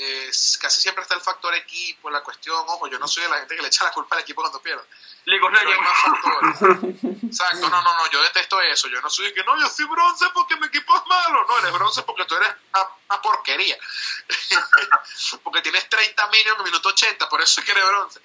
eh, 0.00 0.30
casi 0.60 0.80
siempre 0.80 1.02
está 1.02 1.16
el 1.16 1.20
factor 1.20 1.52
equipo, 1.56 2.08
la 2.08 2.22
cuestión. 2.22 2.56
Ojo, 2.68 2.86
yo 2.86 3.00
no 3.00 3.08
soy 3.08 3.24
de 3.24 3.30
la 3.30 3.38
gente 3.38 3.56
que 3.56 3.62
le 3.62 3.66
echa 3.66 3.82
la 3.82 3.90
culpa 3.90 4.14
al 4.14 4.22
equipo 4.22 4.40
cuando 4.40 4.62
pierde. 4.62 4.84
Más 5.80 5.98
factores. 5.98 7.02
Exacto, 7.24 7.68
no, 7.68 7.82
no, 7.82 7.94
no, 7.94 8.10
yo 8.12 8.22
detesto 8.22 8.60
eso. 8.60 8.86
Yo 8.86 9.00
no 9.02 9.10
soy 9.10 9.26
de 9.26 9.34
que 9.34 9.42
no, 9.42 9.58
yo 9.58 9.68
soy 9.68 9.86
bronce 9.86 10.26
porque 10.32 10.54
mi 10.54 10.68
equipo 10.68 10.96
es 10.96 11.04
malo. 11.06 11.44
No, 11.48 11.58
eres 11.58 11.72
bronce 11.72 12.02
porque 12.02 12.24
tú 12.26 12.36
eres 12.36 12.48
una, 12.72 12.88
una 13.10 13.20
porquería. 13.22 13.76
porque 15.42 15.62
tienes 15.62 15.88
30 15.88 16.26
minions 16.28 16.54
en 16.54 16.58
el 16.58 16.64
minuto 16.64 16.90
80, 16.90 17.28
por 17.28 17.40
eso 17.42 17.60
es 17.60 17.66
que 17.66 17.72
eres 17.72 17.86
bronce. 17.88 18.20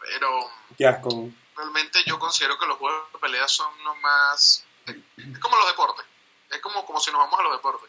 Pero 0.00 0.50
Qué 0.76 0.88
asco. 0.88 1.28
realmente 1.56 2.02
yo 2.04 2.18
considero 2.18 2.58
que 2.58 2.66
los 2.66 2.78
juegos 2.78 3.12
de 3.12 3.18
pelea 3.20 3.46
son 3.46 3.72
lo 3.84 3.94
más. 3.94 4.64
Es 4.86 5.38
como 5.38 5.56
los 5.56 5.68
deportes. 5.68 6.04
Es 6.50 6.60
como, 6.60 6.84
como 6.84 6.98
si 6.98 7.12
nos 7.12 7.20
vamos 7.20 7.38
a 7.38 7.44
los 7.44 7.52
deportes. 7.52 7.88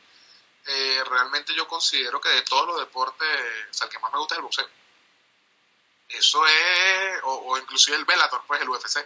Eh, 0.65 1.04
realmente 1.10 1.54
yo 1.56 1.67
considero 1.67 2.21
que 2.21 2.30
de 2.30 2.41
todos 2.43 2.67
los 2.67 2.80
deportes, 2.80 3.28
o 3.69 3.73
sea, 3.73 3.88
el 3.88 3.93
que 3.93 3.99
más 3.99 4.12
me 4.13 4.19
gusta 4.19 4.36
es 4.36 4.38
el 4.38 4.43
boxeo. 4.43 4.67
Eso 6.10 6.45
es, 6.45 7.23
o, 7.23 7.34
o 7.34 7.58
inclusive 7.58 7.97
el 7.97 8.06
Bellator, 8.06 8.43
pues 8.47 8.62
el 8.62 8.69
UFC. 8.69 9.06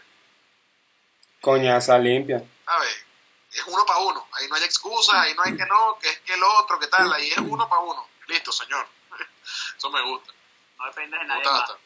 Coñaza 1.41 1.97
limpia. 1.97 2.43
¿sabes? 2.65 3.05
Es 3.51 3.63
uno 3.65 3.85
para 3.85 3.99
uno. 3.99 4.27
Ahí 4.33 4.47
no 4.47 4.55
hay 4.55 4.63
excusa, 4.63 5.21
ahí 5.21 5.33
no 5.33 5.43
hay 5.43 5.55
que 5.55 5.65
no, 5.65 5.97
que 5.99 6.09
es 6.09 6.19
que 6.19 6.33
el 6.33 6.43
otro, 6.43 6.79
que 6.79 6.87
tal. 6.87 7.11
Ahí 7.13 7.29
es 7.29 7.37
uno 7.37 7.67
para 7.69 7.81
uno. 7.81 8.07
Listo, 8.27 8.51
señor. 8.51 8.85
Eso 9.77 9.89
me 9.89 10.01
gusta. 10.03 10.33
No 10.77 10.85
depende 10.85 11.17
de 11.17 11.25
nadie 11.25 11.43
gusta 11.43 11.73
más. 11.73 11.81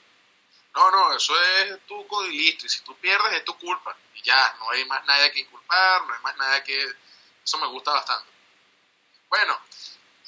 No, 0.73 0.89
no, 0.89 1.13
eso 1.13 1.33
es 1.41 1.85
tu 1.85 2.07
y 2.25 2.31
listo. 2.31 2.65
Y 2.65 2.69
si 2.69 2.81
tú 2.81 2.95
pierdes, 2.95 3.33
es 3.33 3.43
tu 3.43 3.57
culpa. 3.57 3.95
Y 4.15 4.21
ya, 4.21 4.55
no 4.59 4.71
hay 4.71 4.85
más 4.85 5.03
nadie 5.05 5.31
que 5.31 5.41
inculpar, 5.41 6.07
no 6.07 6.13
hay 6.13 6.21
más 6.21 6.37
nada 6.37 6.63
que. 6.63 6.77
Eso 7.43 7.57
me 7.57 7.67
gusta 7.67 7.91
bastante. 7.91 8.30
Bueno, 9.31 9.57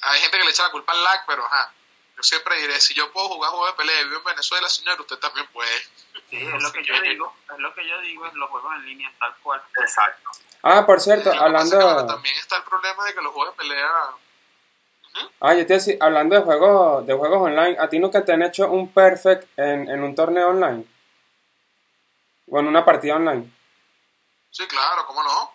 hay 0.00 0.20
gente 0.20 0.38
que 0.38 0.44
le 0.44 0.50
echa 0.50 0.62
la 0.62 0.70
culpa 0.70 0.92
al 0.92 1.04
lag, 1.04 1.24
pero 1.26 1.44
ajá. 1.44 1.72
Yo 2.16 2.22
siempre 2.22 2.56
diré: 2.56 2.80
si 2.80 2.94
yo 2.94 3.12
puedo 3.12 3.28
jugar 3.28 3.50
juegos 3.50 3.70
de 3.70 3.76
pelea 3.76 4.00
y 4.00 4.04
vivo 4.04 4.18
en 4.18 4.24
Venezuela, 4.24 4.68
señor, 4.68 5.00
usted 5.00 5.18
también 5.18 5.46
puede. 5.52 5.70
Sí, 6.30 6.38
es 6.38 6.62
lo 6.62 6.72
que 6.72 6.82
yo 6.82 7.00
digo. 7.02 7.36
Es 7.52 7.58
lo 7.58 7.74
que 7.74 7.86
yo 7.86 8.00
digo 8.00 8.26
en 8.26 8.38
los 8.38 8.50
juegos 8.50 8.74
en 8.76 8.86
línea, 8.86 9.12
tal 9.20 9.34
cual. 9.42 9.62
Exacto. 9.80 10.30
Ah, 10.62 10.86
por 10.86 11.00
cierto, 11.00 11.28
bueno, 11.28 11.44
hablando... 11.44 12.06
también 12.06 12.36
está 12.38 12.56
el 12.56 12.62
problema 12.62 13.04
de 13.04 13.14
que 13.14 13.20
los 13.20 13.32
juegos 13.32 13.54
de 13.54 13.62
pelea. 13.62 13.90
Ah, 15.40 15.54
yo 15.54 15.66
te 15.66 15.74
decía, 15.74 15.96
hablando 16.00 16.34
de 16.34 16.42
juegos, 16.42 17.06
de 17.06 17.14
juegos 17.14 17.42
online, 17.42 17.76
¿a 17.78 17.88
ti 17.88 17.98
nunca 17.98 18.24
te 18.24 18.32
han 18.32 18.42
hecho 18.42 18.68
un 18.68 18.90
perfect 18.92 19.46
en, 19.58 19.88
en 19.88 20.02
un 20.02 20.14
torneo 20.14 20.48
online? 20.48 20.86
O 22.50 22.58
en 22.58 22.66
una 22.66 22.84
partida 22.84 23.16
online. 23.16 23.52
Sí, 24.50 24.66
claro, 24.66 25.06
¿cómo 25.06 25.22
no? 25.22 25.52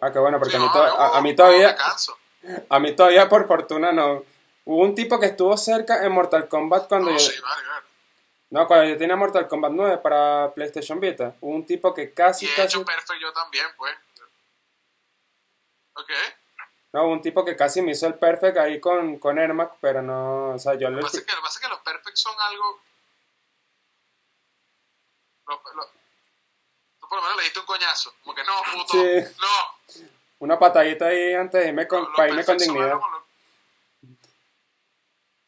Ah, 0.00 0.10
qué 0.10 0.18
bueno, 0.18 0.38
porque 0.38 0.52
Sí, 0.52 0.56
a, 0.56 0.60
mí 0.60 0.66
no, 0.66 0.74
yo 0.74 1.00
a, 1.00 1.18
a 1.18 1.20
mí 1.20 1.30
no 1.30 1.36
todavía, 1.36 1.68
me 1.68 1.76
canso. 1.76 2.18
A 2.68 2.78
mí 2.78 2.94
todavía 2.96 3.28
por 3.28 3.46
fortuna 3.46 3.92
no. 3.92 4.24
Hubo 4.64 4.82
un 4.82 4.94
tipo 4.94 5.18
que 5.18 5.26
estuvo 5.26 5.56
cerca 5.56 6.04
en 6.04 6.12
Mortal 6.12 6.48
Kombat 6.48 6.88
cuando 6.88 7.10
No, 7.10 7.18
yo, 7.18 7.24
sí, 7.24 7.40
vale, 7.40 7.66
vale. 7.68 7.86
no, 8.50 8.66
cuando 8.66 8.86
yo 8.88 8.98
tenía 8.98 9.16
Mortal 9.16 9.48
Kombat 9.48 9.72
9 9.72 9.98
para 9.98 10.52
PlayStation 10.54 11.00
Vita. 11.00 11.34
Hubo 11.40 11.54
un 11.54 11.66
tipo 11.66 11.92
que 11.94 12.12
casi, 12.14 12.46
Y 12.46 12.48
he 12.48 12.54
casi, 12.54 12.76
hecho 12.76 12.84
perfect 12.84 13.20
yo 13.20 13.32
también, 13.32 13.66
pues. 13.76 13.94
Ok. 15.94 16.10
no, 16.92 17.08
un 17.08 17.20
tipo 17.20 17.44
que 17.44 17.56
casi 17.56 17.82
me 17.82 17.92
hizo 17.92 18.06
el 18.06 18.14
perfect 18.14 18.56
ahí 18.58 18.80
con, 18.80 19.18
con 19.18 19.38
Ermac, 19.38 19.76
pero 19.80 20.02
no, 20.02 20.50
o 20.54 20.58
sea, 20.58 20.74
yo 20.74 20.88
Lo 20.88 20.96
le, 20.96 21.02
que 21.02 21.02
pasa 21.06 21.18
es 21.18 21.24
que, 21.24 21.32
lo 21.32 21.38
que, 21.38 21.42
pasa 21.42 21.58
es 21.58 21.62
que 21.66 21.68
los 21.72 21.80
perfects 21.80 22.20
son 22.20 22.34
algo. 22.40 22.80
Lo- 25.46 25.62
lo- 25.74 25.90
tú 27.00 27.08
por 27.08 27.16
lo 27.18 27.22
menos 27.22 27.36
le 27.38 27.42
diste 27.44 27.58
un 27.60 27.66
coñazo. 27.66 28.14
Como 28.22 28.34
que 28.34 28.44
no, 28.44 28.52
puto. 28.72 28.92
Sí. 28.92 29.34
No. 29.40 30.10
Una 30.40 30.58
patadita 30.58 31.06
ahí 31.06 31.32
antes 31.34 31.62
de 31.62 31.68
irme 31.68 31.86
con, 31.86 32.12
para 32.12 32.28
irme 32.28 32.44
con 32.44 32.58
dignidad. 32.58 32.94
lo- 32.98 33.26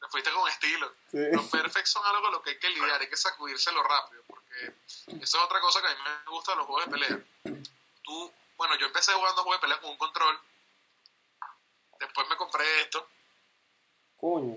Te 0.00 0.08
fuiste 0.08 0.30
con 0.32 0.48
estilo. 0.48 0.92
Sí. 1.10 1.18
Los 1.32 1.46
perfects 1.48 1.90
son 1.90 2.04
algo 2.06 2.22
con 2.22 2.32
lo 2.32 2.42
que 2.42 2.50
hay 2.50 2.58
que 2.58 2.68
lidiar, 2.70 3.00
hay 3.00 3.08
que 3.08 3.16
sacudírselo 3.16 3.82
rápido, 3.82 4.22
porque 4.26 4.72
eso 5.20 5.22
es 5.22 5.34
otra 5.34 5.60
cosa 5.60 5.80
que 5.82 5.88
a 5.88 5.94
mí 5.94 6.00
me 6.24 6.30
gusta 6.30 6.52
de 6.52 6.56
los 6.58 6.66
juegos 6.66 6.84
de 6.86 6.90
pelea. 6.92 7.18
Tú, 8.02 8.32
bueno, 8.56 8.76
yo 8.78 8.86
empecé 8.86 9.12
jugando 9.12 9.42
juegos 9.42 9.60
de 9.60 9.66
pelea 9.66 9.80
con 9.80 9.90
un 9.90 9.98
control, 9.98 10.38
después 11.98 12.28
me 12.28 12.36
compré 12.36 12.80
esto, 12.82 13.08
Coño. 14.16 14.56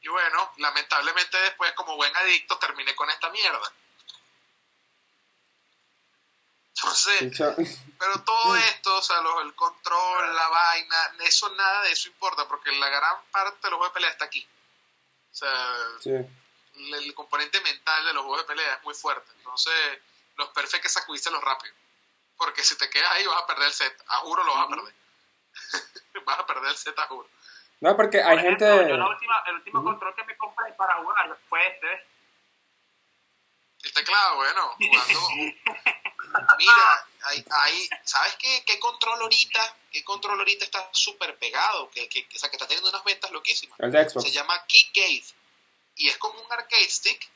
Y 0.00 0.08
bueno, 0.08 0.52
lamentablemente 0.58 1.36
después, 1.38 1.72
como 1.72 1.96
buen 1.96 2.16
adicto, 2.16 2.58
terminé 2.58 2.94
con 2.94 3.10
esta 3.10 3.28
mierda. 3.30 3.72
Entonces, 6.86 7.82
pero 7.98 8.22
todo 8.22 8.56
esto, 8.56 8.96
o 8.96 9.02
sea, 9.02 9.16
el 9.42 9.54
control, 9.54 10.34
la 10.34 10.48
vaina, 10.48 10.96
eso 11.20 11.48
nada 11.54 11.82
de 11.82 11.92
eso 11.92 12.08
importa, 12.08 12.46
porque 12.46 12.70
la 12.72 12.88
gran 12.88 13.16
parte 13.32 13.58
de 13.62 13.70
los 13.70 13.78
juegos 13.78 13.92
de 13.92 13.94
pelea 13.94 14.10
está 14.10 14.26
aquí. 14.26 14.46
O 15.32 15.34
sea, 15.34 15.74
el, 16.74 17.14
componente 17.14 17.60
mental 17.60 18.04
de 18.04 18.12
los 18.12 18.22
juegos 18.24 18.42
de 18.42 18.54
pelea 18.54 18.74
es 18.74 18.84
muy 18.84 18.94
fuerte. 18.94 19.30
Entonces, 19.36 19.74
los 20.36 20.48
perfectos 20.50 20.82
que 20.82 20.88
sacudiste 21.00 21.30
los 21.30 21.42
rápido. 21.42 21.74
Porque 22.36 22.62
si 22.62 22.76
te 22.76 22.88
quedas 22.88 23.10
ahí 23.12 23.26
vas 23.26 23.42
a 23.42 23.46
perder 23.46 23.66
el 23.66 23.72
set, 23.72 24.04
a 24.08 24.16
juro 24.18 24.44
lo 24.44 24.54
vas 24.54 24.66
a 24.66 24.68
perder. 24.68 24.94
vas 26.24 26.38
a 26.38 26.46
perder 26.46 26.70
el 26.70 26.76
set, 26.76 26.98
a 26.98 27.06
juro. 27.06 27.28
No, 27.80 27.96
porque 27.96 28.22
hay 28.22 28.38
gente... 28.38 28.64
Yo 28.88 28.96
la 28.96 29.08
última, 29.08 29.42
el 29.46 29.54
último 29.56 29.82
control 29.82 30.14
que 30.14 30.24
me 30.24 30.36
compré 30.36 30.72
para 30.74 30.94
jugar 30.94 31.38
fue 31.48 31.66
este. 31.66 32.06
Teclado, 33.96 34.36
bueno, 34.36 34.76
jugando. 34.78 35.28
Mira, 36.58 37.06
ahí, 37.22 37.88
¿sabes 38.04 38.36
qué, 38.36 38.62
qué 38.66 38.78
control 38.78 39.22
ahorita? 39.22 39.76
¿Qué 39.90 40.04
control 40.04 40.38
ahorita 40.38 40.66
está 40.66 40.90
súper 40.92 41.38
pegado? 41.38 41.90
Que, 41.90 42.06
que, 42.06 42.28
o 42.34 42.38
sea, 42.38 42.50
que 42.50 42.56
está 42.56 42.66
teniendo 42.66 42.90
unas 42.90 43.02
ventas 43.04 43.30
loquísimas. 43.30 43.80
El 43.80 43.90
de 43.90 44.08
Xbox. 44.08 44.26
Se 44.26 44.32
llama 44.32 44.66
Kickgate. 44.66 45.34
Y 45.94 46.08
es 46.08 46.18
como 46.18 46.38
un 46.38 46.52
arcade 46.52 46.90
stick, 46.90 47.26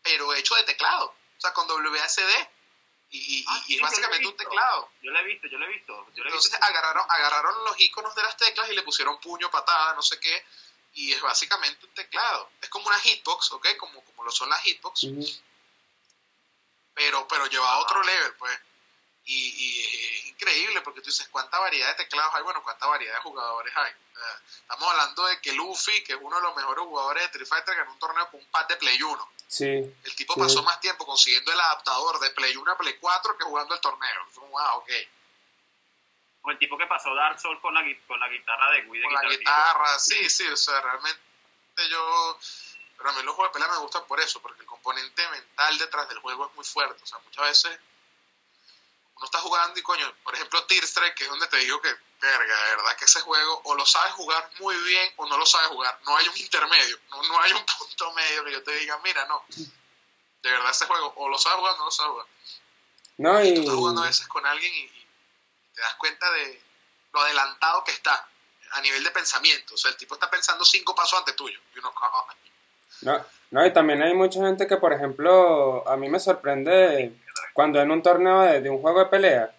pero 0.00 0.32
hecho 0.34 0.54
de 0.54 0.62
teclado. 0.62 1.06
O 1.06 1.40
sea, 1.40 1.52
con 1.52 1.66
WSD. 1.66 2.48
Y, 3.10 3.40
y, 3.40 3.44
ah, 3.48 3.64
y 3.66 3.74
es 3.74 3.80
básicamente 3.80 4.28
un 4.28 4.36
teclado. 4.36 4.92
Yo 5.02 5.10
lo 5.10 5.18
he 5.18 5.24
visto, 5.24 5.48
yo 5.48 5.58
lo 5.58 5.66
he 5.66 5.68
visto. 5.68 6.06
Yo 6.14 6.22
lo 6.22 6.30
he 6.30 6.32
Entonces 6.32 6.54
Agarraron, 6.62 7.04
agarraron 7.08 7.64
los 7.64 7.80
iconos 7.80 8.14
de 8.14 8.22
las 8.22 8.36
teclas 8.36 8.70
y 8.70 8.74
le 8.76 8.82
pusieron 8.82 9.18
puño, 9.18 9.50
patada, 9.50 9.94
no 9.94 10.02
sé 10.02 10.20
qué. 10.20 10.44
Y 10.92 11.12
es 11.12 11.20
básicamente 11.20 11.86
un 11.86 11.94
teclado. 11.94 12.50
Es 12.62 12.68
como 12.68 12.86
una 12.86 13.00
hitbox, 13.00 13.50
¿ok? 13.52 13.76
Como, 13.78 14.04
como 14.04 14.22
lo 14.22 14.30
son 14.30 14.48
las 14.48 14.60
hitbox 14.60 15.08
pero, 16.98 17.28
pero 17.28 17.46
lleva 17.46 17.72
a 17.72 17.78
otro 17.78 18.02
level, 18.02 18.34
pues. 18.34 18.58
Y, 19.24 19.84
es 19.84 20.26
increíble 20.26 20.80
porque 20.80 21.00
tú 21.00 21.06
dices, 21.10 21.28
¿cuánta 21.28 21.58
variedad 21.58 21.88
de 21.90 22.04
teclados 22.04 22.34
hay? 22.34 22.42
Bueno, 22.42 22.62
¿cuánta 22.62 22.86
variedad 22.86 23.14
de 23.14 23.20
jugadores 23.20 23.76
hay? 23.76 23.92
estamos 24.62 24.90
hablando 24.90 25.26
de 25.26 25.40
que 25.40 25.52
Luffy, 25.52 26.02
que 26.02 26.14
es 26.14 26.18
uno 26.20 26.34
de 26.34 26.42
los 26.42 26.56
mejores 26.56 26.84
jugadores 26.84 27.22
de 27.22 27.26
Street 27.26 27.46
Fighter, 27.46 27.76
ganó 27.76 27.92
un 27.92 27.98
torneo 28.00 28.28
con 28.30 28.40
un 28.40 28.46
pad 28.46 28.66
de 28.66 28.76
Play 28.76 29.00
1. 29.00 29.32
Sí. 29.46 29.94
El 30.02 30.14
tipo 30.16 30.34
pasó 30.34 30.60
más 30.64 30.80
tiempo 30.80 31.06
consiguiendo 31.06 31.52
el 31.52 31.60
adaptador 31.60 32.18
de 32.18 32.30
Play 32.30 32.56
1 32.56 32.72
a 32.72 32.76
Play 32.76 32.96
4 32.98 33.38
que 33.38 33.44
jugando 33.44 33.76
el 33.76 33.80
torneo. 33.80 34.26
Wow, 34.34 34.58
ah, 34.58 34.74
ok. 34.74 34.90
O 36.42 36.50
el 36.50 36.58
tipo 36.58 36.76
que 36.76 36.86
pasó 36.86 37.14
Dark 37.14 37.38
Souls 37.38 37.60
con 37.60 37.72
la, 37.74 37.82
con 38.08 38.18
la 38.18 38.28
guitarra 38.28 38.72
de 38.72 38.86
Wii. 38.86 39.02
Con 39.04 39.14
la 39.14 39.22
guitarra, 39.22 39.98
sí, 40.00 40.28
sí, 40.28 40.48
o 40.48 40.56
sea, 40.56 40.80
realmente 40.80 41.20
yo 41.88 42.38
pero 42.98 43.10
a 43.10 43.12
mí 43.12 43.22
los 43.22 43.36
juegos 43.36 43.52
de 43.52 43.60
pelea 43.60 43.72
me 43.74 43.80
gustan 43.80 44.04
por 44.06 44.18
eso, 44.18 44.42
porque 44.42 44.60
el 44.60 44.66
componente 44.66 45.28
mental 45.28 45.78
detrás 45.78 46.08
del 46.08 46.18
juego 46.18 46.46
es 46.46 46.54
muy 46.56 46.64
fuerte. 46.64 47.00
O 47.00 47.06
sea, 47.06 47.20
muchas 47.20 47.44
veces 47.44 47.78
uno 49.14 49.24
está 49.24 49.38
jugando 49.38 49.78
y 49.78 49.82
coño, 49.82 50.12
por 50.24 50.34
ejemplo, 50.34 50.64
Tear 50.64 50.82
Strike, 50.82 51.14
que 51.14 51.24
es 51.24 51.30
donde 51.30 51.46
te 51.46 51.58
digo 51.58 51.80
que, 51.80 51.94
verga, 52.20 52.64
de 52.64 52.76
verdad 52.76 52.96
que 52.96 53.04
ese 53.04 53.20
juego 53.20 53.60
o 53.64 53.76
lo 53.76 53.86
sabes 53.86 54.14
jugar 54.14 54.50
muy 54.58 54.76
bien 54.82 55.12
o 55.16 55.26
no 55.26 55.38
lo 55.38 55.46
sabes 55.46 55.68
jugar. 55.68 55.96
No 56.04 56.16
hay 56.16 56.26
un 56.26 56.36
intermedio, 56.36 56.98
no, 57.10 57.40
hay 57.40 57.52
un 57.52 57.64
punto 57.78 58.12
medio 58.14 58.44
que 58.44 58.52
yo 58.52 58.62
te 58.64 58.72
diga, 58.72 58.98
mira, 59.04 59.24
no. 59.26 59.44
De 60.42 60.50
verdad 60.50 60.70
ese 60.70 60.86
juego 60.86 61.12
o 61.16 61.28
lo 61.28 61.38
sabes 61.38 61.58
jugar 61.58 61.74
o 61.74 61.78
no 61.78 61.84
lo 61.84 61.90
sabes 61.92 62.10
jugar. 62.10 62.26
No, 63.18 63.44
y... 63.44 63.54
Tú 63.54 63.60
estás 63.60 63.74
jugando 63.76 64.02
a 64.02 64.06
veces 64.06 64.26
con 64.26 64.44
alguien 64.44 64.74
y, 64.74 64.88
te 65.72 65.82
das 65.82 65.94
cuenta 65.94 66.28
de 66.32 66.60
lo 67.12 67.20
adelantado 67.20 67.84
que 67.84 67.92
está 67.92 68.28
a 68.72 68.80
nivel 68.80 69.04
de 69.04 69.12
pensamiento. 69.12 69.74
O 69.74 69.78
sea, 69.78 69.92
el 69.92 69.96
tipo 69.96 70.14
está 70.14 70.28
pensando 70.28 70.64
cinco 70.64 70.96
pasos 70.96 71.20
antes 71.20 71.36
tuyo. 71.36 71.60
Y 71.74 71.78
uno, 71.78 71.92
no, 73.02 73.20
no, 73.50 73.66
y 73.66 73.72
también 73.72 74.02
hay 74.02 74.14
mucha 74.14 74.44
gente 74.44 74.66
que, 74.66 74.76
por 74.76 74.92
ejemplo, 74.92 75.88
a 75.88 75.96
mí 75.96 76.08
me 76.08 76.20
sorprende 76.20 77.12
cuando 77.54 77.80
en 77.80 77.90
un 77.90 78.02
torneo 78.02 78.42
de, 78.42 78.68
un 78.70 78.80
juego 78.80 79.00
de 79.00 79.06
pelea, 79.06 79.50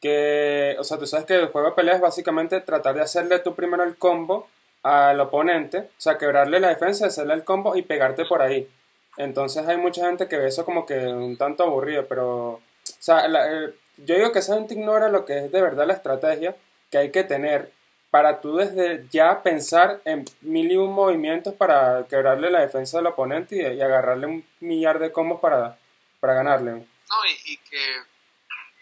que, 0.00 0.76
o 0.78 0.84
sea, 0.84 0.98
tú 0.98 1.06
sabes 1.06 1.26
que 1.26 1.34
el 1.34 1.48
juego 1.48 1.68
de 1.68 1.74
pelea 1.74 1.94
es 1.94 2.00
básicamente 2.00 2.60
tratar 2.60 2.94
de 2.94 3.02
hacerle 3.02 3.38
tú 3.40 3.54
primero 3.54 3.84
el 3.84 3.96
combo 3.96 4.48
al 4.82 5.18
oponente, 5.20 5.78
o 5.78 6.00
sea, 6.00 6.18
quebrarle 6.18 6.60
la 6.60 6.68
defensa, 6.68 7.06
hacerle 7.06 7.34
el 7.34 7.44
combo 7.44 7.76
y 7.76 7.82
pegarte 7.82 8.24
por 8.24 8.42
ahí. 8.42 8.68
Entonces 9.16 9.66
hay 9.66 9.76
mucha 9.76 10.06
gente 10.06 10.28
que 10.28 10.36
ve 10.36 10.48
eso 10.48 10.64
como 10.64 10.86
que 10.86 11.06
un 11.06 11.36
tanto 11.36 11.64
aburrido, 11.64 12.06
pero, 12.06 12.54
o 12.54 12.60
sea, 12.98 13.26
yo 13.28 14.14
digo 14.16 14.32
que 14.32 14.40
esa 14.40 14.54
gente 14.54 14.74
ignora 14.74 15.08
lo 15.08 15.24
que 15.24 15.38
es 15.44 15.52
de 15.52 15.62
verdad 15.62 15.86
la 15.86 15.94
estrategia 15.94 16.56
que 16.90 16.98
hay 16.98 17.10
que 17.10 17.24
tener 17.24 17.70
para 18.14 18.40
tú 18.40 18.54
desde 18.54 19.08
ya 19.10 19.42
pensar 19.42 20.00
en 20.04 20.24
mil 20.42 20.70
y 20.70 20.76
un 20.76 20.92
movimientos 20.92 21.52
para 21.52 22.06
quebrarle 22.08 22.48
la 22.48 22.60
defensa 22.60 22.98
del 22.98 23.08
oponente 23.08 23.56
y, 23.56 23.82
agarrarle 23.82 24.26
un 24.28 24.48
millar 24.60 25.00
de 25.00 25.10
combos 25.10 25.40
para, 25.40 25.76
para 26.20 26.34
ganarle. 26.34 26.70
No, 26.70 27.16
y, 27.44 27.56
que 27.56 28.02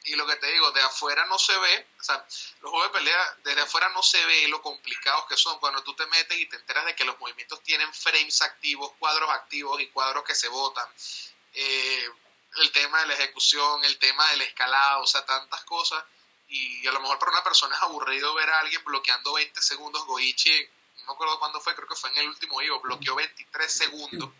y 0.04 0.16
lo 0.16 0.26
que 0.26 0.36
te 0.36 0.52
digo, 0.52 0.70
de 0.72 0.82
afuera 0.82 1.24
no 1.30 1.38
se 1.38 1.56
ve, 1.56 1.86
o 1.98 2.02
sea, 2.02 2.22
los 2.60 2.70
juegos 2.70 2.92
de 2.92 2.98
pelea, 2.98 3.36
desde 3.42 3.62
afuera 3.62 3.88
no 3.94 4.02
se 4.02 4.22
ve 4.26 4.48
lo 4.48 4.60
complicados 4.60 5.24
que 5.26 5.38
son 5.38 5.58
cuando 5.60 5.82
tú 5.82 5.94
te 5.94 6.04
metes 6.08 6.38
y 6.38 6.44
te 6.44 6.56
enteras 6.56 6.84
de 6.84 6.94
que 6.94 7.06
los 7.06 7.18
movimientos 7.18 7.62
tienen 7.62 7.90
frames 7.94 8.42
activos, 8.42 8.92
cuadros 8.98 9.30
activos 9.30 9.80
y 9.80 9.86
cuadros 9.86 10.24
que 10.24 10.34
se 10.34 10.48
botan. 10.48 10.86
Eh, 11.54 12.06
el 12.58 12.70
tema 12.70 13.00
de 13.00 13.06
la 13.06 13.14
ejecución, 13.14 13.82
el 13.82 13.98
tema 13.98 14.30
del 14.32 14.42
escalado, 14.42 15.04
o 15.04 15.06
sea, 15.06 15.24
tantas 15.24 15.64
cosas 15.64 16.04
y 16.52 16.86
a 16.86 16.92
lo 16.92 17.00
mejor 17.00 17.18
para 17.18 17.32
una 17.32 17.42
persona 17.42 17.74
es 17.74 17.82
aburrido 17.82 18.34
ver 18.34 18.50
a 18.50 18.60
alguien 18.60 18.84
bloqueando 18.84 19.32
20 19.32 19.62
segundos. 19.62 20.04
Goichi, 20.04 20.68
no 20.98 21.06
me 21.06 21.12
acuerdo 21.14 21.38
cuándo 21.38 21.60
fue, 21.60 21.74
creo 21.74 21.88
que 21.88 21.94
fue 21.94 22.10
en 22.10 22.18
el 22.18 22.28
último 22.28 22.60
Ivo, 22.60 22.80
bloqueó 22.80 23.14
23 23.14 23.72
segundos. 23.72 24.30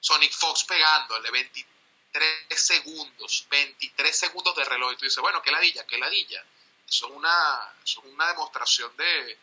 Sonic 0.00 0.32
Fox 0.32 0.64
pegándole 0.64 1.30
23 1.30 2.60
segundos, 2.60 3.46
23 3.48 4.18
segundos 4.18 4.56
de 4.56 4.64
reloj. 4.64 4.92
Y 4.92 4.96
tú 4.96 5.04
dices, 5.04 5.20
bueno, 5.20 5.40
qué 5.42 5.52
ladilla, 5.52 5.86
qué 5.86 5.96
ladilla. 5.96 6.44
Eso 6.88 7.06
es 7.06 7.12
una, 7.12 7.74
eso 7.84 8.00
es 8.00 8.12
una 8.12 8.26
demostración 8.26 8.94
de, 8.96 9.38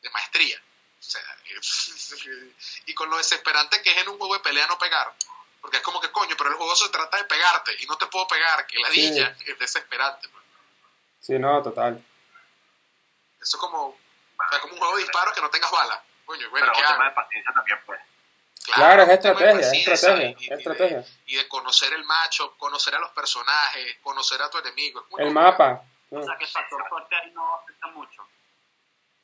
de 0.00 0.10
maestría. 0.10 0.60
O 0.98 1.02
sea, 1.02 1.22
y 2.86 2.94
con 2.94 3.10
lo 3.10 3.18
desesperante 3.18 3.82
que 3.82 3.90
es 3.90 3.98
en 3.98 4.08
un 4.08 4.18
juego 4.18 4.34
de 4.34 4.40
pelea 4.40 4.66
no 4.66 4.78
pegar. 4.78 5.14
Porque 5.60 5.76
es 5.76 5.82
como 5.82 6.00
que 6.00 6.10
coño, 6.10 6.34
pero 6.38 6.50
el 6.50 6.56
juego 6.56 6.74
se 6.74 6.88
trata 6.88 7.18
de 7.18 7.24
pegarte 7.24 7.76
y 7.80 7.86
no 7.86 7.98
te 7.98 8.06
puedo 8.06 8.26
pegar, 8.26 8.66
que 8.66 8.78
ladilla 8.78 9.36
es 9.46 9.58
desesperante. 9.58 10.28
Sí, 11.20 11.38
no, 11.38 11.62
total. 11.62 12.02
Eso 13.40 13.56
es 13.56 13.56
como, 13.56 13.96
como 14.62 14.74
un 14.74 14.78
juego 14.78 14.96
de 14.96 15.02
disparos 15.02 15.34
que 15.34 15.40
no 15.40 15.50
tengas 15.50 15.70
bala. 15.70 16.02
Coño, 16.24 16.50
bueno, 16.50 16.66
Pero 16.72 16.86
un 16.86 16.92
tema 16.94 17.04
de 17.08 17.14
paciencia 17.14 17.54
también, 17.54 17.78
pues. 17.86 18.00
Claro, 18.74 19.02
es 19.02 19.08
estrategia, 19.08 19.60
es 19.60 19.88
estrategia, 19.88 20.36
y, 20.38 20.52
estrategia. 20.52 21.04
y 21.26 21.36
de 21.36 21.48
conocer 21.48 21.92
el 21.94 22.04
macho, 22.04 22.56
conocer 22.56 22.94
a 22.94 23.00
los 23.00 23.10
personajes, 23.10 23.98
conocer 24.02 24.40
a 24.42 24.50
tu 24.50 24.58
enemigo. 24.58 25.06
el 25.18 25.32
mapa. 25.32 25.82
O 26.10 26.22
sea 26.22 26.36
que 26.36 26.44
el 26.44 26.50
factor 26.50 26.88
suerte 26.88 27.16
ahí 27.16 27.30
no 27.32 27.54
afecta 27.54 27.86
mucho. 27.88 28.28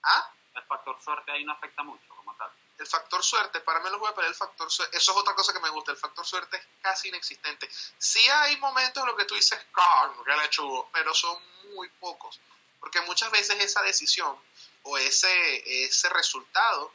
¿Ah? 0.02 0.30
El 0.54 0.62
factor 0.62 1.00
suerte 1.00 1.32
ahí 1.32 1.44
no 1.44 1.52
afecta 1.52 1.82
mucho, 1.82 2.08
como 2.14 2.34
tal. 2.36 2.50
El 2.78 2.86
factor 2.86 3.22
suerte, 3.22 3.60
para 3.60 3.80
mí 3.80 3.88
lo 3.90 3.98
voy 3.98 4.10
a 4.10 4.14
poner 4.14 4.28
el 4.28 4.34
factor 4.34 4.70
suerte. 4.70 4.96
Eso 4.96 5.12
es 5.12 5.18
otra 5.18 5.34
cosa 5.34 5.52
que 5.52 5.60
me 5.60 5.70
gusta. 5.70 5.92
El 5.92 5.96
factor 5.96 6.26
suerte 6.26 6.56
es 6.56 6.66
casi 6.82 7.08
inexistente. 7.08 7.68
Sí 7.98 8.20
hay 8.28 8.56
momentos 8.58 9.02
en 9.02 9.06
los 9.08 9.16
que 9.16 9.24
tú 9.24 9.34
dices, 9.34 9.58
que 9.58 10.36
le 10.36 10.50
chubo, 10.50 10.90
pero 10.92 11.14
son 11.14 11.38
muy 11.74 11.88
pocos. 12.00 12.38
Porque 12.80 13.00
muchas 13.02 13.30
veces 13.30 13.58
esa 13.60 13.82
decisión 13.82 14.36
o 14.82 14.98
ese, 14.98 15.84
ese 15.84 16.08
resultado 16.10 16.92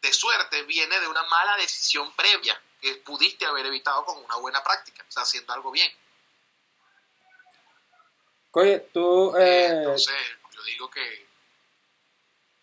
de 0.00 0.12
suerte 0.12 0.62
viene 0.62 0.98
de 1.00 1.08
una 1.08 1.22
mala 1.24 1.56
decisión 1.56 2.12
previa 2.14 2.60
que 2.80 2.94
pudiste 2.96 3.44
haber 3.44 3.66
evitado 3.66 4.04
con 4.04 4.24
una 4.24 4.36
buena 4.36 4.62
práctica, 4.62 5.04
o 5.06 5.12
sea, 5.12 5.24
haciendo 5.24 5.52
algo 5.52 5.70
bien. 5.70 5.92
Oye, 8.52 8.80
tú... 8.92 9.36
Eh, 9.36 9.66
Entonces, 9.66 10.14
yo 10.52 10.62
digo 10.64 10.90
que... 10.90 11.28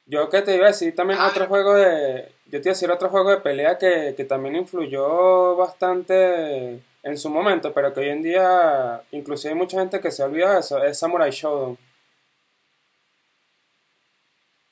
Yo 0.06 0.30
que 0.30 0.41
te 0.41 0.56
iba 0.56 0.66
a 0.66 0.72
decir 0.72 0.95
también 0.95 1.20
ah, 1.20 1.28
otro 1.28 1.48
juego 1.48 1.76
de... 1.76 2.36
Yo 2.50 2.62
te 2.62 2.70
iba 2.70 2.72
a 2.72 2.76
decir 2.76 2.91
otro 2.91 3.10
juego 3.10 3.30
de 3.30 3.38
pelea 3.38 3.78
que, 3.78 4.14
que 4.16 4.24
también 4.24 4.56
influyó 4.56 5.56
bastante 5.56 6.82
en 7.04 7.18
su 7.18 7.30
momento, 7.30 7.74
pero 7.74 7.93
que 7.93 8.02
hoy 8.02 8.10
en 8.10 8.22
día 8.22 9.04
inclusive 9.12 9.54
hay 9.54 9.58
mucha 9.58 9.80
gente 9.80 10.00
que 10.00 10.12
se 10.12 10.24
olvida 10.24 10.54
de 10.54 10.60
eso, 10.60 10.82
es 10.84 10.98
Samurai 10.98 11.32
Shodown. 11.32 11.78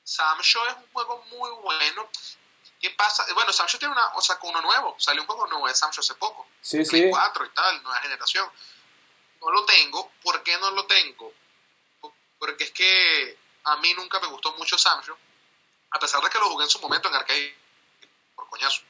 Sam 0.04 0.40
Show 0.40 0.62
es 0.66 0.76
un 0.76 0.92
juego 0.92 1.24
muy 1.30 1.50
bueno. 1.62 2.08
¿Qué 2.80 2.90
pasa? 2.90 3.24
Bueno, 3.34 3.52
Sam 3.52 3.66
Show 3.66 3.78
tiene 3.78 3.92
una, 3.92 4.08
o 4.14 4.20
sea, 4.20 4.38
con 4.38 4.50
uno 4.50 4.62
nuevo. 4.62 4.94
Salió 4.98 5.22
un 5.22 5.26
juego 5.26 5.46
nuevo 5.48 5.66
de 5.66 5.74
Sam 5.74 5.90
Show 5.90 6.00
hace 6.00 6.14
poco. 6.14 6.46
Sí, 6.60 6.84
sí. 6.84 7.08
4 7.10 7.44
y 7.44 7.50
tal, 7.50 7.82
nueva 7.82 7.98
generación. 8.00 8.48
No 9.40 9.50
lo 9.50 9.64
tengo. 9.64 10.12
¿Por 10.22 10.42
qué 10.42 10.56
no 10.58 10.70
lo 10.70 10.86
tengo? 10.86 11.32
Porque 12.38 12.64
es 12.64 12.70
que 12.70 13.38
a 13.64 13.76
mí 13.78 13.92
nunca 13.94 14.20
me 14.20 14.28
gustó 14.28 14.52
mucho 14.52 14.78
Sam 14.78 15.02
Show. 15.02 15.16
A 15.90 15.98
pesar 15.98 16.22
de 16.22 16.30
que 16.30 16.38
lo 16.38 16.50
jugué 16.50 16.64
en 16.64 16.70
su 16.70 16.80
momento 16.80 17.08
en 17.08 17.14
arcade. 17.14 17.65
Por 18.36 18.48
coñazo 18.48 18.82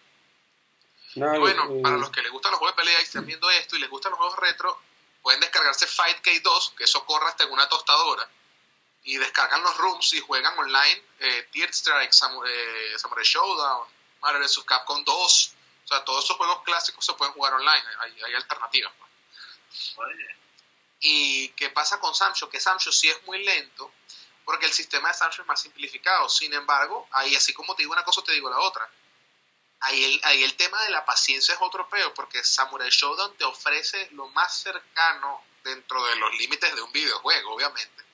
bueno, 1.16 1.82
para 1.82 1.96
los 1.96 2.10
que 2.10 2.22
les 2.22 2.30
gustan 2.30 2.52
los 2.52 2.58
juegos 2.58 2.76
de 2.76 2.82
pelea 2.82 3.00
y 3.00 3.04
están 3.04 3.24
viendo 3.24 3.48
esto 3.50 3.76
y 3.76 3.78
les 3.78 3.88
gustan 3.88 4.10
los 4.10 4.18
juegos 4.18 4.38
retro, 4.38 4.80
pueden 5.22 5.40
descargarse 5.40 5.86
Fight 5.86 6.20
k 6.20 6.30
2, 6.42 6.74
que 6.76 6.84
eso 6.84 7.04
corre 7.06 7.28
hasta 7.28 7.44
en 7.44 7.52
una 7.52 7.68
tostadora. 7.68 8.28
Y 9.04 9.16
descargan 9.16 9.62
los 9.62 9.76
rooms 9.78 10.12
y 10.14 10.20
juegan 10.20 10.58
online 10.58 11.02
eh, 11.20 11.48
Strike, 11.70 12.10
eh, 12.10 12.98
Samurai, 12.98 13.24
Showdown. 13.24 13.88
Marvel 14.20 14.42
vs. 14.42 14.64
Capcom 14.66 15.04
2. 15.04 15.54
O 15.84 15.88
sea, 15.88 16.04
todos 16.04 16.24
esos 16.24 16.36
juegos 16.36 16.62
clásicos 16.64 17.04
se 17.04 17.12
pueden 17.14 17.32
jugar 17.32 17.54
online, 17.54 17.84
hay, 18.00 18.22
hay 18.22 18.34
alternativas. 18.34 18.92
Pues. 18.98 20.08
¿Y 21.00 21.50
qué 21.50 21.70
pasa 21.70 22.00
con 22.00 22.14
Samsung? 22.14 22.50
Que 22.50 22.58
Samsung 22.58 22.92
sí 22.92 23.08
es 23.08 23.22
muy 23.24 23.44
lento, 23.44 23.92
porque 24.44 24.66
el 24.66 24.72
sistema 24.72 25.08
de 25.08 25.14
Samsung 25.14 25.42
es 25.42 25.46
más 25.46 25.60
simplificado. 25.60 26.28
Sin 26.28 26.52
embargo, 26.52 27.06
ahí 27.12 27.36
así 27.36 27.52
como 27.54 27.76
te 27.76 27.84
digo 27.84 27.92
una 27.92 28.02
cosa, 28.02 28.22
te 28.22 28.32
digo 28.32 28.50
la 28.50 28.58
otra. 28.58 28.90
Ahí 29.80 30.04
el, 30.04 30.20
ahí 30.24 30.42
el 30.42 30.54
tema 30.56 30.82
de 30.84 30.90
la 30.90 31.04
paciencia 31.04 31.54
es 31.54 31.60
otro 31.60 31.88
peo, 31.88 32.12
porque 32.14 32.42
Samurai 32.42 32.88
Showdown 32.90 33.36
te 33.36 33.44
ofrece 33.44 34.08
lo 34.12 34.28
más 34.28 34.56
cercano 34.58 35.42
dentro 35.62 36.04
de 36.06 36.16
los 36.16 36.36
límites 36.38 36.74
de 36.74 36.80
un 36.80 36.92
videojuego, 36.92 37.54
obviamente, 37.54 38.04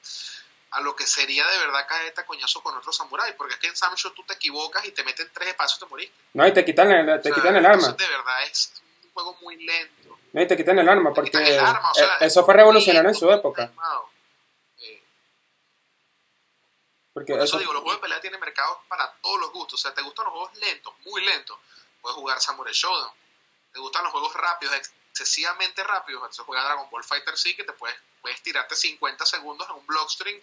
a 0.70 0.80
lo 0.80 0.96
que 0.96 1.06
sería 1.06 1.46
de 1.46 1.58
verdad 1.58 1.86
caer 1.86 2.12
coñazo 2.26 2.62
con 2.62 2.76
otro 2.76 2.92
samurai, 2.92 3.36
porque 3.36 3.54
es 3.54 3.60
que 3.60 3.66
en 3.68 3.76
Samsung 3.76 4.14
tú 4.14 4.22
te 4.24 4.34
equivocas 4.34 4.84
y 4.86 4.92
te 4.92 5.04
meten 5.04 5.30
tres 5.32 5.50
espacios 5.50 5.78
y 5.78 5.84
te 5.84 5.90
moriste. 5.90 6.14
No, 6.32 6.46
y 6.46 6.52
te 6.52 6.64
quitan 6.64 6.90
el, 6.90 7.20
te 7.20 7.30
quitan 7.30 7.56
el 7.56 7.66
arma. 7.66 7.88
De 7.92 8.08
verdad 8.08 8.42
es 8.44 8.72
un 9.04 9.10
juego 9.12 9.36
muy 9.42 9.62
lento. 9.62 10.18
No, 10.32 10.42
y 10.42 10.46
te 10.46 10.56
quitan 10.56 10.78
el 10.78 10.88
arma, 10.88 11.12
porque 11.12 11.36
eh, 11.36 11.60
eso 12.20 12.44
fue 12.44 12.54
revolucionario 12.54 13.08
en 13.08 13.14
su 13.14 13.30
época. 13.30 13.70
Porque 17.26 17.44
eso, 17.44 17.58
digo, 17.58 17.72
los 17.72 17.82
juegos 17.82 18.00
de 18.00 18.02
pelea 18.02 18.20
tienen 18.20 18.40
mercado 18.40 18.82
para 18.88 19.12
todos 19.22 19.40
los 19.40 19.52
gustos. 19.52 19.80
O 19.80 19.82
sea, 19.82 19.94
te 19.94 20.02
gustan 20.02 20.24
los 20.24 20.32
juegos 20.32 20.56
lentos, 20.58 20.94
muy 21.04 21.24
lentos, 21.24 21.58
puedes 22.00 22.16
jugar 22.16 22.40
Samurai 22.40 22.72
Showdown. 22.72 23.12
Te 23.72 23.80
gustan 23.80 24.02
los 24.04 24.12
juegos 24.12 24.34
rápidos, 24.34 24.74
excesivamente 25.12 25.84
rápidos, 25.84 26.22
entonces 26.22 26.44
juega 26.44 26.64
Dragon 26.64 26.88
Ball 26.90 27.04
Fighter 27.04 27.36
sí 27.36 27.54
que 27.54 27.64
te 27.64 27.72
puedes, 27.72 27.96
puedes 28.20 28.42
tirarte 28.42 28.74
50 28.74 29.24
segundos 29.24 29.68
en 29.68 29.76
un 29.76 29.86
blockstream 29.86 30.40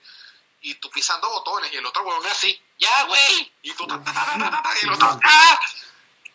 y 0.62 0.76
tú 0.76 0.90
pisando 0.90 1.30
botones 1.30 1.72
y 1.74 1.78
el 1.78 1.86
otro 1.86 2.04
huevón 2.04 2.26
es 2.26 2.32
así, 2.32 2.62
ya 2.78 3.04
güey, 3.06 3.54
y 3.62 3.74
tú 3.74 3.86
y 3.86 4.86
el 4.86 4.94
otro 4.94 5.20
¡ah! 5.24 5.60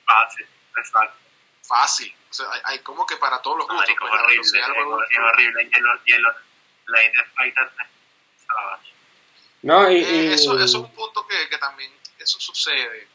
Fácil, 0.05 0.47
exacto. 0.77 1.17
Fácil, 1.63 2.17
o 2.31 2.35
sea, 2.35 2.47
hay, 2.65 2.79
como 2.81 3.07
que 3.07 3.17
para 3.17 3.41
todos 3.41 3.59
los 3.59 3.69
gustos. 3.69 3.89
es 3.89 3.97
horrible, 4.01 4.41
es, 4.43 5.19
horrible, 5.19 5.63
y 5.63 5.75
el, 5.75 5.85
y 6.05 6.13
el, 6.13 6.23
la 6.23 7.25
Fighter 7.35 7.73
no, 9.65 9.91
y, 9.91 9.97
y... 9.97 10.33
Eso, 10.33 10.55
eso, 10.55 10.65
es 10.65 10.75
un 10.75 10.91
punto 10.93 11.27
que, 11.27 11.49
que 11.49 11.59
también 11.59 11.93
eso 12.19 12.41
sucede. 12.41 13.09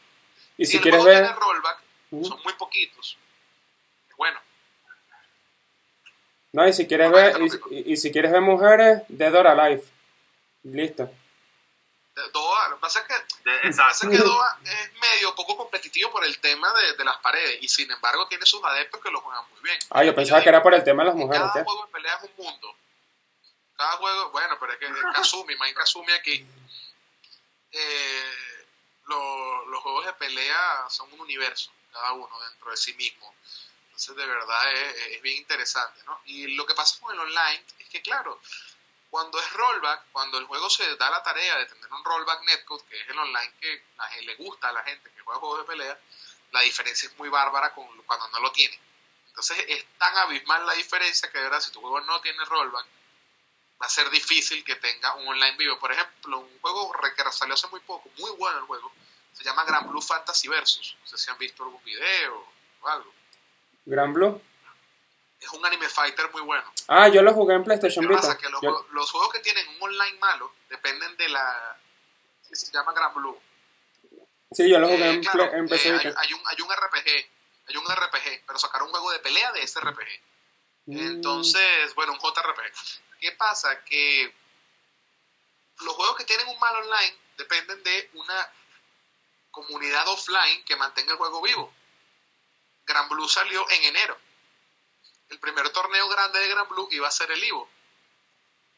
Y 0.56 0.66
si, 0.66 0.78
quieres 0.78 1.02
ver... 1.04 1.34
rollback, 1.34 1.82
son 2.10 2.40
muy 2.44 2.52
poquitos. 2.54 3.16
Bueno, 4.16 4.38
no, 6.52 6.66
y 6.66 6.72
si 6.72 6.86
quieres 6.86 7.12
ver, 7.12 7.36
y, 7.70 7.96
si 7.96 8.10
quieres 8.10 8.32
ver 8.32 8.40
mujeres, 8.40 9.02
Dead 9.08 9.34
or 9.34 9.46
Alive. 9.46 9.84
Listo. 10.64 11.10
Doa, 12.32 12.68
lo 12.68 12.76
que 12.76 12.80
pasa 12.80 13.00
es 13.00 13.06
que, 13.06 14.18
Doa 14.18 14.58
es 14.64 15.00
medio 15.00 15.34
poco 15.34 15.56
competitivo 15.56 16.10
por 16.10 16.24
el 16.24 16.38
tema 16.40 16.70
de, 16.98 17.04
las 17.04 17.16
paredes 17.18 17.58
y 17.62 17.68
sin 17.68 17.90
embargo 17.90 18.26
tiene 18.28 18.44
sus 18.44 18.62
adeptos 18.64 19.00
que 19.00 19.10
lo 19.10 19.20
juegan 19.20 19.44
muy 19.52 19.60
bien. 19.62 19.78
Ah, 19.90 20.04
yo 20.04 20.14
pensaba 20.14 20.42
que 20.42 20.48
era 20.48 20.62
por 20.62 20.74
el 20.74 20.82
tema 20.82 21.04
de 21.04 21.10
las 21.10 21.16
mujeres. 21.16 21.48
Cada 21.52 21.64
juego 21.64 21.86
de 21.86 21.92
pelea 21.92 22.14
es 22.16 22.30
un 22.36 22.44
mundo. 22.44 22.74
Cada 23.80 23.96
juego, 23.96 24.28
bueno, 24.28 24.58
pero 24.60 24.74
es 24.74 24.78
que 24.78 24.92
Kazumi, 25.14 25.56
Main 25.56 25.74
Kazumi 25.74 26.12
aquí. 26.12 26.46
Eh, 27.72 28.66
los 29.06 29.82
juegos 29.82 30.04
de 30.04 30.12
pelea 30.12 30.84
son 30.90 31.10
un 31.14 31.20
universo, 31.20 31.72
cada 31.90 32.12
uno 32.12 32.28
dentro 32.42 32.70
de 32.70 32.76
sí 32.76 32.92
mismo. 32.92 33.34
Entonces, 33.84 34.16
de 34.16 34.26
verdad 34.26 34.72
es, 34.74 35.22
bien 35.22 35.38
interesante, 35.38 36.02
¿no? 36.04 36.20
Y 36.26 36.48
lo 36.48 36.66
que 36.66 36.74
pasa 36.74 37.00
con 37.00 37.14
el 37.14 37.20
online 37.20 37.64
es 37.78 37.88
que, 37.88 38.02
claro, 38.02 38.38
cuando 39.08 39.40
es 39.40 39.50
rollback, 39.54 40.12
cuando 40.12 40.36
el 40.36 40.44
juego 40.44 40.68
se 40.68 40.96
da 40.96 41.08
la 41.08 41.22
tarea 41.22 41.56
de 41.56 41.64
tener 41.64 41.90
un 41.90 42.04
rollback 42.04 42.42
netcode, 42.42 42.84
que 42.84 43.00
es 43.00 43.08
el 43.08 43.18
online 43.18 43.54
que 43.62 43.82
a 43.96 44.14
le 44.20 44.34
gusta 44.36 44.68
a 44.68 44.72
la 44.72 44.82
gente 44.82 45.10
que 45.10 45.22
juega 45.22 45.40
juegos 45.40 45.60
de 45.60 45.64
pelea, 45.64 45.98
la 46.52 46.60
diferencia 46.60 47.08
es 47.08 47.16
muy 47.16 47.30
bárbara 47.30 47.72
con, 47.72 47.86
cuando 48.02 48.28
no 48.28 48.40
lo 48.40 48.52
tiene. 48.52 48.78
Entonces 49.28 49.64
es 49.68 49.86
tan 49.96 50.14
abismal 50.18 50.66
la 50.66 50.74
diferencia 50.74 51.32
que 51.32 51.38
de 51.38 51.44
verdad 51.44 51.60
si 51.60 51.72
tu 51.72 51.80
juego 51.80 52.02
no 52.02 52.20
tiene 52.20 52.44
rollback, 52.44 52.86
va 53.80 53.86
a 53.86 53.88
ser 53.88 54.10
difícil 54.10 54.62
que 54.64 54.76
tenga 54.76 55.14
un 55.14 55.28
online 55.28 55.56
vivo. 55.56 55.78
Por 55.78 55.92
ejemplo, 55.92 56.38
un 56.38 56.60
juego 56.60 56.92
que 57.16 57.32
salió 57.32 57.54
hace 57.54 57.68
muy 57.68 57.80
poco, 57.80 58.10
muy 58.18 58.30
bueno 58.32 58.58
el 58.58 58.64
juego, 58.64 58.92
se 59.32 59.44
llama 59.44 59.64
Grand 59.64 59.88
Blue 59.88 60.02
Fantasy 60.02 60.48
Versus. 60.48 60.96
No 61.00 61.06
sé 61.06 61.16
si 61.16 61.30
han 61.30 61.38
visto 61.38 61.64
algún 61.64 61.82
video 61.84 62.46
o 62.80 62.88
algo. 62.88 63.12
Gran 63.86 64.12
Blue. 64.12 64.40
Es 65.40 65.48
un 65.52 65.64
anime 65.64 65.88
fighter 65.88 66.30
muy 66.32 66.42
bueno. 66.42 66.70
Ah, 66.88 67.08
yo 67.08 67.22
lo 67.22 67.32
jugué 67.32 67.54
en 67.54 67.64
PlayStation 67.64 68.06
Vita. 68.06 68.20
Pasa? 68.20 68.36
Que 68.36 68.50
los, 68.50 69.10
juegos 69.10 69.32
que 69.32 69.40
tienen 69.40 69.66
un 69.68 69.82
online 69.82 70.18
malo 70.18 70.52
dependen 70.68 71.16
de 71.16 71.28
la. 71.30 71.78
se 72.52 72.70
llama 72.70 72.92
Gran 72.92 73.14
Blue. 73.14 73.40
Sí, 74.52 74.68
yo 74.68 74.78
lo 74.78 74.88
jugué 74.88 75.08
en, 75.08 75.24
eh, 75.24 75.50
en 75.54 75.68
PC 75.68 75.88
eh, 75.88 76.14
hay, 76.16 76.32
un, 76.34 76.40
hay 76.44 76.60
un 76.60 76.68
RPG. 76.68 77.30
Hay 77.68 77.76
un 77.76 77.84
RPG, 77.84 78.44
pero 78.46 78.58
sacaron 78.58 78.88
un 78.88 78.92
juego 78.92 79.12
de 79.12 79.20
pelea 79.20 79.52
de 79.52 79.62
ese 79.62 79.80
RPG. 79.80 80.08
Mm. 80.86 80.98
Entonces, 80.98 81.94
bueno, 81.94 82.12
un 82.12 82.18
JRPG. 82.18 83.00
¿Qué 83.20 83.32
pasa? 83.32 83.84
Que 83.84 84.34
los 85.80 85.94
juegos 85.94 86.16
que 86.16 86.24
tienen 86.24 86.48
un 86.48 86.58
mal 86.58 86.74
online 86.76 87.16
dependen 87.36 87.82
de 87.82 88.10
una 88.14 88.52
comunidad 89.50 90.08
offline 90.08 90.64
que 90.64 90.76
mantenga 90.76 91.12
el 91.12 91.18
juego 91.18 91.42
vivo. 91.42 91.72
Gran 92.86 93.08
Blue 93.08 93.28
salió 93.28 93.68
en 93.70 93.84
enero. 93.84 94.18
El 95.28 95.38
primer 95.38 95.70
torneo 95.70 96.08
grande 96.08 96.40
de 96.40 96.48
Gran 96.48 96.68
Blue 96.68 96.88
iba 96.90 97.06
a 97.06 97.10
ser 97.10 97.30
el 97.30 97.42
Ivo. 97.42 97.70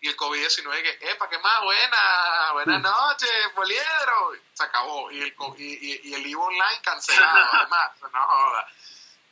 Y 0.01 0.09
el 0.09 0.17
COVID-19 0.17 0.83
que, 0.83 1.11
epa, 1.11 1.29
qué 1.29 1.39
más, 1.39 1.63
buena, 1.63 2.53
buenas 2.53 2.81
mm. 2.81 2.83
noches, 2.83 3.31
Poliedro. 3.55 4.33
Se 4.53 4.65
acabó. 4.65 5.11
Y 5.13 5.23
el, 5.23 5.35
y, 5.57 6.09
y 6.11 6.15
el 6.15 6.27
Ivo 6.27 6.45
Online 6.45 6.81
cancelado, 6.83 7.49
además. 7.53 7.93
No. 8.13 8.67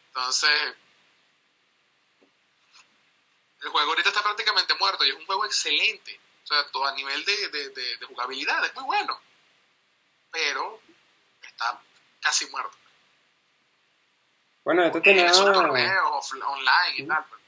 Entonces, 0.07 0.75
el 3.61 3.69
juego 3.69 3.91
ahorita 3.91 4.09
está 4.09 4.23
prácticamente 4.23 4.75
muerto 4.75 5.05
y 5.05 5.11
es 5.11 5.17
un 5.17 5.27
juego 5.27 5.45
excelente. 5.45 6.19
O 6.45 6.47
sea, 6.47 6.67
todo 6.71 6.87
a 6.87 6.93
nivel 6.95 7.25
de, 7.25 7.49
de, 7.49 7.71
de 7.71 8.07
jugabilidad 8.07 8.65
es 8.65 8.75
muy 8.75 8.85
bueno. 8.85 9.21
Pero 10.31 10.81
está 11.43 11.81
casi 12.21 12.47
muerto. 12.51 12.77
Bueno, 14.65 14.85
esto 14.85 15.01
tenía... 15.01 15.33
online 15.33 16.95
y 16.97 17.07
tal. 17.07 17.25
Pues. 17.29 17.41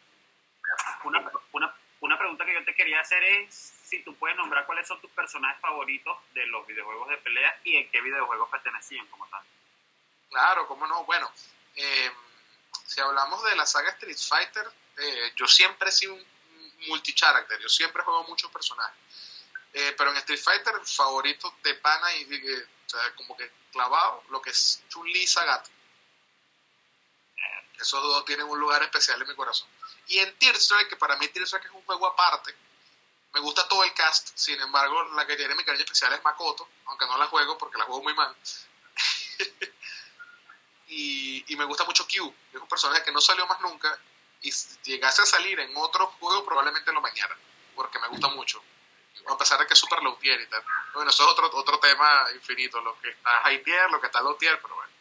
Una, 1.05 1.31
una, 1.53 1.77
una 2.01 2.19
pregunta 2.19 2.45
que 2.45 2.55
yo 2.55 2.65
te 2.65 2.75
quería 2.75 3.01
hacer 3.01 3.23
es 3.23 3.55
si 3.55 4.03
tú 4.03 4.17
puedes 4.17 4.37
nombrar 4.37 4.65
cuáles 4.67 4.89
son 4.89 5.01
tus 5.01 5.11
personajes 5.11 5.61
favoritos 5.61 6.17
de 6.33 6.47
los 6.47 6.67
videojuegos 6.67 7.09
de 7.09 7.19
pelea 7.19 7.61
y 7.65 7.77
en 7.77 7.91
qué 7.91 8.01
videojuegos 8.01 8.49
pertenecían 8.51 9.07
como 9.09 9.27
tal. 9.29 9.43
Claro, 10.31 10.67
cómo 10.67 10.87
no. 10.87 11.05
Bueno, 11.05 11.31
eh, 11.77 12.11
si 12.87 13.01
hablamos 13.01 13.43
de 13.45 13.57
la 13.57 13.67
saga 13.67 13.91
Street 13.91 14.17
Fighter, 14.17 14.67
eh, 14.97 15.33
yo 15.37 15.47
siempre 15.47 15.89
he 15.89 15.93
sido 15.93 16.15
un 16.15 16.27
multi-character, 16.89 17.61
yo 17.61 17.69
siempre 17.69 18.03
juego 18.03 18.25
muchos 18.25 18.51
personajes. 18.51 18.97
Eh, 19.73 19.95
pero 19.97 20.11
en 20.11 20.17
Street 20.19 20.41
Fighter, 20.41 20.75
favorito 20.85 21.55
de 21.63 21.75
pana 21.77 22.15
y, 22.17 22.25
o 22.25 22.89
sea, 22.89 23.15
como 23.17 23.37
que 23.37 23.51
clavado, 23.73 24.25
lo 24.29 24.43
que 24.43 24.51
es 24.51 24.83
Chun-Li 24.89 25.27
Sagat. 25.27 25.67
Esos 27.81 28.03
dos 28.03 28.25
tienen 28.25 28.47
un 28.47 28.61
lugar 28.61 28.83
especial 28.83 29.21
en 29.21 29.29
mi 29.29 29.35
corazón. 29.35 29.69
Y 30.09 30.19
en 30.19 30.39
Tear 30.39 30.57
Strike, 30.57 30.91
que 30.91 30.97
para 30.97 31.17
mí 31.17 31.27
Tear 31.29 31.45
es 31.45 31.53
un 31.73 31.83
juego 31.83 32.07
aparte, 32.07 32.55
me 33.33 33.41
gusta 33.41 33.67
todo 33.67 33.83
el 33.83 33.95
cast, 33.95 34.37
sin 34.37 34.61
embargo, 34.61 35.05
la 35.15 35.27
que 35.27 35.37
tiene 35.37 35.55
mi 35.55 35.65
cariño 35.65 35.85
especial 35.85 36.13
es 36.13 36.23
Makoto, 36.23 36.69
aunque 36.87 37.07
no 37.07 37.17
la 37.17 37.27
juego 37.27 37.57
porque 37.57 37.79
la 37.79 37.85
juego 37.85 38.03
muy 38.03 38.15
mal. 38.15 38.37
y, 40.89 41.57
me 41.57 41.65
gusta 41.65 41.85
mucho 41.85 42.07
Q, 42.07 42.35
es 42.53 42.61
un 42.61 42.69
personaje 42.69 43.05
que 43.05 43.13
no 43.13 43.21
salió 43.21 43.47
más 43.47 43.61
nunca, 43.61 43.99
y 44.43 44.51
si 44.51 44.77
llegase 44.83 45.23
a 45.23 45.27
salir 45.27 45.59
en 45.61 45.77
otro 45.77 46.09
juego, 46.19 46.45
probablemente 46.45 46.93
lo 46.93 47.01
mañana, 47.01 47.37
porque 47.75 47.99
me 48.01 48.09
gusta 48.09 48.29
mucho. 48.29 48.63
A 49.29 49.39
pesar 49.39 49.61
de 49.61 49.67
que 49.67 49.75
es 49.75 49.79
super 49.79 50.03
low 50.03 50.17
tier 50.17 50.41
y 50.41 50.47
tal. 50.49 50.65
Bueno, 50.95 51.11
eso 51.11 51.23
es 51.23 51.31
otro, 51.31 51.49
otro 51.53 51.79
tema 51.79 52.27
infinito, 52.35 52.81
lo 52.81 52.99
que 53.01 53.11
está 53.11 53.31
high 53.43 53.63
tier, 53.63 53.91
lo 53.91 54.01
que 54.01 54.07
está 54.07 54.21
low 54.21 54.37
tier, 54.37 54.61
pero 54.61 54.75
bueno. 54.75 54.93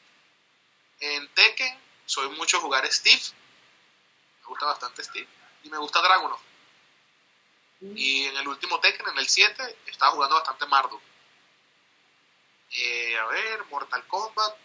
En 0.99 1.27
Tekken 1.29 1.79
soy 2.05 2.29
mucho 2.29 2.61
jugar 2.61 2.85
Steve. 2.91 3.21
Me 4.41 4.47
gusta 4.47 4.65
bastante 4.67 5.03
Steve. 5.03 5.27
Y 5.63 5.69
me 5.69 5.77
gusta 5.79 6.01
Dragunov. 6.01 6.39
Mm. 7.79 7.97
Y 7.97 8.25
en 8.25 8.37
el 8.37 8.47
último 8.47 8.79
Tekken, 8.79 9.07
en 9.09 9.17
el 9.17 9.27
7, 9.27 9.77
estaba 9.87 10.11
jugando 10.11 10.35
bastante 10.35 10.67
Mardu. 10.67 11.01
Eh, 12.71 13.17
a 13.17 13.25
ver, 13.25 13.65
Mortal 13.65 14.05
Kombat. 14.07 14.55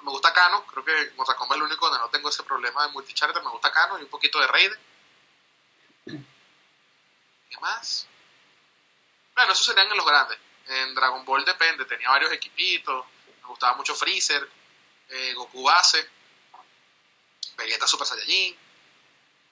Me 0.00 0.10
gusta 0.10 0.32
Kano. 0.32 0.64
Creo 0.66 0.84
que 0.84 1.12
Mortal 1.16 1.36
Kombat 1.36 1.56
es 1.56 1.60
el 1.60 1.68
único 1.68 1.86
donde 1.86 2.00
no 2.00 2.10
tengo 2.10 2.28
ese 2.28 2.42
problema 2.42 2.86
de 2.86 2.92
multicharter. 2.92 3.42
Me 3.42 3.50
gusta 3.50 3.70
Kano 3.70 3.98
y 3.98 4.02
un 4.02 4.08
poquito 4.08 4.40
de 4.40 4.46
Raiden. 4.46 4.78
¿Qué 6.06 7.60
más? 7.60 8.08
Bueno, 9.34 9.52
esos 9.52 9.66
serían 9.66 9.90
en 9.90 9.96
los 9.96 10.06
grandes. 10.06 10.38
En 10.66 10.94
Dragon 10.94 11.24
Ball 11.24 11.44
depende. 11.44 11.84
Tenía 11.84 12.08
varios 12.08 12.32
equipitos. 12.32 13.04
Me 13.42 13.48
gustaba 13.48 13.76
mucho 13.76 13.94
Freezer. 13.94 14.48
Eh, 15.08 15.34
Goku 15.34 15.62
base 15.62 16.08
Vegeta 17.56 17.86
Super 17.86 18.06
Saiyajin. 18.06 18.56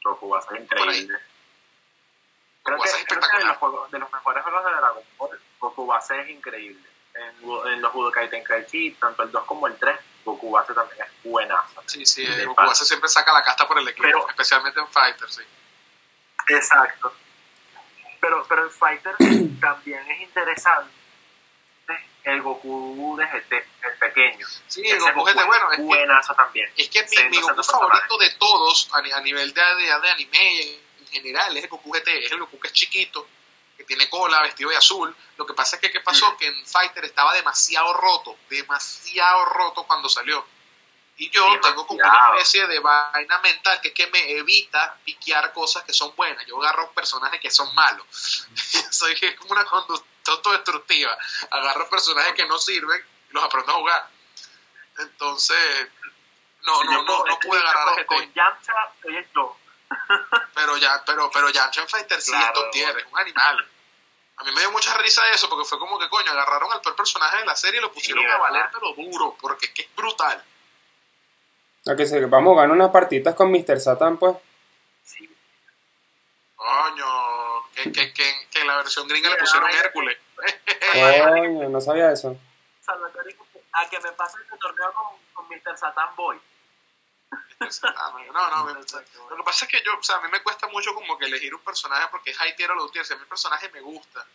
Goku 0.03 0.35
a 0.35 0.43
ser 0.43 0.61
increíble. 0.61 1.19
Creo 2.63 2.79
que, 2.79 2.91
creo 3.07 3.21
que 3.21 3.39
de, 3.39 3.45
los 3.45 3.57
juegos, 3.57 3.91
de 3.91 3.99
los 3.99 4.13
mejores 4.13 4.43
juegos 4.43 4.65
de 4.65 4.71
Dragon 4.71 5.05
Ball, 5.17 5.41
Goku 5.59 5.87
Base 5.87 6.21
es 6.21 6.31
increíble. 6.31 6.89
En, 7.15 7.73
en 7.73 7.83
los 7.83 7.93
Budokai 7.93 8.31
Tenkaichi, 8.31 8.93
tanto 8.93 9.23
el 9.23 9.31
2 9.31 9.45
como 9.45 9.67
el 9.67 9.77
3, 9.77 9.99
Goku 10.25 10.51
Base 10.51 10.75
también 10.75 11.03
es 11.03 11.11
buenazo. 11.25 11.83
Sí, 11.87 12.05
sí, 12.07 12.27
Goku. 12.45 12.55
Base 12.63 12.85
siempre 12.85 13.09
saca 13.09 13.33
la 13.33 13.43
casta 13.43 13.67
por 13.67 13.79
el 13.79 13.89
equipo, 13.89 14.03
Pero- 14.07 14.29
especialmente 14.29 14.81
en 14.81 14.89
Fighter, 14.89 15.31
sí. 15.31 15.43
Exacto. 16.49 17.15
Pero, 18.21 18.45
pero 18.49 18.65
en 18.65 18.71
Fighter 18.71 19.15
también 19.61 20.11
es 20.11 20.21
interesante 20.23 20.91
el 22.25 22.43
Goku 22.43 23.17
de 23.19 23.25
GT, 23.27 23.53
el 23.55 23.97
pequeño. 23.99 24.47
Sí, 24.67 24.83
Ese 24.85 24.99
Goku 25.13 25.25
GT, 25.25 25.45
bueno, 25.47 25.71
es 25.73 25.77
que, 25.79 25.83
buenazo 25.85 26.35
también. 26.35 26.71
es 26.77 26.89
que 26.91 27.03
mi, 27.03 27.31
mi 27.31 27.41
Goku 27.41 27.63
favorito 27.65 28.19
de 28.19 28.31
todos, 28.33 28.91
a, 28.93 29.01
ni- 29.01 29.11
a 29.13 29.21
nivel 29.21 29.55
de, 29.55 29.63
de, 29.63 30.01
de 30.01 30.11
anime 30.11 30.61
en 30.99 31.07
general, 31.11 31.57
es 31.57 31.65
el 31.65 31.71
Goku 31.71 31.91
GT, 31.93 32.09
es 32.27 32.31
el 32.33 32.41
Goku 32.41 32.61
que 32.61 32.67
es 32.69 32.73
chiquito, 32.75 33.27
que 33.81 33.87
tiene 33.87 34.11
cola, 34.11 34.43
vestido 34.43 34.69
de 34.69 34.77
azul. 34.77 35.17
Lo 35.39 35.47
que 35.47 35.55
pasa 35.55 35.77
es 35.77 35.81
que, 35.81 35.91
¿qué 35.91 36.01
pasó? 36.01 36.37
Que 36.37 36.49
en 36.49 36.67
Fighter 36.67 37.03
estaba 37.07 37.33
demasiado 37.33 37.95
roto, 37.95 38.37
demasiado 38.51 39.47
roto 39.47 39.85
cuando 39.85 40.07
salió. 40.07 40.45
Y 41.17 41.31
yo 41.31 41.59
tengo 41.61 41.87
como 41.87 41.99
una 41.99 42.29
especie 42.35 42.67
de 42.67 42.79
vaina 42.79 43.39
mental 43.39 43.81
que 43.81 43.89
es 43.89 43.95
que 43.95 44.07
me 44.09 44.33
evita 44.33 44.99
piquear 45.03 45.55
cosas 45.55 45.83
que 45.85 45.95
son 45.95 46.15
buenas. 46.15 46.45
Yo 46.45 46.61
agarro 46.63 46.93
personajes 46.93 47.41
que 47.41 47.51
son 47.51 47.75
malos. 47.75 48.07
Soy 48.91 49.19
como 49.37 49.53
una 49.53 49.65
conducta 49.65 50.33
autodestructiva. 50.33 51.17
Agarro 51.51 51.89
personajes 51.89 52.35
que 52.35 52.47
no 52.47 52.59
sirven 52.59 53.03
y 53.31 53.33
los 53.33 53.43
aprendo 53.43 53.73
a 53.73 53.77
jugar. 53.77 54.11
Entonces, 54.99 55.89
no, 56.65 56.81
Sí, 56.81 56.87
no, 56.87 57.03
no, 57.03 57.25
no 57.25 57.39
pude 57.39 57.59
agarrar 57.59 57.99
a 57.99 58.07
con, 58.07 58.35
Yamcha. 58.35 58.73
Pero 60.55 60.77
ya, 60.77 61.03
pero, 61.07 61.31
pero 61.33 61.49
Yamcha 61.51 61.83
en 61.83 61.89
Fighter 61.89 62.21
sí 62.21 62.31
es 62.33 62.37
Claro. 62.39 62.53
top 62.55 62.71
tier, 62.71 62.97
es 62.99 63.07
un 63.11 63.19
animal. 63.19 63.69
A 64.37 64.45
mí 64.45 64.53
me 64.53 64.61
dio 64.61 64.71
mucha 64.73 64.97
risa 64.99 65.23
eso 65.33 65.49
porque 65.49 65.65
fue 65.69 65.79
como 65.79 65.99
que 65.99 66.09
coño, 66.09 66.31
agarraron 66.31 66.73
al 66.73 66.81
peor 66.81 66.97
personaje 66.97 67.39
de 67.39 67.45
la 67.45 67.55
serie 67.57 67.79
y 67.79 67.83
lo 67.83 67.93
pusieron 67.93 68.25
Sí, 68.25 68.31
a 68.31 68.39
valer 68.39 68.67
pero 68.73 68.93
duro, 68.95 69.37
porque 69.41 69.67
es 69.67 69.73
que 69.73 69.83
es 69.83 69.95
brutal. 69.95 70.43
Ok, 71.87 72.01
sí, 72.05 72.19
vamos 72.27 72.53
a 72.57 72.63
ganar 72.63 72.77
unas 72.77 72.91
partitas 72.91 73.35
con 73.35 73.51
Mr. 73.51 73.81
Satan, 73.81 74.17
pues. 74.19 74.37
Sí. 75.03 75.29
Coño, 76.57 77.71
que, 77.75 77.91
que, 77.93 78.13
que, 78.13 78.49
que 78.51 78.61
en 78.61 78.67
la 78.67 78.77
versión 78.77 79.07
gringa 79.09 79.31
le 79.31 79.37
pusieron. 79.37 79.69
Hércules. 79.71 80.19
Coño, 80.93 81.69
no 81.69 81.81
sabía 81.81 82.13
eso. 82.13 82.37
Salvatore, 82.81 83.37
a 83.73 83.89
que 83.89 84.01
me 84.01 84.13
pase 84.13 84.39
este 84.43 84.57
torneo 84.59 84.93
con, 84.93 85.07
con 85.35 85.49
Mr. 85.49 85.77
Satan 85.77 86.15
Boy. 86.17 86.41
Ah, 87.31 88.15
No, 88.33 88.51
no, 88.51 88.65
mira, 88.65 88.81
o 88.81 88.89
sea, 88.89 89.05
lo 89.29 89.37
que 89.37 89.43
pasa 89.43 89.65
es 89.67 89.71
que 89.71 89.83
yo, 89.85 89.97
o 89.99 90.03
sea, 90.03 90.17
a 90.17 90.21
mí 90.23 90.29
me 90.31 90.43
cuesta 90.43 90.67
mucho 90.69 90.95
como 90.95 91.19
que 91.19 91.27
elegir 91.27 91.55
un 91.55 91.63
personaje 91.63 92.09
porque 92.11 92.31
es 92.31 92.37
high 92.39 92.57
tier 92.57 92.71
o 92.71 92.75
low 92.75 92.91
tier. 92.91 93.05
Si 93.05 93.13
a 93.13 93.17
mí 93.17 93.23
el 93.23 93.29
personaje 93.29 93.69
me 93.69 93.81
gusta 93.81 94.27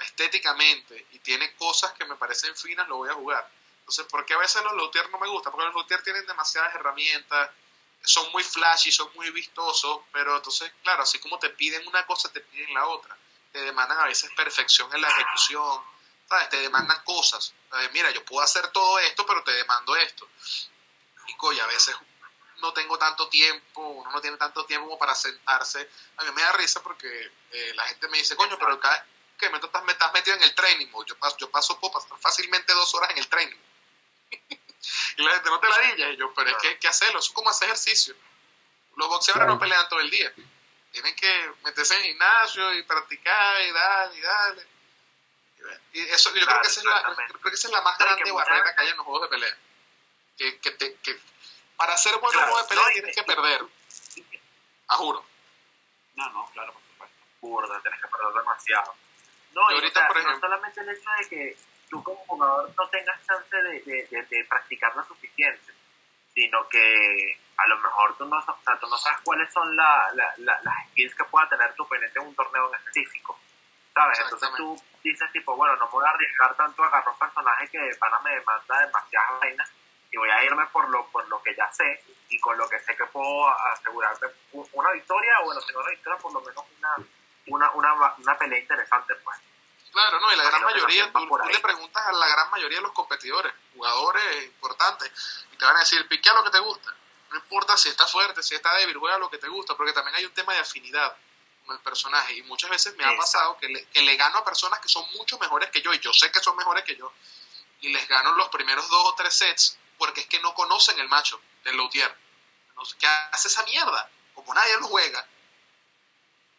estéticamente 0.00 1.06
y 1.12 1.18
tiene 1.20 1.54
cosas 1.56 1.92
que 1.92 2.04
me 2.04 2.16
parecen 2.16 2.54
finas, 2.56 2.88
lo 2.88 2.96
voy 2.96 3.08
a 3.08 3.14
jugar. 3.14 3.48
Entonces, 3.80 4.06
¿por 4.06 4.24
qué 4.26 4.34
a 4.34 4.38
veces 4.38 4.62
los 4.64 4.72
low 4.74 4.90
tier 4.90 5.08
no 5.10 5.18
me 5.18 5.28
gustan? 5.28 5.52
Porque 5.52 5.66
los 5.66 5.74
low 5.74 5.86
tier 5.86 6.02
tienen 6.02 6.26
demasiadas 6.26 6.74
herramientas, 6.74 7.50
son 8.02 8.30
muy 8.32 8.42
flashy, 8.42 8.90
son 8.92 9.10
muy 9.14 9.30
vistosos, 9.30 10.00
pero 10.12 10.36
entonces, 10.36 10.70
claro, 10.82 11.02
así 11.02 11.18
como 11.18 11.38
te 11.38 11.50
piden 11.50 11.86
una 11.86 12.04
cosa, 12.06 12.32
te 12.32 12.40
piden 12.40 12.74
la 12.74 12.86
otra. 12.86 13.16
Te 13.52 13.60
demandan 13.62 13.98
a 13.98 14.04
veces 14.04 14.30
perfección 14.36 14.92
en 14.94 15.00
la 15.00 15.08
ejecución, 15.08 15.80
¿sabes? 16.28 16.48
Te 16.50 16.58
demandan 16.58 17.02
cosas. 17.04 17.54
Eh, 17.72 17.90
mira, 17.92 18.10
yo 18.10 18.24
puedo 18.24 18.42
hacer 18.44 18.68
todo 18.68 18.98
esto, 18.98 19.24
pero 19.24 19.42
te 19.44 19.52
demando 19.52 19.96
esto. 19.96 20.28
Y 21.28 21.34
coño, 21.36 21.62
a 21.62 21.66
veces 21.66 21.96
no 22.58 22.72
tengo 22.72 22.98
tanto 22.98 23.28
tiempo, 23.28 23.80
uno 23.80 24.10
no 24.10 24.20
tiene 24.20 24.36
tanto 24.36 24.64
tiempo 24.66 24.86
como 24.86 24.98
para 24.98 25.14
sentarse. 25.14 25.88
A 26.16 26.24
mí 26.24 26.30
me 26.32 26.42
da 26.42 26.52
risa 26.52 26.82
porque 26.82 27.32
eh, 27.52 27.72
la 27.74 27.84
gente 27.84 28.08
me 28.08 28.18
dice, 28.18 28.36
coño, 28.36 28.58
pero 28.58 28.78
cada 28.80 29.06
que 29.38 29.50
me 29.50 29.58
estás, 29.58 29.84
me 29.84 29.92
estás 29.92 30.12
metido 30.12 30.36
en 30.36 30.42
el 30.42 30.54
training 30.54 30.86
mode, 30.88 31.08
yo 31.08 31.18
paso, 31.18 31.36
yo 31.38 31.50
paso 31.50 31.78
puedo 31.78 31.92
pasar 31.92 32.18
fácilmente 32.18 32.72
dos 32.72 32.94
horas 32.94 33.10
en 33.10 33.18
el 33.18 33.28
training. 33.28 33.56
y 34.30 35.22
la 35.22 35.32
gente 35.34 35.50
no 35.50 35.60
te 35.60 35.68
la 35.68 35.78
diga, 35.78 36.10
y 36.10 36.16
yo, 36.16 36.32
pero 36.34 36.50
es 36.50 36.56
que 36.56 36.68
hay 36.68 36.78
que 36.78 36.88
hacerlo, 36.88 37.18
eso 37.18 37.28
es 37.28 37.34
como 37.34 37.50
hacer 37.50 37.68
ejercicio. 37.68 38.14
Los 38.96 39.08
boxeadores 39.08 39.48
no 39.48 39.58
pelean 39.58 39.88
todo 39.88 40.00
el 40.00 40.10
día. 40.10 40.32
Tienen 40.90 41.14
que 41.14 41.52
meterse 41.62 41.94
en 41.94 42.00
el 42.00 42.06
gimnasio 42.06 42.74
y 42.74 42.82
practicar 42.84 43.60
y 43.60 43.72
darle 43.72 44.16
y 44.16 44.20
darle. 44.22 44.66
Y 45.92 46.00
eso, 46.00 46.30
yo 46.30 46.36
creo, 46.36 46.46
Claro, 46.46 46.62
que 46.62 46.68
esa 46.68 46.80
es 46.80 46.86
la, 46.86 47.02
creo 47.14 47.40
que 47.42 47.48
esa 47.50 47.68
es 47.68 47.72
la 47.72 47.82
más 47.82 47.98
grande 47.98 48.30
barrera 48.30 48.74
que 48.74 48.82
hay 48.82 48.88
en 48.88 48.96
los 48.96 49.04
juegos 49.04 49.22
de 49.22 49.28
pelea. 49.28 49.58
Que, 50.38 50.58
que, 50.60 50.70
te, 50.70 50.94
que 50.96 51.20
para 51.76 51.96
ser 51.96 52.16
bueno 52.18 52.38
en 52.40 52.44
Claro, 52.46 52.56
de 52.62 52.68
pelea 52.68 52.84
no, 52.84 52.90
tienes 52.92 53.16
que 53.16 53.22
perder. 53.24 53.60
A 54.88 54.94
juro. 54.96 55.24
No, 56.14 56.30
no, 56.30 56.46
claro, 56.52 56.72
por 56.72 56.82
supuesto. 56.82 57.16
burda, 57.40 57.80
tienes 57.82 58.00
que 58.00 58.08
perder 58.08 58.32
demasiado. 58.34 58.94
No, 59.52 59.70
Y 59.70 59.74
ahorita, 59.74 60.00
o 60.00 60.02
sea, 60.02 60.08
por 60.08 60.16
no 60.16 60.22
ejemplo- 60.22 60.48
solamente 60.48 60.80
el 60.80 60.88
hecho 60.90 61.10
de 61.18 61.28
que 61.28 61.56
tú 61.90 62.02
como 62.02 62.16
jugador 62.26 62.72
no 62.76 62.88
tengas 62.88 63.26
chance 63.26 63.56
de, 63.56 63.80
de, 63.82 64.06
de, 64.10 64.22
de 64.22 64.44
practicar 64.44 64.94
lo 64.96 65.04
suficiente, 65.04 65.72
sino 66.34 66.68
que 66.68 67.38
a 67.56 67.66
lo 67.68 67.78
mejor 67.78 68.16
tú 68.16 68.26
no, 68.26 68.38
o 68.38 68.42
sea, 68.42 68.78
tú 68.78 68.86
no 68.86 68.96
sabes 68.98 69.18
cuáles 69.24 69.52
son 69.52 69.74
la, 69.76 70.10
la, 70.14 70.34
la- 70.38 70.60
las 70.62 70.88
skills 70.90 71.14
que 71.14 71.24
pueda 71.24 71.48
tener 71.48 71.74
tu 71.74 71.82
oponente 71.84 72.18
en 72.18 72.26
un 72.26 72.34
torneo 72.34 72.68
en 72.68 72.74
específico. 72.76 73.38
¿Sabes? 73.94 74.18
Entonces 74.20 74.50
tú 74.56 74.82
dices 75.02 75.32
tipo, 75.32 75.56
bueno, 75.56 75.74
no 75.76 75.86
me 75.86 75.92
voy 75.92 76.04
a 76.06 76.10
arriesgar 76.10 76.54
tanto 76.54 76.82
a 76.84 76.86
agarrar 76.88 77.08
un 77.08 77.18
personaje 77.18 77.68
que 77.70 77.78
de 77.78 77.94
pana 77.96 78.20
me 78.20 78.30
demanda 78.34 78.78
demasiadas 78.80 79.40
vainas 79.40 79.70
y 80.16 80.18
voy 80.18 80.30
a 80.30 80.42
irme 80.44 80.66
por 80.68 80.88
lo, 80.88 81.06
por 81.08 81.28
lo 81.28 81.42
que 81.42 81.54
ya 81.54 81.70
sé 81.70 82.02
y 82.30 82.40
con 82.40 82.56
lo 82.56 82.66
que 82.70 82.80
sé 82.80 82.96
que 82.96 83.04
puedo 83.04 83.48
asegurarme 83.48 84.28
una 84.72 84.92
victoria 84.92 85.40
o 85.42 85.44
bueno, 85.44 85.60
si 85.60 85.72
no 85.74 85.80
una 85.80 85.90
victoria, 85.90 86.18
por 86.18 86.32
lo 86.32 86.40
menos 86.40 86.64
una, 86.78 86.96
una, 87.48 87.70
una, 87.72 88.14
una 88.16 88.38
pelea 88.38 88.58
interesante, 88.58 89.14
pues. 89.16 89.38
Claro, 89.92 90.18
no, 90.18 90.32
y 90.32 90.36
la 90.36 90.44
gran 90.44 90.62
mayoría, 90.62 91.12
tú, 91.12 91.38
le 91.46 91.60
preguntas 91.60 92.06
a 92.06 92.12
la 92.12 92.28
gran 92.28 92.50
mayoría 92.50 92.78
de 92.78 92.82
los 92.82 92.92
competidores, 92.92 93.52
jugadores 93.74 94.44
importantes, 94.44 95.12
y 95.52 95.56
te 95.56 95.64
van 95.66 95.76
a 95.76 95.80
decir, 95.80 96.08
piquea 96.08 96.32
lo 96.32 96.44
que 96.44 96.50
te 96.50 96.60
gusta. 96.60 96.94
No 97.30 97.36
importa 97.36 97.76
si 97.76 97.90
está 97.90 98.06
fuerte, 98.06 98.42
si 98.42 98.54
está 98.54 98.74
débil, 98.74 98.96
juega 98.96 99.18
lo 99.18 99.28
que 99.28 99.38
te 99.38 99.48
gusta, 99.48 99.76
porque 99.76 99.92
también 99.92 100.16
hay 100.16 100.24
un 100.24 100.32
tema 100.32 100.54
de 100.54 100.60
afinidad 100.60 101.14
con 101.66 101.76
el 101.76 101.82
personaje. 101.82 102.34
Y 102.34 102.42
muchas 102.42 102.70
veces 102.70 102.96
me 102.96 103.04
ha 103.04 103.16
pasado 103.16 103.58
que 103.58 103.68
le, 103.68 103.84
que 103.86 104.00
le 104.00 104.16
gano 104.16 104.38
a 104.38 104.44
personas 104.44 104.80
que 104.80 104.88
son 104.88 105.04
mucho 105.12 105.38
mejores 105.38 105.70
que 105.70 105.82
yo, 105.82 105.92
y 105.92 105.98
yo 105.98 106.12
sé 106.14 106.30
que 106.30 106.40
son 106.40 106.56
mejores 106.56 106.84
que 106.84 106.96
yo, 106.96 107.12
y 107.80 107.92
les 107.92 108.08
gano 108.08 108.32
los 108.32 108.48
primeros 108.48 108.88
dos 108.88 109.04
o 109.06 109.14
tres 109.14 109.34
sets, 109.34 109.78
porque 109.98 110.22
es 110.22 110.26
que 110.26 110.40
no 110.40 110.54
conocen 110.54 110.98
el 110.98 111.08
macho 111.08 111.40
del 111.64 111.76
Lautier. 111.76 112.12
¿Qué 112.98 113.06
hace 113.32 113.48
esa 113.48 113.64
mierda? 113.64 114.10
Como 114.34 114.52
nadie 114.54 114.78
lo 114.80 114.86
juega. 114.86 115.26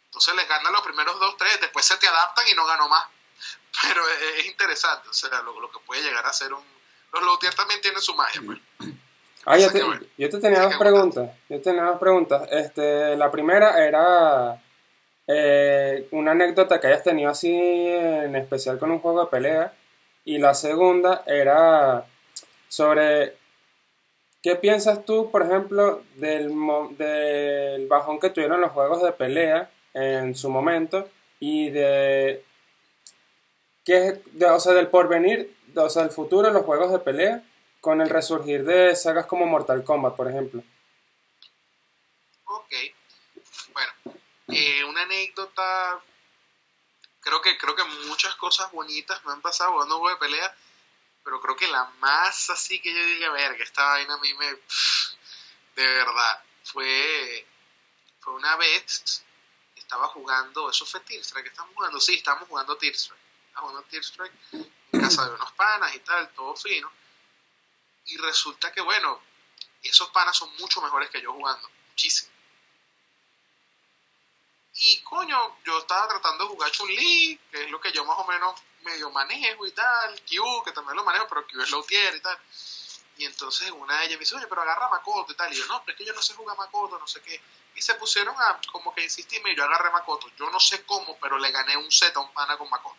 Entonces 0.06 0.36
les 0.36 0.48
ganan 0.48 0.74
los 0.74 0.82
primeros 0.82 1.20
dos, 1.20 1.38
tres, 1.38 1.60
después 1.62 1.86
se 1.86 1.98
te 1.98 2.08
adaptan 2.08 2.48
y 2.48 2.54
no 2.56 2.66
gano 2.66 2.88
más. 2.90 3.06
Pero 3.82 4.08
es, 4.10 4.40
es 4.40 4.46
interesante, 4.46 5.10
o 5.10 5.14
sea, 5.14 5.42
lo, 5.42 5.60
lo 5.60 5.72
que 5.72 5.80
puede 5.80 6.02
llegar 6.02 6.26
a 6.26 6.34
ser 6.34 6.54
un... 6.54 6.64
Los 7.14 7.24
Lautier 7.24 7.54
también 7.54 7.80
tienen 7.82 8.02
su 8.02 8.14
magia, 8.16 8.42
pues. 8.46 8.60
Ah, 9.50 9.58
yo 9.58 9.72
te, 9.72 9.80
yo 10.18 10.30
te 10.30 10.40
tenía 10.40 10.60
dos 10.64 10.76
preguntas. 10.76 11.32
Yo 11.48 11.62
tenía 11.62 11.84
dos 11.84 12.00
preguntas. 12.00 12.50
Este, 12.52 13.16
la 13.16 13.32
primera 13.32 13.82
era 13.82 14.62
eh, 15.26 16.10
una 16.12 16.32
anécdota 16.32 16.82
que 16.82 16.88
hayas 16.88 17.04
tenido 17.04 17.32
así 17.32 17.56
en 17.56 18.36
especial 18.36 18.78
con 18.78 18.92
un 18.92 19.00
juego 19.00 19.22
de 19.22 19.32
pelea. 19.32 19.74
Y 20.26 20.40
la 20.40 20.54
segunda 20.54 21.24
era 21.26 22.06
sobre 22.68 23.38
qué 24.44 24.56
piensas 24.56 25.06
tú, 25.06 25.30
por 25.32 25.44
ejemplo, 25.44 26.04
del, 26.16 26.54
del 26.98 27.88
bajón 27.88 28.20
que 28.20 28.30
tuvieron 28.30 28.62
los 28.62 28.72
juegos 28.72 29.02
de 29.04 29.12
pelea 29.12 29.70
en 29.94 30.36
su 30.36 30.50
momento 30.50 31.10
y 31.40 31.70
de 31.70 32.44
qué, 33.84 34.22
de- 34.32 34.46
o 34.46 34.60
sea, 34.60 34.74
del 34.74 34.88
porvenir, 34.88 35.56
o 35.76 35.90
sea, 35.90 36.04
del 36.04 36.12
futuro 36.12 36.48
de 36.48 36.54
los 36.54 36.66
juegos 36.66 36.92
de 36.92 37.00
pelea 37.00 37.44
con 37.82 38.02
el 38.02 38.10
resurgir 38.10 38.64
de 38.66 38.96
sagas 38.96 39.26
como 39.26 39.46
Mortal 39.46 39.84
Kombat, 39.84 40.16
por 40.16 40.28
ejemplo. 40.30 40.64
Ok. 42.46 42.74
Bueno, 43.74 43.92
eh, 44.50 44.84
una 44.84 45.04
anécdota. 45.04 46.00
Creo 47.20 47.42
que, 47.42 47.58
creo 47.58 47.76
que 47.76 47.84
muchas 48.08 48.36
cosas 48.36 48.72
bonitas 48.72 49.24
me 49.26 49.34
han 49.34 49.42
pasado 49.42 49.74
jugando 49.74 50.00
juego 50.00 50.16
de 50.16 50.20
pelea, 50.26 50.56
pero 51.28 51.42
creo 51.42 51.58
que 51.58 51.68
la 51.68 51.84
más 52.00 52.50
así 52.52 52.80
que 52.80 52.90
yo 52.90 53.06
diga, 53.06 53.30
verga, 53.32 53.62
esta 53.62 53.84
vaina 53.84 54.14
a 54.14 54.18
mí 54.20 54.34
me. 54.36 54.46
De 54.48 55.86
verdad, 55.86 56.42
fue. 56.64 57.46
Fue 58.22 58.34
una 58.34 58.56
vez. 58.56 59.26
Estaba 59.76 60.08
jugando. 60.08 60.70
¿Eso 60.70 60.86
fue 60.86 61.02
Tear 61.02 61.20
Strike? 61.20 61.48
¿Estamos 61.48 61.76
jugando? 61.76 62.00
Sí, 62.00 62.16
estábamos 62.16 62.48
jugando 62.48 62.78
Tear 62.78 62.94
Strike. 62.94 63.22
Estábamos 63.50 63.72
jugando 63.72 63.90
Tear 63.90 64.04
Strike 64.06 64.34
en 64.54 65.02
casa 65.02 65.26
de 65.28 65.36
unos 65.36 65.52
panas 65.52 65.94
y 65.96 66.00
tal, 66.00 66.30
todo 66.30 66.56
fino. 66.56 66.90
Y 68.06 68.16
resulta 68.20 68.72
que, 68.72 68.80
bueno, 68.80 69.22
esos 69.84 70.10
panas 70.12 70.38
son 70.38 70.56
mucho 70.56 70.82
mejores 70.82 71.10
que 71.10 71.22
yo 71.22 71.34
jugando, 71.34 71.70
muchísimo. 71.90 72.32
Y 74.76 75.02
coño, 75.02 75.58
yo 75.66 75.80
estaba 75.80 76.08
tratando 76.08 76.46
de 76.46 76.52
jugar 76.52 76.72
Chun-Li, 76.72 77.38
que 77.52 77.66
es 77.66 77.70
lo 77.70 77.82
que 77.82 77.92
yo 77.92 78.06
más 78.06 78.18
o 78.18 78.26
menos 78.28 78.56
medio 78.88 79.12
manejo 79.12 79.66
y 79.66 79.72
tal, 79.72 80.22
Q, 80.22 80.64
que 80.64 80.72
también 80.72 80.96
lo 80.96 81.04
manejo, 81.04 81.28
pero 81.28 81.46
Q 81.48 81.62
es 81.62 81.70
low 81.72 81.84
tier 81.84 82.16
y 82.16 82.22
tal. 82.22 82.38
Y 83.18 83.26
entonces 83.26 83.72
una 83.72 84.00
de 84.00 84.06
ellas 84.06 84.18
me 84.18 84.20
dice, 84.20 84.36
oye, 84.36 84.48
pero 84.48 84.62
agarra 84.62 84.90
Makoto 84.90 85.32
y 85.32 85.36
tal. 85.36 85.52
Y 85.52 85.58
yo, 85.58 85.66
no, 85.66 85.82
pero 85.84 85.94
es 85.94 85.98
que 85.98 86.06
yo 86.06 86.14
no 86.14 86.22
sé 86.22 86.34
jugar 86.36 86.58
Makoto, 86.58 87.00
no 87.00 87.08
sé 87.08 87.22
qué. 87.22 87.42
Y 87.76 87.82
se 87.82 87.96
pusieron 87.96 88.36
a 88.40 88.60
como 88.72 88.94
que 88.94 89.04
insistirme 89.04 89.52
y 89.52 89.56
yo 89.56 89.64
agarré 89.64 89.90
Makoto. 89.92 90.30
Yo 90.38 90.50
no 90.50 90.60
sé 90.60 90.84
cómo, 90.86 91.18
pero 91.20 91.38
le 91.38 91.52
gané 91.52 91.76
un 91.78 91.92
set 91.92 92.16
a 92.16 92.20
un 92.20 92.32
pana 92.34 92.58
con 92.58 92.70
Makoto. 92.70 92.98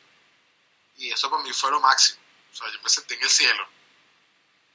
Y 0.96 1.10
eso 1.10 1.30
para 1.30 1.42
mí 1.42 1.52
fue 1.52 1.70
lo 1.70 1.80
máximo. 1.80 2.20
O 2.52 2.54
sea, 2.56 2.68
yo 2.72 2.80
me 2.82 2.88
sentí 2.88 3.14
en 3.14 3.22
el 3.22 3.30
cielo. 3.30 3.68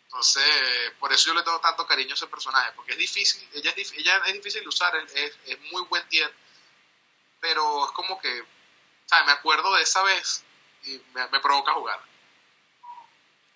Entonces, 0.06 0.94
por 1.00 1.12
eso 1.12 1.28
yo 1.28 1.34
le 1.34 1.44
tengo 1.44 1.60
tanto 1.60 1.86
cariño 1.88 2.12
a 2.12 2.14
ese 2.14 2.28
personaje, 2.28 2.72
porque 2.76 2.92
es 2.92 3.00
difícil, 3.00 3.50
ella 3.52 3.74
es, 3.76 3.92
ella 3.94 4.22
es 4.28 4.34
difícil 4.34 4.62
de 4.62 4.68
usar, 4.68 4.96
es, 4.96 5.34
es 5.44 5.60
muy 5.72 5.82
buen 5.86 6.08
tier, 6.08 6.32
pero 7.40 7.86
es 7.86 7.92
como 7.94 8.22
que, 8.22 8.42
o 8.42 8.46
sea, 9.08 9.24
me 9.24 9.32
acuerdo 9.32 9.74
de 9.74 9.82
esa 9.82 10.04
vez 10.04 10.44
y 10.84 11.02
me, 11.14 11.28
me 11.28 11.40
provoca 11.40 11.74
jugar. 11.74 12.00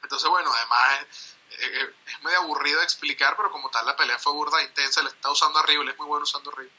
Entonces, 0.03 0.29
bueno, 0.29 0.51
además 0.53 1.01
es, 1.01 1.35
es, 1.59 2.23
medio 2.23 2.39
aburrido 2.39 2.81
explicar, 2.81 3.35
pero 3.35 3.51
como 3.51 3.69
tal 3.69 3.85
la 3.85 3.95
pelea 3.95 4.19
fue 4.19 4.33
burda, 4.33 4.61
intensa, 4.61 5.01
le 5.01 5.09
está 5.09 5.29
usando 5.29 5.59
arriba, 5.59 5.83
es 5.89 5.97
muy 5.97 6.07
bueno 6.07 6.23
usando 6.23 6.51
arriba. 6.51 6.71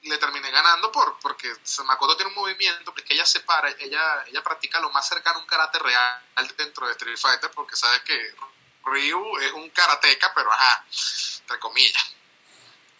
Y 0.00 0.08
le 0.08 0.18
terminé 0.18 0.50
ganando 0.50 0.92
por, 0.92 1.18
porque 1.18 1.52
Makoto 1.84 2.16
tiene 2.16 2.30
un 2.30 2.36
movimiento 2.36 2.94
que 2.94 3.02
ella 3.08 3.26
se 3.26 3.40
para, 3.40 3.68
ella, 3.70 4.24
ella 4.26 4.42
practica 4.42 4.80
lo 4.80 4.90
más 4.90 5.08
cercano 5.08 5.38
a 5.38 5.42
un 5.42 5.46
karate 5.46 5.78
real 5.78 6.22
dentro 6.56 6.86
de 6.86 6.92
Street 6.92 7.18
Fighter, 7.18 7.50
porque 7.50 7.74
sabes 7.74 8.02
que 8.02 8.34
Ryu 8.84 9.38
es 9.38 9.52
un 9.52 9.68
karateca, 9.70 10.32
pero 10.34 10.52
ajá, 10.52 10.84
entre 11.40 11.58
comillas. 11.58 12.14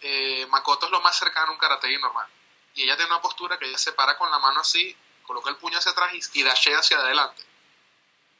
Eh, 0.00 0.46
Makoto 0.46 0.86
es 0.86 0.92
lo 0.92 1.00
más 1.00 1.16
cercano 1.16 1.48
a 1.48 1.52
un 1.52 1.58
karate 1.58 1.96
normal. 1.98 2.28
Y 2.74 2.82
ella 2.82 2.96
tiene 2.96 3.12
una 3.12 3.22
postura 3.22 3.58
que 3.58 3.66
ella 3.66 3.78
se 3.78 3.92
para 3.92 4.16
con 4.16 4.30
la 4.30 4.38
mano 4.38 4.60
así, 4.60 4.96
coloca 5.28 5.50
el 5.50 5.56
puño 5.56 5.78
hacia 5.78 5.92
atrás 5.92 6.12
y, 6.14 6.40
y 6.40 6.42
dashea 6.42 6.78
hacia 6.78 6.98
adelante. 6.98 7.42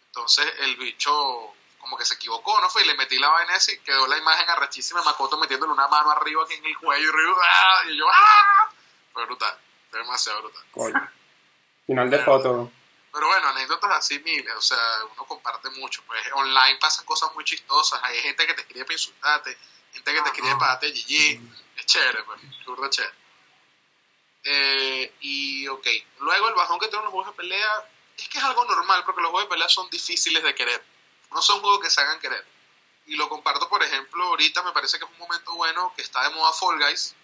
Entonces 0.07 0.47
el 0.61 0.76
bicho 0.76 1.55
como 1.78 1.97
que 1.97 2.05
se 2.05 2.14
equivocó, 2.14 2.61
¿no 2.61 2.68
fue? 2.68 2.82
Y 2.82 2.86
le 2.86 2.97
metí 2.97 3.18
la 3.18 3.28
vaina 3.28 3.55
y 3.57 3.78
quedó 3.80 4.07
la 4.09 4.16
imagen 4.16 4.49
arrechísima 4.51 5.01
de 5.01 5.07
Makoto 5.07 5.39
metiéndole 5.39 5.72
una 5.72 5.86
mano 5.86 6.11
arriba 6.11 6.43
aquí 6.43 6.55
en 6.55 6.66
el 6.66 6.76
cuello 6.78 7.12
¡ah! 7.41 7.82
Y 7.89 7.97
yo, 7.97 8.07
¡ah! 8.11 8.70
Fue 9.12 9.24
brutal, 9.26 9.57
fue 9.91 10.01
demasiado 10.01 10.43
brutal. 10.43 10.64
Coño. 10.72 11.11
Final 11.86 12.11
de 12.11 12.18
foto. 12.18 12.72
Pero 13.12 13.26
bueno, 13.26 13.49
anécdotas 13.49 13.91
así 13.93 14.18
miles, 14.20 14.55
o 14.55 14.61
sea, 14.61 14.78
uno 15.12 15.24
comparte 15.24 15.70
mucho. 15.70 16.03
Pues 16.07 16.20
online 16.34 16.78
pasan 16.78 17.05
cosas 17.05 17.34
muy 17.34 17.45
chistosas. 17.45 18.01
Hay 18.03 18.18
gente 18.20 18.47
que 18.47 18.55
te 18.55 18.62
escribe 18.62 18.84
para 18.84 18.95
insultarte, 18.95 19.59
gente 19.93 20.14
que 20.14 20.22
te 20.22 20.28
escribe 20.28 20.57
para 20.57 20.72
darte 20.72 20.91
GG. 20.91 21.41
Es 21.76 21.86
chévere, 21.86 22.22
pues, 22.24 22.41
burda 22.66 22.91
chévere. 22.91 23.14
Eh, 24.45 25.14
y 25.20 25.68
ok, 25.68 25.86
luego 26.20 26.49
el 26.49 26.55
bajón 26.55 26.78
que 26.78 26.89
tienen 26.89 27.05
los 27.05 27.12
juegos 27.12 27.30
de 27.30 27.36
pelea 27.36 27.91
es 28.16 28.28
que 28.28 28.39
es 28.39 28.45
algo 28.45 28.64
normal, 28.64 29.05
porque 29.05 29.20
los 29.20 29.30
juegos 29.30 29.49
de 29.49 29.55
pelea 29.55 29.68
son 29.68 29.89
difíciles 29.91 30.43
de 30.43 30.55
querer. 30.55 30.84
No 31.30 31.43
son 31.43 31.61
juegos 31.61 31.80
que 31.80 31.91
se 31.91 32.01
hagan 32.01 32.20
querer. 32.20 32.45
Y 33.07 33.16
lo 33.16 33.28
comparto, 33.28 33.68
por 33.68 33.82
ejemplo, 33.82 34.24
ahorita 34.24 34.62
me 34.62 34.72
parece 34.72 34.99
que 34.99 35.05
es 35.05 35.11
un 35.11 35.18
momento 35.18 35.55
bueno 35.55 35.93
que 35.97 36.03
está 36.03 36.22
de 36.24 36.34
moda 36.34 36.53
Fall 36.53 36.78
Guys, 36.78 37.14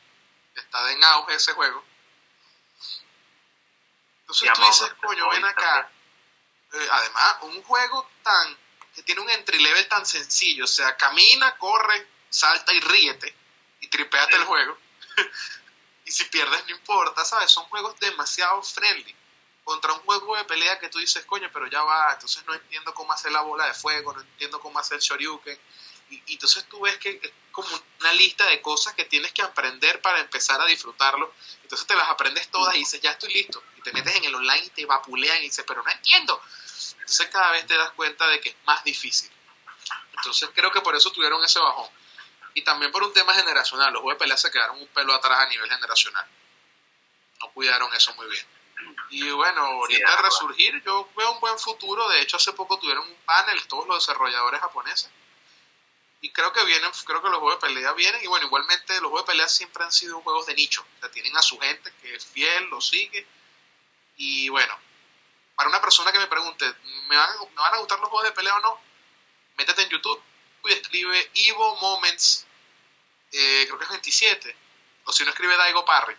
está 0.55 0.93
en 0.93 1.05
auge 1.05 1.35
ese 1.35 1.53
juego 1.53 1.85
entonces 4.25 4.53
tú 4.55 4.63
dices, 4.63 4.95
coño, 5.03 5.29
ven 5.31 5.45
acá. 5.45 5.91
Eh, 6.73 6.89
además, 6.91 7.37
un 7.43 7.63
juego 7.63 8.09
tan 8.23 8.57
que 8.95 9.03
tiene 9.03 9.21
un 9.21 9.31
entry 9.31 9.59
level 9.59 9.89
tan 9.89 10.07
sencillo, 10.07 10.65
o 10.65 10.69
sea, 10.69 10.97
camina, 10.97 11.57
corre, 11.57 12.07
salta 12.31 12.73
y 12.73 12.81
ríete 12.81 13.35
y 13.81 13.89
tripéate 13.89 14.37
el 14.37 14.45
juego. 14.45 14.79
Y 16.05 16.11
si 16.11 16.25
pierdes 16.25 16.65
no 16.67 16.77
importa, 16.77 17.25
¿sabes? 17.25 17.51
Son 17.51 17.65
juegos 17.67 17.99
demasiado 18.01 18.63
friendly. 18.63 19.15
Contra 19.65 19.95
un 19.95 20.01
juego 20.01 20.37
de 20.37 20.45
pelea 20.45 20.79
que 20.79 20.91
tú 20.91 20.99
dices, 20.99 21.25
coño, 21.25 21.49
pero 21.53 21.67
ya 21.69 21.83
va, 21.83 22.13
entonces 22.13 22.45
no 22.47 22.55
entiendo 22.55 22.93
cómo 22.93 23.13
hacer 23.13 23.33
la 23.33 23.41
bola 23.41 23.67
de 23.67 23.75
fuego, 23.75 24.13
no 24.13 24.21
entiendo 24.21 24.61
cómo 24.61 24.79
hacer 24.79 25.01
shoryuken. 25.01 25.59
Y, 26.11 26.23
y 26.27 26.33
entonces 26.35 26.69
tú 26.69 26.81
ves 26.81 26.99
que 26.99 27.19
es 27.23 27.33
como 27.51 27.69
una 28.01 28.13
lista 28.13 28.47
de 28.47 28.61
cosas 28.61 28.93
que 28.93 29.07
tienes 29.07 29.33
que 29.33 29.41
aprender 29.41 30.03
para 30.03 30.21
empezar 30.21 30.61
a 30.61 30.67
disfrutarlo. 30.67 31.33
Entonces 31.63 31.87
te 31.87 31.95
las 31.95 32.11
aprendes 32.11 32.49
todas 32.51 32.75
y 32.75 32.81
dices, 32.81 33.01
ya 33.01 33.13
estoy 33.13 33.33
listo 33.33 33.63
te 33.85 33.93
metes 33.93 34.17
en 34.17 34.25
el 34.25 34.35
online 34.35 34.65
y 34.65 34.71
te 34.71 34.87
vapulean 34.87 35.39
y 35.39 35.43
dices, 35.43 35.65
pero 35.69 35.85
no 35.85 35.91
entiendo. 35.91 36.41
Entonces 36.93 37.29
cada 37.29 37.53
vez 37.53 37.67
te 37.67 37.77
das 37.77 37.93
cuenta 37.93 38.27
de 38.27 38.41
que 38.41 38.49
es 38.49 38.57
más 38.67 38.83
difícil. 38.83 39.31
Entonces 40.17 40.51
creo 40.55 40.73
que 40.73 40.81
por 40.81 40.97
eso 40.97 41.13
tuvieron 41.13 41.45
ese 41.45 41.61
bajón. 41.61 41.89
Y 42.55 42.63
también 42.63 42.93
por 42.93 43.03
un 43.03 43.13
tema 43.13 43.35
generacional. 43.35 43.93
Los 43.93 44.03
juegos 44.03 44.19
de 44.19 44.25
pelea 44.25 44.37
se 44.37 44.51
quedaron 44.51 44.81
un 44.81 44.87
pelo 44.89 45.13
atrás 45.13 45.41
a 45.41 45.47
nivel 45.47 45.69
generacional. 45.69 46.27
No 47.41 47.51
cuidaron 47.53 47.93
eso 47.95 48.15
muy 48.15 48.29
bien. 48.29 48.47
Y 49.11 49.31
bueno, 49.31 49.61
ahorita 49.65 50.23
resurgir, 50.23 50.83
yo 50.85 51.09
veo 51.17 51.33
un 51.33 51.41
buen 51.41 51.59
futuro. 51.59 52.09
De 52.09 52.21
hecho, 52.21 52.37
hace 52.37 52.53
poco 52.53 52.79
tuvieron 52.79 53.07
un 53.07 53.17
panel, 53.25 53.67
todos 53.67 53.87
los 53.87 54.07
desarrolladores 54.07 54.61
japoneses. 54.61 55.11
Y 56.21 56.31
creo 56.31 56.53
que 56.53 56.65
vienen, 56.65 56.91
creo 57.05 57.23
que 57.23 57.29
los 57.29 57.39
juegos 57.39 57.61
de 57.61 57.67
pelea 57.67 57.93
vienen. 57.93 58.23
Y 58.23 58.27
bueno, 58.29 58.47
igualmente 58.47 58.95
los 59.01 59.11
juegos 59.11 59.27
de 59.27 59.33
pelea 59.33 59.49
siempre 59.49 59.85
han 59.85 59.93
sido 59.93 60.21
juegos 60.23 60.47
de 60.47 60.55
nicho. 60.55 60.87
O 60.97 61.01
sea, 61.01 61.11
tienen 61.11 61.37
a 61.37 61.43
su 61.43 61.59
gente 61.59 61.93
que 62.01 62.15
es 62.15 62.25
fiel, 62.25 62.65
lo 62.71 62.81
sigue 62.81 63.27
y 64.17 64.49
bueno, 64.49 64.79
para 65.57 65.69
una 65.69 65.81
persona 65.81 66.13
que 66.13 66.19
me 66.19 66.27
pregunte, 66.27 66.73
¿me 67.09 67.17
van, 67.17 67.31
¿me 67.39 67.61
van 67.61 67.75
a 67.75 67.79
gustar 67.79 67.99
los 68.01 68.09
juegos 68.09 68.29
de 68.29 68.33
pelea 68.33 68.55
o 68.57 68.61
no? 68.61 68.81
Métete 69.57 69.83
en 69.83 69.89
YouTube 69.89 70.23
y 70.69 70.73
escribe 70.73 71.31
Evo 71.35 71.77
Moments, 71.77 72.47
eh, 73.33 73.65
creo 73.67 73.79
que 73.79 73.85
es 73.85 73.91
27, 73.91 74.57
o 75.05 75.13
si 75.13 75.25
no 75.25 75.31
escribe 75.31 75.57
Daigo 75.57 75.85
Parry. 75.85 76.17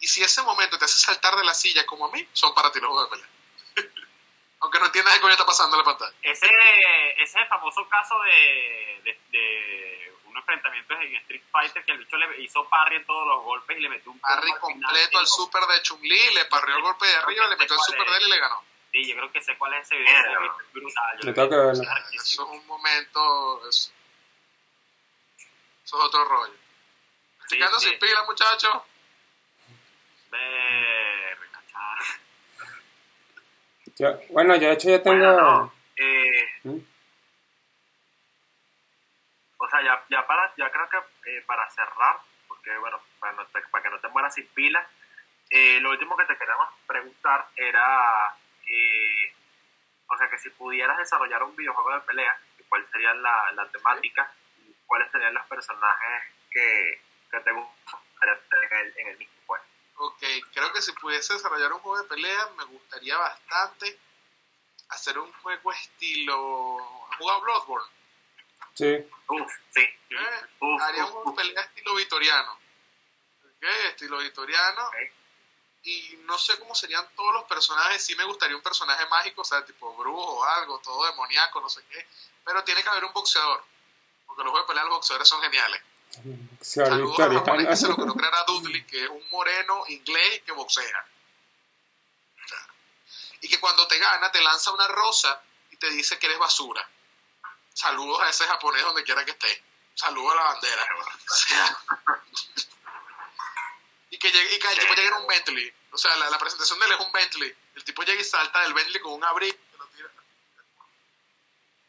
Y 0.00 0.08
si 0.08 0.22
ese 0.22 0.42
momento 0.42 0.78
te 0.78 0.84
hace 0.84 0.98
saltar 0.98 1.36
de 1.36 1.44
la 1.44 1.54
silla 1.54 1.86
como 1.86 2.06
a 2.06 2.10
mí, 2.10 2.26
son 2.32 2.54
para 2.54 2.72
ti 2.72 2.80
los 2.80 2.90
juegos 2.90 3.10
de 3.10 3.16
pelea. 3.16 3.88
Aunque 4.60 4.78
no 4.78 4.86
entiendas 4.86 5.14
qué 5.14 5.20
coño 5.20 5.32
está 5.32 5.46
pasando 5.46 5.76
en 5.76 5.78
la 5.78 5.84
pantalla. 5.84 6.16
Ese, 6.22 6.48
ese 7.18 7.46
famoso 7.46 7.88
caso 7.88 8.18
de, 8.22 9.18
de 9.30 10.12
un 10.32 10.36
enfrentamiento 10.36 10.94
en 10.94 11.16
Street 11.16 11.42
Fighter 11.50 11.84
que 11.84 11.92
el 11.92 11.98
bicho 11.98 12.16
le 12.16 12.42
hizo 12.42 12.68
parry 12.68 12.96
en 12.96 13.06
todos 13.06 13.26
los 13.26 13.42
golpes 13.44 13.76
y 13.76 13.80
le 13.80 13.88
metió 13.88 14.10
un 14.10 14.18
parry 14.20 14.52
completo 14.60 15.18
al 15.18 15.26
super 15.26 15.62
de 15.66 15.82
Chun-Li, 15.82 16.34
le 16.34 16.44
parrió 16.46 16.76
el 16.76 16.82
golpe 16.82 17.06
de 17.06 17.14
arriba, 17.16 17.46
le 17.48 17.56
metió 17.56 17.76
el 17.76 17.82
super 17.82 18.08
de 18.08 18.16
él 18.16 18.22
y 18.26 18.30
le 18.30 18.38
ganó. 18.38 18.64
Sí, 18.92 19.08
yo 19.08 19.16
creo 19.16 19.32
que 19.32 19.40
sé 19.40 19.56
cuál 19.56 19.72
es 19.74 19.86
ese 19.86 19.96
video, 19.96 20.14
es 20.14 20.72
brutal. 20.72 21.18
Yo 21.22 21.34
tengo 21.34 21.48
que 21.48 21.56
verlo. 21.56 21.82
Eso 22.12 22.12
es 22.12 22.38
un 22.38 22.66
momento, 22.66 23.68
eso, 23.68 23.90
eso 25.84 25.98
es 25.98 26.04
otro 26.04 26.24
rollo. 26.26 26.52
Sí, 27.48 27.54
Chicando 27.56 27.80
sí. 27.80 27.88
sin 27.88 27.98
pila, 27.98 28.22
muchachos. 28.24 28.82
Yo, 33.96 34.18
bueno, 34.30 34.54
yo 34.56 34.68
de 34.68 34.72
hecho 34.74 34.88
ya 34.90 35.02
tengo... 35.02 35.16
Bueno, 35.16 35.40
no. 35.40 35.72
eh, 35.96 36.48
¿Mm? 36.64 36.78
o 39.58 39.68
sea, 39.68 39.82
ya, 39.82 40.04
ya, 40.10 40.26
para, 40.26 40.52
ya 40.56 40.70
creo 40.70 40.88
que 40.88 41.30
eh, 41.30 41.42
para 41.46 41.70
cerrar, 41.70 42.16
porque 42.48 42.76
bueno, 42.78 43.00
para, 43.20 43.32
no 43.34 43.46
te, 43.46 43.60
para, 43.70 43.82
que 43.84 43.90
no 43.90 44.00
te 44.00 44.08
mueras 44.08 44.34
sin 44.34 44.46
pila, 44.48 44.86
eh, 45.50 45.78
lo 45.80 45.90
último 45.90 46.16
que 46.16 46.24
te 46.24 46.36
queríamos 46.36 46.68
preguntar 46.86 47.46
era, 47.56 48.34
eh, 48.72 49.34
o 50.06 50.16
sea, 50.16 50.28
que 50.30 50.38
si 50.38 50.50
pudieras 50.50 50.98
desarrollar 50.98 51.42
un 51.42 51.54
videojuego 51.54 51.94
de 51.94 52.06
pelea, 52.06 52.40
¿cuál 52.68 52.86
sería 52.90 53.12
la, 53.14 53.52
la 53.52 53.70
temática? 53.70 54.34
¿Y 54.58 54.74
¿Cuáles 54.86 55.10
serían 55.10 55.34
los 55.34 55.46
personajes 55.46 56.24
que, 56.50 57.02
que 57.30 57.40
te 57.40 57.52
gustaría 57.52 58.34
en 58.70 58.86
el, 58.86 58.98
en 58.98 59.06
el 59.08 59.18
mismo? 59.18 59.34
Pues? 59.46 59.62
Ok, 59.96 60.22
creo 60.54 60.72
que 60.72 60.82
si 60.82 60.92
pudiese 60.92 61.34
desarrollar 61.34 61.72
un 61.72 61.80
juego 61.80 62.02
de 62.02 62.08
pelea, 62.08 62.48
me 62.56 62.64
gustaría 62.64 63.16
bastante 63.18 63.98
hacer 64.88 65.18
un 65.18 65.32
juego 65.34 65.72
estilo... 65.72 66.78
¿Has 67.10 67.16
jugado 67.18 67.40
Bloodborne? 67.42 67.88
Sí. 68.74 69.10
Uf, 69.28 69.52
sí. 69.70 69.80
¿Eh? 69.80 70.46
Uf, 70.60 70.82
Haríamos 70.82 71.26
uf, 71.26 71.36
pelea 71.36 71.62
estilo 71.62 71.94
vitoriano. 71.94 72.58
¿Okay? 73.56 73.86
Estilo 73.88 74.18
vitoriano. 74.18 74.88
Okay. 74.88 75.12
Y 75.84 76.16
no 76.22 76.38
sé 76.38 76.58
cómo 76.58 76.74
serían 76.74 77.06
todos 77.16 77.34
los 77.34 77.44
personajes. 77.44 78.04
Sí 78.04 78.14
me 78.14 78.24
gustaría 78.24 78.56
un 78.56 78.62
personaje 78.62 79.04
mágico, 79.06 79.42
o 79.42 79.44
sea, 79.44 79.64
tipo 79.64 79.94
brujo 79.96 80.38
o 80.38 80.44
algo, 80.44 80.78
todo 80.78 81.04
demoníaco, 81.06 81.60
no 81.60 81.68
sé 81.68 81.82
qué. 81.90 82.06
Pero 82.44 82.62
tiene 82.62 82.82
que 82.82 82.88
haber 82.88 83.04
un 83.04 83.12
boxeador. 83.12 83.64
Porque 84.26 84.42
los 84.44 84.50
juegos 84.50 84.68
de 84.68 84.72
pelea 84.72 84.84
los 84.84 84.94
boxeadores 84.94 85.28
son 85.28 85.42
geniales. 85.42 85.82
Saludos 86.60 87.18
a 87.18 87.68
que 87.68 87.76
se 87.76 87.88
lo 87.88 87.96
crear 87.96 88.34
a 88.34 88.44
Dudley, 88.46 88.84
que 88.86 89.04
es 89.04 89.10
un 89.10 89.28
moreno 89.30 89.84
inglés 89.88 90.42
que 90.44 90.52
boxea. 90.52 91.06
Y 93.40 93.48
que 93.48 93.58
cuando 93.58 93.88
te 93.88 93.98
gana 93.98 94.30
te 94.30 94.40
lanza 94.40 94.70
una 94.70 94.86
rosa 94.86 95.42
y 95.70 95.76
te 95.76 95.90
dice 95.90 96.18
que 96.18 96.26
eres 96.26 96.38
basura 96.38 96.88
saludos 97.74 98.20
a 98.20 98.28
ese 98.28 98.44
japonés 98.44 98.82
donde 98.82 99.04
quiera 99.04 99.24
que 99.24 99.32
esté. 99.32 99.64
Saludos 99.94 100.32
a 100.32 100.36
la 100.36 100.42
bandera. 100.42 100.86
O 101.30 101.34
sea, 101.34 101.78
y 104.12 104.18
que 104.18 104.30
llegue, 104.30 104.54
y 104.54 104.58
que 104.58 104.68
el 104.68 104.78
tipo 104.78 104.94
llegue 104.94 105.08
en 105.08 105.14
un 105.14 105.26
Bentley. 105.26 105.72
O 105.90 105.96
sea, 105.96 106.14
la, 106.18 106.28
la, 106.28 106.38
presentación 106.38 106.78
de 106.78 106.84
él 106.84 106.92
es 106.92 107.00
un 107.00 107.10
Bentley. 107.12 107.54
El 107.74 107.82
tipo 107.82 108.02
llega 108.02 108.20
y 108.20 108.24
salta 108.24 108.60
del 108.60 108.74
Bentley 108.74 109.00
con 109.00 109.14
un 109.14 109.24
abrigo 109.24 109.56
y 109.56 109.78
lo 109.78 109.86
tira. 109.86 110.10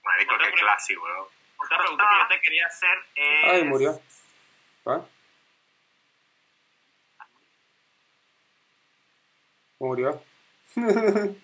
Marico, 0.06 0.38
qué 0.38 0.52
clásico, 0.54 1.04
weón. 1.04 1.28
Otra 1.58 1.80
pregunta 1.80 2.04
que 2.10 2.20
yo 2.20 2.28
te 2.30 2.42
quería 2.42 2.66
hacer 2.66 2.98
es... 3.16 3.52
Ay, 3.52 3.64
murió. 3.64 4.02
¿Ah? 4.86 5.02
Murió. 9.80 10.24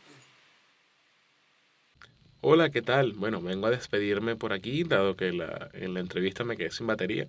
Hola, 2.42 2.70
¿qué 2.70 2.82
tal? 2.82 3.12
Bueno, 3.14 3.42
vengo 3.42 3.68
a 3.68 3.72
despedirme 3.72 4.38
por 4.38 4.54
aquí, 4.54 4.86
dado 4.86 5.18
que 5.18 5.34
la, 5.34 5.70
en 5.74 5.94
la 5.94 6.00
entrevista 6.00 6.46
me 6.46 6.56
quedé 6.56 6.72
sin 6.72 6.88
batería. 6.88 7.28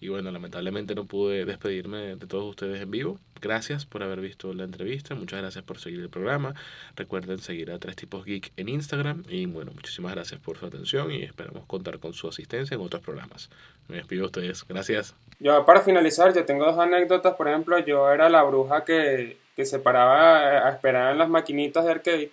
Y 0.00 0.08
bueno, 0.08 0.30
lamentablemente 0.30 0.94
no 0.94 1.06
pude 1.06 1.44
despedirme 1.44 2.16
de 2.16 2.26
todos 2.26 2.48
ustedes 2.48 2.80
en 2.80 2.90
vivo. 2.90 3.18
Gracias 3.40 3.84
por 3.84 4.02
haber 4.02 4.20
visto 4.20 4.52
la 4.52 4.64
entrevista, 4.64 5.14
muchas 5.14 5.40
gracias 5.40 5.64
por 5.64 5.78
seguir 5.78 6.00
el 6.00 6.08
programa. 6.08 6.54
Recuerden 6.96 7.38
seguir 7.38 7.70
a 7.70 7.78
Tres 7.78 7.96
Tipos 7.96 8.24
Geek 8.24 8.52
en 8.56 8.68
Instagram 8.68 9.24
y 9.28 9.46
bueno, 9.46 9.72
muchísimas 9.74 10.14
gracias 10.14 10.40
por 10.40 10.56
su 10.56 10.66
atención 10.66 11.10
y 11.10 11.22
esperamos 11.22 11.64
contar 11.66 11.98
con 11.98 12.12
su 12.12 12.28
asistencia 12.28 12.74
en 12.74 12.80
otros 12.80 13.02
programas. 13.02 13.50
Me 13.88 13.96
despido 13.96 14.22
de 14.22 14.26
ustedes, 14.26 14.64
gracias. 14.68 15.14
Yo 15.40 15.64
para 15.64 15.80
finalizar, 15.80 16.32
yo 16.34 16.44
tengo 16.44 16.64
dos 16.64 16.78
anécdotas, 16.78 17.34
por 17.34 17.48
ejemplo, 17.48 17.78
yo 17.78 18.10
era 18.10 18.28
la 18.28 18.42
bruja 18.42 18.84
que, 18.84 19.38
que 19.56 19.64
se 19.64 19.78
paraba 19.78 20.66
a 20.66 20.70
esperar 20.70 21.12
en 21.12 21.18
las 21.18 21.28
maquinitas 21.28 21.84
de 21.84 21.90
arcade 21.90 22.30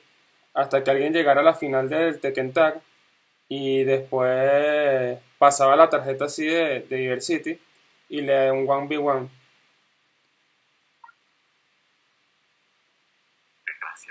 hasta 0.54 0.84
que 0.84 0.92
alguien 0.92 1.14
llegara 1.14 1.42
a 1.42 1.44
la 1.44 1.54
final 1.54 1.90
del 1.90 2.20
Tekken 2.20 2.54
Tag 2.54 2.82
y 3.48 3.84
después 3.84 5.20
pasaba 5.38 5.76
la 5.76 5.90
tarjeta 5.90 6.26
así 6.26 6.46
de, 6.46 6.82
de 6.82 6.96
Diversity 6.98 7.60
y 8.10 8.22
le 8.22 8.52
un 8.52 8.66
1v1. 8.68 9.30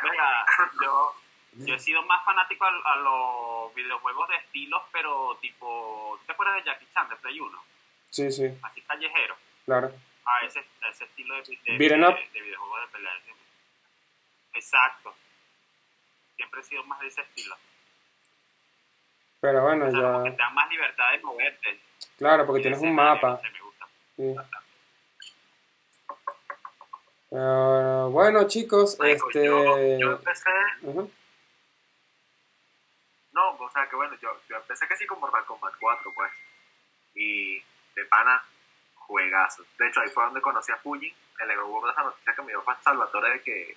Venga, 0.02 0.44
yo, 0.82 1.14
yo 1.66 1.74
he 1.74 1.78
sido 1.78 2.02
más 2.04 2.24
fanático 2.24 2.64
a, 2.64 2.70
a 2.92 2.96
los 2.96 3.74
videojuegos 3.74 4.28
de 4.28 4.36
estilos, 4.36 4.82
pero 4.92 5.36
tipo, 5.40 6.16
¿tú 6.20 6.26
te 6.26 6.32
acuerdas 6.32 6.56
de 6.56 6.64
Jackie 6.64 6.86
Chan 6.92 7.08
de 7.08 7.16
Play 7.16 7.38
1? 7.40 7.64
Sí, 8.10 8.32
sí, 8.32 8.58
Así 8.62 8.80
callejero. 8.82 9.36
claro. 9.64 9.92
A 10.26 10.40
ese, 10.46 10.60
estilo 11.04 11.34
de, 11.34 11.42
de, 11.42 11.78
de- 11.78 12.40
videojuegos 12.40 12.80
de 12.80 12.88
pelea. 12.92 13.12
Exacto. 14.54 15.14
Siempre 16.36 16.60
he 16.60 16.64
sido 16.64 16.82
más 16.84 16.98
de 17.00 17.08
ese 17.08 17.20
estilo. 17.20 17.54
Pero 19.44 19.60
bueno, 19.60 19.84
O 19.84 19.90
sea, 19.90 20.00
ya. 20.00 20.22
te 20.22 20.36
dan 20.38 20.54
más 20.54 20.70
libertad 20.70 21.12
de 21.12 21.18
moverte. 21.18 21.80
Claro, 22.16 22.46
porque 22.46 22.62
tienes 22.62 22.80
un 22.80 22.94
mapa. 22.94 23.38
me 23.42 23.60
gusta. 23.60 23.86
Sí. 24.16 24.34
Pero 27.28 28.10
bueno, 28.10 28.48
chicos, 28.48 28.98
este. 29.04 29.44
yo, 29.44 29.98
yo 29.98 30.12
empecé, 30.12 30.48
no, 33.32 33.50
o 33.50 33.70
sea 33.70 33.86
que 33.86 33.96
bueno, 33.96 34.16
yo, 34.22 34.30
yo 34.48 34.56
empecé 34.56 34.88
que 34.88 34.96
sí 34.96 35.06
con 35.06 35.20
Mortal 35.20 35.44
Kombat 35.44 35.74
4, 35.78 36.12
pues. 36.14 36.32
Y 37.14 37.58
de 37.96 38.04
pana, 38.08 38.42
juegazo. 38.94 39.62
De 39.78 39.88
hecho, 39.88 40.00
ahí 40.00 40.08
fue 40.08 40.24
donde 40.24 40.40
conocí 40.40 40.72
a 40.72 40.76
Fujin. 40.78 41.12
Me 41.38 41.44
alegró 41.44 41.66
burda 41.66 41.92
esa 41.92 42.02
noticia 42.02 42.34
que 42.34 42.40
me 42.40 42.48
dio 42.52 42.62
Juan 42.62 42.82
Salvatore 42.82 43.28
de 43.28 43.42
que, 43.42 43.76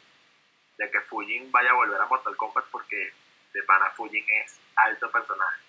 de 0.78 0.92
que 0.92 1.02
Fujin 1.02 1.52
vaya 1.52 1.72
a 1.72 1.74
volver 1.74 2.00
a 2.00 2.06
Mortal 2.06 2.38
Kombat 2.38 2.64
porque 2.72 3.12
de 3.54 3.64
pana 3.64 3.90
Fujin 3.90 4.24
es 4.30 4.62
alto 4.78 5.12
personaje. 5.12 5.62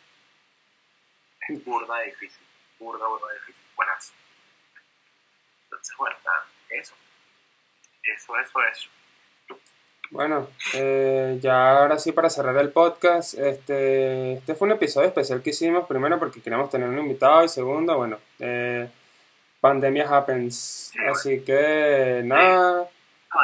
Es 1.49 1.65
burda 1.65 2.01
difícil. 2.01 2.43
Burda, 2.79 3.07
burda 3.07 3.33
difícil. 3.35 3.65
Buenazo. 3.77 4.13
Entonces, 5.65 5.97
bueno, 5.97 6.17
nada, 6.25 6.47
eso. 6.71 6.95
Eso, 8.03 8.37
eso, 8.39 8.59
eso. 8.63 8.89
Bueno, 10.11 10.49
eh, 10.75 11.39
ya 11.41 11.79
ahora 11.79 11.99
sí 11.99 12.13
para 12.13 12.31
cerrar 12.31 12.57
el 12.57 12.71
podcast, 12.71 13.35
este, 13.35 14.35
este 14.35 14.55
fue 14.55 14.67
un 14.67 14.73
episodio 14.73 15.09
especial 15.09 15.43
que 15.43 15.51
hicimos, 15.51 15.87
primero 15.87 16.19
porque 16.19 16.41
queríamos 16.41 16.71
tener 16.71 16.89
un 16.89 16.99
invitado 16.99 17.45
y 17.45 17.49
segundo, 17.51 17.95
bueno, 17.99 18.19
eh, 18.39 18.89
pandemia 19.61 20.09
happens, 20.09 20.95
así 21.11 21.45
que 21.45 22.23
nada, 22.25 22.89
No, 23.35 23.39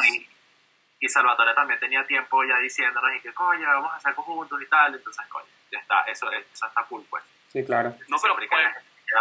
y, 1.04 1.08
Salvatore 1.08 1.54
también 1.54 1.78
tenía 1.80 2.04
tiempo 2.06 2.42
ya 2.44 2.58
diciéndonos 2.58 3.14
y 3.16 3.20
que, 3.20 3.32
coño, 3.34 3.66
vamos 3.66 3.92
a 3.92 3.96
hacer 3.96 4.08
algo 4.10 4.22
juntos 4.22 4.60
y 4.62 4.66
tal. 4.66 4.94
Entonces, 4.94 5.24
coño, 5.28 5.46
ya 5.70 5.78
está, 5.78 6.00
eso, 6.02 6.30
eso 6.32 6.66
está 6.66 6.82
cool, 6.84 7.04
pues. 7.10 7.22
sí, 7.52 7.64
claro, 7.64 7.94
No, 8.08 8.16
pero 8.20 8.36
que 8.36 8.46
puede- 8.48 8.74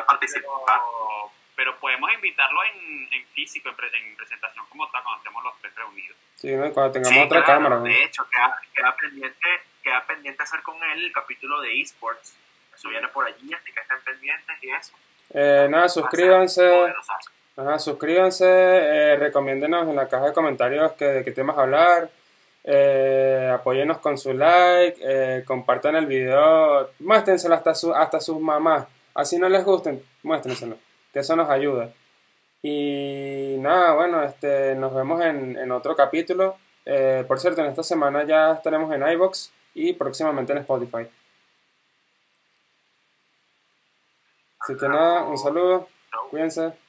participar. 0.07 0.43
Pero, 0.65 1.31
pero 1.55 1.79
podemos 1.79 2.11
invitarlo 2.13 2.63
en, 2.63 3.07
en 3.13 3.27
físico, 3.27 3.69
en, 3.69 3.75
pre- 3.75 3.95
en 3.95 4.15
presentación 4.15 4.65
como 4.69 4.85
está, 4.85 5.01
cuando 5.03 5.19
estemos 5.19 5.43
los 5.43 5.53
tres 5.61 5.75
reunidos. 5.75 6.17
sí, 6.35 6.51
¿no? 6.55 6.71
Cuando 6.73 6.91
tengamos 6.93 7.13
Sí, 7.13 7.19
otra 7.25 7.43
claro, 7.43 7.59
cámara, 7.59 7.75
¿no? 7.77 7.83
De 7.83 8.03
hecho, 8.03 8.27
queda, 8.29 8.59
queda, 8.73 8.95
pendiente, 8.95 9.61
queda 9.83 10.01
pendiente 10.07 10.41
hacer 10.43 10.61
con 10.63 10.81
él 10.83 11.03
el 11.05 11.11
capítulo 11.11 11.61
de 11.61 11.79
esports. 11.81 12.35
Eso 12.73 12.89
viene 12.89 13.07
por 13.09 13.25
allí, 13.27 13.53
así 13.53 13.71
que 13.71 13.79
estén 13.79 14.01
pendientes 14.01 14.63
y 14.63 14.71
eso. 14.71 14.93
Eh, 15.35 15.67
nada, 15.69 15.87
suscríbanse. 15.89 16.63
Suscríbanse, 17.79 18.45
eh, 18.45 19.15
recomiéndenos 19.17 19.87
en 19.87 19.95
la 19.95 20.07
caja 20.07 20.27
de 20.27 20.33
comentarios 20.33 20.93
que, 20.93 21.05
de 21.05 21.23
qué 21.23 21.31
temas 21.31 21.57
hablar, 21.57 22.09
eh, 22.63 23.51
apóyennos 23.53 23.99
con 23.99 24.17
su 24.17 24.33
like, 24.33 24.99
eh, 25.01 25.43
compartan 25.45 25.95
el 25.95 26.05
video, 26.05 26.89
muéstrenselo 26.99 27.55
hasta, 27.55 27.75
su, 27.75 27.93
hasta 27.93 28.19
sus 28.19 28.39
mamás, 28.39 28.87
así 29.13 29.37
no 29.37 29.49
les 29.49 29.63
gusten, 29.63 30.03
muéstrenselo, 30.23 30.77
que 31.11 31.19
eso 31.19 31.35
nos 31.35 31.49
ayuda. 31.49 31.89
Y 32.61 33.57
nada, 33.59 33.93
bueno, 33.93 34.23
este, 34.23 34.73
nos 34.75 34.93
vemos 34.93 35.21
en, 35.21 35.57
en 35.57 35.71
otro 35.71 35.95
capítulo. 35.97 36.55
Eh, 36.85 37.25
por 37.27 37.39
cierto, 37.39 37.61
en 37.61 37.67
esta 37.67 37.83
semana 37.83 38.23
ya 38.23 38.53
estaremos 38.53 38.93
en 38.93 39.07
iBox 39.07 39.51
y 39.73 39.93
próximamente 39.93 40.53
en 40.53 40.59
Spotify. 40.59 41.07
Así 44.59 44.77
que 44.77 44.87
nada, 44.87 45.23
un 45.23 45.37
saludo, 45.37 45.89
cuídense. 46.29 46.82